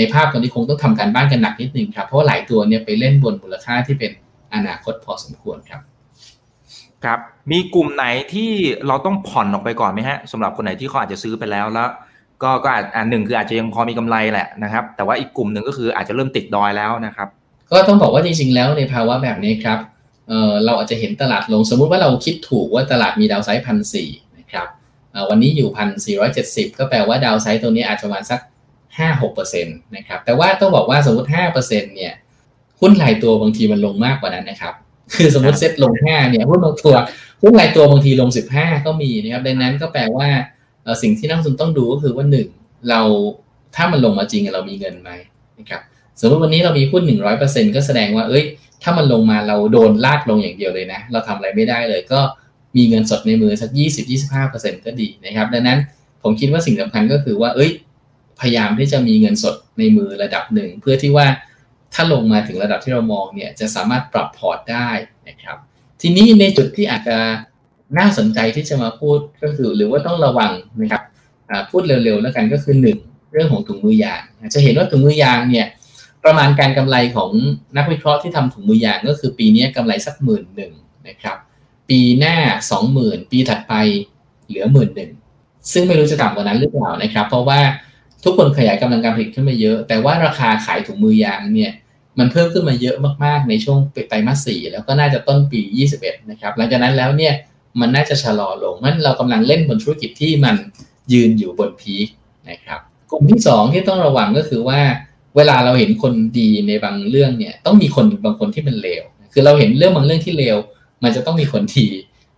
[0.01, 4.13] ในภาพตอนนี้คงต้องทำการบ้านกันหนักนิดนึงครับ เพราะหลายตัวเนี่ยไปเล่นบนมูลค่าที่เป็น
[4.55, 5.81] อนาคตพอสมควรครับ
[7.05, 7.19] ครับ
[7.51, 8.51] มีกลุ่มไหนที่
[8.87, 11.89] เราต้องผ่อนออกไปก่อนไหมฮะสำหรับคนไหนที่เขาอาจจะซื้อไปแล้วแล้ว
[12.43, 17.29] ก็ก็อาจหนึ่งคืออาจจะยังพอมีกำไรแหละนะครับ แต่ว่าอีกกลุ่มหนึ่งก็คืออาจจะเริ่มติดดอยแล้วนะครับ
[17.71, 19.79] ก็ต้องบอกว่าจริงๆแล้วในภาวะแบบนี้ครับ
[20.29, 24.67] เออเราอาจจะเห็นตลาดลงสมมุติว่าเราคิดถูกว่าตลาดมีดาวไซด์พันสี่นะครับ
[25.31, 28.41] วันนี้อยู่พันสี่ร้อยเจ็ดสิบก็แปลว่าดาวไซด์ตัวนี้อาจจะประมาณสัก
[28.99, 32.13] ห้าหกเปอร์เซ็นต์นะครับ แต่ว่าต้องบอกว่าสมมติห้าเปอร์เซ็นต์เนี่ย
[32.81, 34.75] หุ้นรายตัวบางทีมันลงมากกว่านั้นนะครับ
[35.15, 36.95] คือสมมติเซ็ตลงห้าเนี่ยหุ้นบางตัว
[37.43, 40.29] หุ้นรายตัวบางทีลงสิบห้าก็มีนะครับ ดังนั้นก็แปลว่า
[41.03, 42.49] สิ่งที่นักลงทุนต้องดูก็คือว่าหนึ่ง
[42.89, 43.01] เรา
[43.77, 45.11] ถ้ามันลงมาจริงเรามีเงินไหม
[45.59, 45.81] นะครับ
[46.21, 48.45] สมมติวันนี้เรามีหุ้นหนึ่งร้อยเปอร์เซ็นก็แสดงว่าเอ้ย
[48.83, 52.21] ถ้ามันลงมาเราโดนลากลงอย่างเดียวเลยนะ เราทำอะไรไม่ได้เลยก็
[52.77, 55.79] มีเงินสดในมือสักยี่สิบยี่สิบห้าเปอร์เซ็นก็ดีนะครับ ดังนั้น
[56.23, 57.71] ผมคิดว่าสิ่งสำคัญก็คือว่า เอ้ย
[58.41, 61.27] พยายามที่จะมีเงินสดในมือระดับหนึ่ง เพื่อที่ว่า
[61.95, 64.89] ถ้าลงมาถึงระดับที่เรามองเนี่ยจะสามารถปรับพอร์ตได้
[65.29, 65.57] นะครับ
[66.01, 67.17] ทีนี้ในจุดที่อาจจะ
[67.99, 71.03] น่าสนใจที่จะมาพูดก็คือหรือว่าต้องระวังนะครับ
[71.71, 72.99] พูดเร็วๆแล้วกันก็คือหนึ่ง
[73.33, 74.23] เรื่องของถุงมือยาง
[74.55, 75.67] จะเห็นว่าถุงมือยางเนี่ย
[76.25, 77.31] ประมาณการกำไรของ
[77.77, 80.73] นักวิเคราะห์ที่ทำถุงมือยางก็คือปีนี้กำไรสักหมื่นหนึ่ง
[81.09, 81.37] นะครับ
[81.91, 82.37] ปีหน้า
[82.71, 83.75] สองหมื่นปีถัดไป
[84.49, 85.11] เหลือหมื่นหนึ่ง
[85.73, 87.61] ซึ่งไม่รู้จะต่ำกว่านั้นหรือเปล่านะครับ เพราะว่า
[88.25, 91.73] ทุกคนขยายกำลังการผลิตขึ้นมาเยอะ แต่ว่าราคาขายถุงมือยางเนี่ย
[92.19, 95.61] มันเพิ่มขึ้นมาเยอะมากๆ ในช่วงไตรมาสสี่แล้วก็น่าจะต้นปี
[95.97, 97.35] 21 นะครับ หลังจากนั้นแล้วเนี่ย
[97.81, 100.57] มันน่าจะชะลอลงมันเรากำลังเล่นบนธุรกิจที่มัน
[101.13, 102.09] ยืนอยู่บนพีค
[102.51, 104.81] นะครับกลุ่มที่ 2 ที่ต้องระวังก็คือว่า
[105.37, 109.03] เวลาเราเห็นคนดีในบางเรื่องเนี่ยต้องมีคนบางคนที่เป็นเลว
[109.33, 110.57] คือเราเห็นเรื่องบางเรื่องที่เลว
[111.03, 111.87] มันจะต้องมีคนดี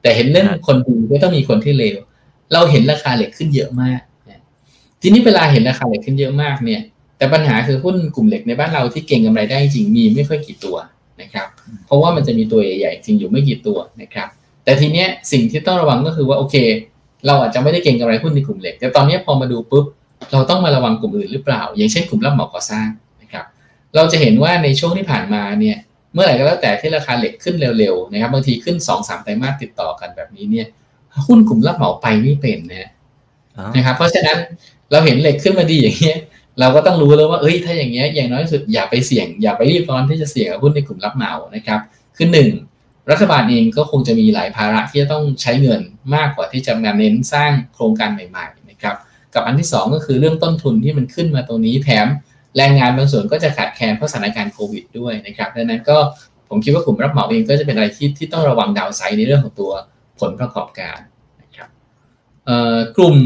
[0.02, 1.98] แต่เห็นเรื่องคนดีก็ต้องมีคนที่เลว
[2.52, 4.00] เราเห็นราคาเหล็กขึ้นเยอะมาก
[5.02, 6.80] ทีนี้เวลาเห็นราคาเหล็กขึ้นเยอะมากเนี่ย
[7.18, 10.76] แต่ปัญหาคือหุ้นกลุ่มเหล็กในบ้านเราที่เก่งกำไรได้จริงมีไม่ค่อยกี่ตัว
[11.20, 11.46] นะครับ
[11.86, 14.28] เพราะว่ามันจะมีตัวใหญ่ๆจริงอยู่ไม่กี่ตัวนะครับ
[14.64, 16.56] แต่ทีเนี้ยสิ่งที่ต้องระวังก็คือว่าโอเค
[17.26, 19.84] เราอาจจะไม่ได้เก่งกำไรหุ้นในกลุ่มเหล็ก แต่ตอนนี้พอมาดูปุ๊บ
[20.32, 22.88] เราต้องมาระวังกลุ่มอื่นหรือเปล่า อย่างเช่นกลุ่มรับเหมาก่อสร้าง
[23.22, 23.44] นะครับ
[23.94, 25.76] เราจะเห็นว่าในช่วงที่ผ่านมาเนี่ย
[26.14, 30.66] เมื่อไหร่ก็แล้วแต่ที่ราคาเหล็กขึ้นเร็วๆนะครับบางทีขึ้น2อสไตรมาสติดต่อกันแบบนี้เนี่ย
[31.26, 32.90] หุ้นกลุ่มรับเหมาไปไม่เป็นนะ
[33.76, 34.38] นะครับเพราะฉะนั้น
[34.92, 36.18] เราเห็นเหล็กขึ้นมาดีอย่างเงี้ย
[36.60, 41.80] เราก็ต้องรู้แล้วว่าเอ้ยถ้าอย่างเงี้ยอย่างน้อยสุดอย่าไปเสี่ยง อย่าไปรีบร้อนที่จะเสี่ยงหุ้นในกลุ่มรับเหมานะครับ
[42.16, 42.48] คือหนึ่ง
[43.10, 45.80] รัฐบาลเองก็คงจะมีหลายภาระที่จะต้องใช้เงิน
[46.14, 48.96] มากกว่าที่จะมาเน้นสร้างโครงการใหม่ๆนะครับ
[49.34, 52.06] กับอันที่ 2 ก็คือเรื่องต้นทุนที่มันขึ้นมาตรงนี้แถม
[52.56, 55.98] แรงงานบางส่วนก็จะขาดแคลนเพราะสถานการณ์โควิดด้วยนะครับดังนั้นก็
[56.48, 59.72] ผมคิดว่ากลุ่มรับเหมาเองก็จะเป็นอะไรที่ที่ต้องระวังดาวไซด์ในเรื่องของตัว
[60.20, 60.98] ผลประกอบการ
[61.42, 61.68] นะครับ
[62.96, 63.16] กลุ่ม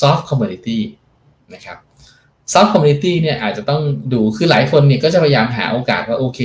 [0.00, 1.05] soft commodity น
[1.54, 1.76] นะครับ
[2.52, 3.82] soft commodity เนี่ยอาจจะต้อง
[4.12, 6.40] ดูคือหลายคนเนี่ยก็จะพยายามหาโอกาสว่าโอเค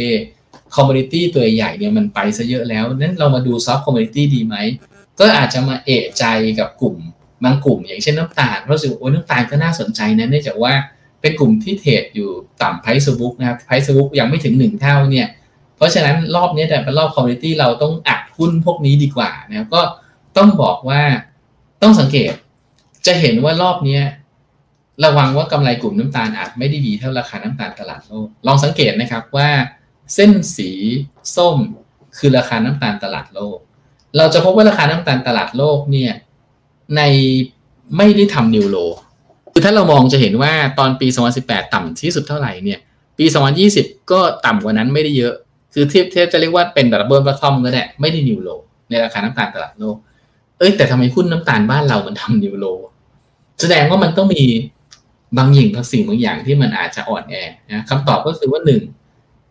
[0.76, 4.56] commodity ตัวใหญ่เนี่ยมันไปซะเยอะแล้วนั้นเรามาดู soft commodity ดีไหม
[5.20, 6.24] ก็อาจจะมาเอะใจ
[6.60, 6.96] กับกลุ่ม
[7.44, 10.74] บางกลุ่ม อย่างเช่นน้ำตาลเพราะรู้สึกโอ้ยน้ำตาลก็น่าสนใจนะเนื่องจากว่า
[11.22, 12.30] เป็นกลุ่มที่ trade อยู่
[12.62, 15.28] ต่ำ price book นะครับ price book ยังไม่ถึงหนึ่งเท่าเนี่ย
[15.78, 19.82] เพราะฉะนั้นรอบนี้แต่เป็นรอบ commodity เราต้องอัดหุ้นพวกนี้ดีกว่านะครับก็
[20.38, 21.02] ต้องบอกว่า
[21.82, 22.34] ต้องสังเกต
[23.06, 24.00] จะเห็นว่ารอบนี้
[25.06, 29.50] ระวังว่ากำไรกลุ่มน้ำตาลอาจไม่ได้ดีเท่าราคาน้ำตาลตลาดโลก ลองสังเกตนะครับว่า
[30.16, 30.70] เส้นสี
[31.36, 31.58] ส้ม
[32.18, 33.58] คือราคาน้ำตาลตลาดโลก
[34.18, 36.14] เราจะพบว่าราคาน้ำตาลตลาดโลกเนี่ย
[36.96, 37.02] ใน
[37.98, 38.78] ไม่ได้ทำนิวโล
[39.52, 41.08] คือถ้าเรามองจะเห็นว่าตอนปี
[41.42, 42.80] 2018 ต่ำที่สุดเท่าไหร่เนี่ย
[43.18, 43.26] ปี
[43.70, 45.34] 2020 ก็ต่ำกว่านั้นไม่ได้เยอะ
[45.74, 48.50] คือเทียบเทียบจะเรียกว่าเป็นดับเบิลบัตทอมก็ได้ไม่ได้นิวโล
[48.90, 49.96] ในราคาน้ำตาลตลาดโลก
[50.58, 52.66] เอ้ยแต่ทำไมหุ้นน้ำตาลบ้านเรามันทำนิวโล
[53.62, 54.44] แสดงว่ามันต้องมี
[55.38, 57.36] บางอย่างบางสิ่งบางอย่างที่มันอาจจะอ่อนแอ
[57.72, 58.82] นะคำตอบก็คือว่าหนึ่ง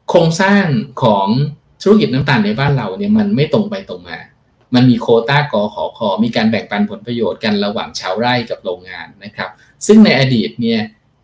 [0.09, 0.65] โครงสร้าง
[1.03, 1.27] ของ
[1.83, 4.19] ธุรกิจน้ำตาลในบ้านเราเนี่ยมันไม่ตรงไปตรงมา
[4.75, 9.51] มันมีโคต้ากอขอคอมีการแบ่งปันผลประโยชน์กันระหว่างชาวไร่กับโรงงานนะครับ
[9.87, 10.81] ซึ่งในอดีตเนี่ย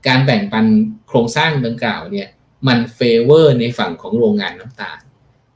[0.09, 0.67] การแบ่งปัน
[1.09, 2.27] โครงสร้างดังกล่าวเนี่ย
[2.69, 4.99] มันเฟเวอร์ในฝั่งของโรงงานน้ำตาล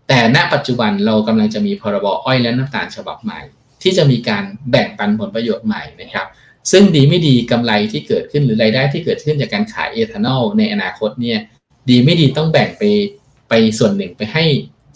[0.09, 3.40] แต่ณปัจจุบันเรากำลังจะมีพรบอ้อยและน้ำตาลฉบับใหม่
[3.82, 6.26] ที่จะมีการแบ่งปันผลประโยชน์ใหม่นะครับ
[6.70, 11.38] ซึ่งดีไม่ดีกำไรที่เกิดขึ้นหรือรายได้ที่เกิดขึ้นจากการขายเอทานอลในอนาคตเนี่ย
[11.90, 12.82] ดีไม่ดีต้องแบ่งไป
[13.48, 14.44] ไปส่วนหนึ่งไปให้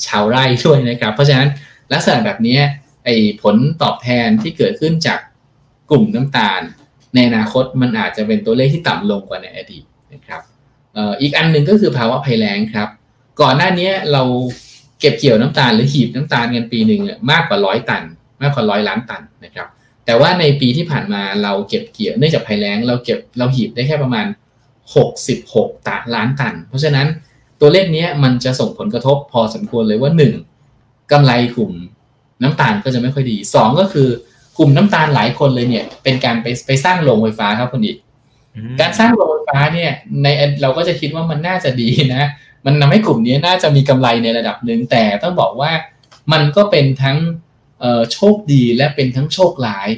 [0.06, 1.48] ชาวไร่ด้วยนะครับ เพราะฉะนั้น
[1.92, 2.58] ลักษณะแบบนี้
[3.04, 5.20] ไอ้ผลตอบแทนที่เกิดขึ้นจาก
[5.90, 6.60] กลุ่มน้ำตาล
[7.14, 10.42] ในอนาคตมันอาจจะเป็นตัวเลขที่ต่ำลงกว่าในอดีตนะครับ
[11.20, 12.88] อีกอันหนึ่งก็คือภาวะภัยแล้งครับ
[13.40, 14.22] ก่อนหน้านี้เรา
[15.00, 17.00] เก็บเกี่ยวน้ำตาลหรือหีบน้ำตาลกันปีหนึ่ง
[17.30, 18.02] มากกว่าร้อยตัน
[18.40, 19.68] มากกว่าร้อยล้านตันนะครับ
[20.06, 24.26] แต่ว่าในปีที่ผ่านมาเราเก็บเกี่ยวเนื่องจากภัยแล้งเราเก็บเราหีบได้แค่ประมาณ
[25.06, 27.06] 66ตาล้านตัน เพราะฉะนั้น
[27.60, 30.12] ตัวเลขนี้มันจะส่งผลกระทบพอสมควรเลยว่า
[30.62, 31.12] 1.
[31.12, 31.72] กำไรกลุ่ม
[32.42, 34.08] น้ำตาลก็จะไม่ค่อยดีสองก็คือ
[34.58, 37.96] กลุ่มน้ำตาลหลายคนเลยเนี่ย เป็นการไปไปสร้างโรงไฟฟ้าครับคุณอีก
[38.80, 39.90] การสร้างโรงไฟฟ้าเนี่ย
[40.22, 40.26] ใน
[40.62, 42.24] เราก็จะคิดว่ามันน่าจะดีนะ
[42.66, 45.70] มันทาให้กลุ่มนี้น่าจะมีกำไรในระดับหนึ่งแต่ต้องบอกว่า
[46.32, 47.16] มันก็เป็นทั้ง
[48.12, 49.88] โชคดีและเป็นทั้งโชคร้าย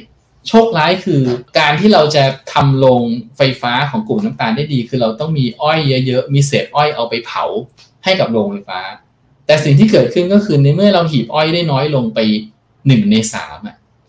[0.47, 1.21] โชคร้ายคือ
[1.59, 2.23] การที่เราจะ
[2.53, 3.03] ทำโรง
[3.37, 7.43] ไฟฟ้าของกลุ่มน้ำตาลได้ดี คือเราต้องมีอ้อยเยอะๆ มีเศษอ้อยเอาไปเผา
[8.03, 8.81] ให้กับโรงไฟฟ้า
[9.45, 12.19] แต่สิ่งที่เกิดขึ้นก็คือในเมื่อเราหีบอ้อยได้น้อยลงไป
[12.87, 13.59] หนึ่งในสาม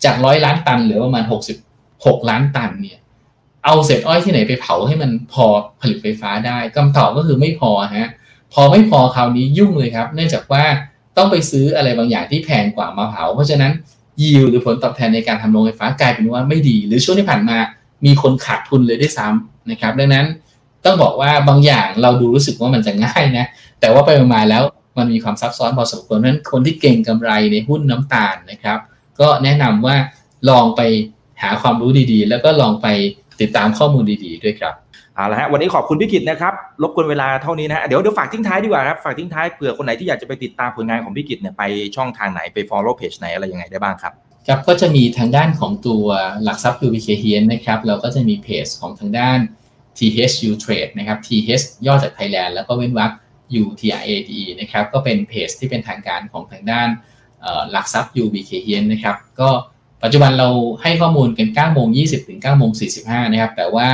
[0.05, 1.57] จากร้อยล้านตันเหลือประมาณหกสิบ
[2.07, 2.99] หกล้านตันเนี่ย
[3.65, 5.47] เอาเศษอ้อยที่ไหนไปเผาให้มันพอ
[5.81, 8.09] ผลิตไฟฟ้าได้คำตอบก็คือไม่พอฮะ
[8.55, 10.65] พอไม่พอคราวนี้ยุ่งเลยครับ เนื่องจากว่า
[11.19, 13.73] ต้องไปซื้ออะไรบางอย่างที่แพงกว่ามาเผาเพราะฉะนั้น
[14.23, 17.59] ยิวหรือผลตอบแทนในการทำโรงไฟฟ้ากลายเป็นว่าไม่ดี หรือช่วงที่ผ่านมา
[18.05, 20.27] มีคนขาดทุนเลยด้วยซ้ำนะครับ ดังนั้น
[20.85, 23.47] ต้องบอกว่าบางอย่างเราดูรู้สึกว่ามันจะง่ายนะ
[23.81, 24.63] แต่ว่าไปมาแล้ว
[24.99, 28.79] มันมีความซับซ้อนพอสมควรเพราะฉะนั้นคนที่เก่งกำไรในหุ้นน้ำตาลนะครับ
[29.21, 29.97] ก็แนะนำว่า
[30.51, 30.81] ลองไป
[31.43, 32.87] หาความรู้ดีๆ แล้วก็ลองไป
[33.41, 34.75] ติดตามข้อมูลดีๆ ด้วยครับ
[35.19, 41.63] เอาละฮะวันนี้ขอบคุณพี่กิตนะครับรบกวนเวลาเท่านี้นะเดี๋ยวเดี๋ยวฝากทิ้งท้ายดีกว่าครับฝากทิ้งท้ายเผื่อคนไหนที่อยากจะไปติดตามผลงานของพี่กิตเนี่ยไป
[41.97, 44.13] ช่องทางไหนไป follow page ไหนอะไรยังไงได้บ้างครับ
[44.47, 46.05] ครับก็จะมีทางด้านของตัว
[46.43, 49.39] หลักทรัพย์ UBK เฮียนนะครับเราก็จะมีเพจของทางด้าน
[49.99, 53.13] THU Trade นะครับ TH ย่อจาก Thailand แล้วก็เว้นวรรค
[53.63, 56.89] UTRADE นะครับก็เป็นเพจที่เป็นทางการของทางด้าน
[57.71, 59.51] หลักทรัพย์ UBK เฮียนนะครับก็
[60.03, 60.49] ปัจจุบันเรา
[60.83, 62.71] ให้ข้อมูลกัน9โมง20ถึง9โมง
[63.03, 63.89] 45นะครับแต่ว่า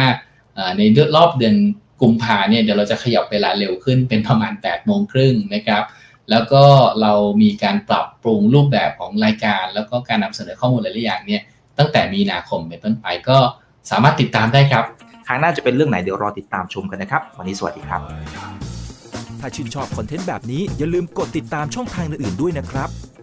[0.79, 1.57] ในเดือนรอบเดือน
[2.03, 5.83] กุมภาเนี่ยเดี๋ยวเราจะขยับเวลาเร็วขึ้นเป็นประมาณ8โมงครึ่งนะครับ
[6.31, 6.65] แล้วก็
[7.01, 11.43] เรามีการปรับปรุงรูปแบบของรายการ แล้วก็การนำเสนอข้อมูลหลายอย่างเนี่ย
[11.79, 13.39] ตั้งแต่มีนาคมเป็นต้นไปก็
[13.91, 14.85] สามารถติดตามได้ครับ
[15.27, 18.01] ครั้งหน้าจะเป็นเรื่องไหนเดี๋ยวรอติดตามชมกันนะครับ วันนี้สวัสดีครับ
[19.41, 22.89] ถ้าชื่นชอบคอนเทนต์แบบนี้อย่าลืมกดติดตามช่องทางอื่นๆด้วยนะครับ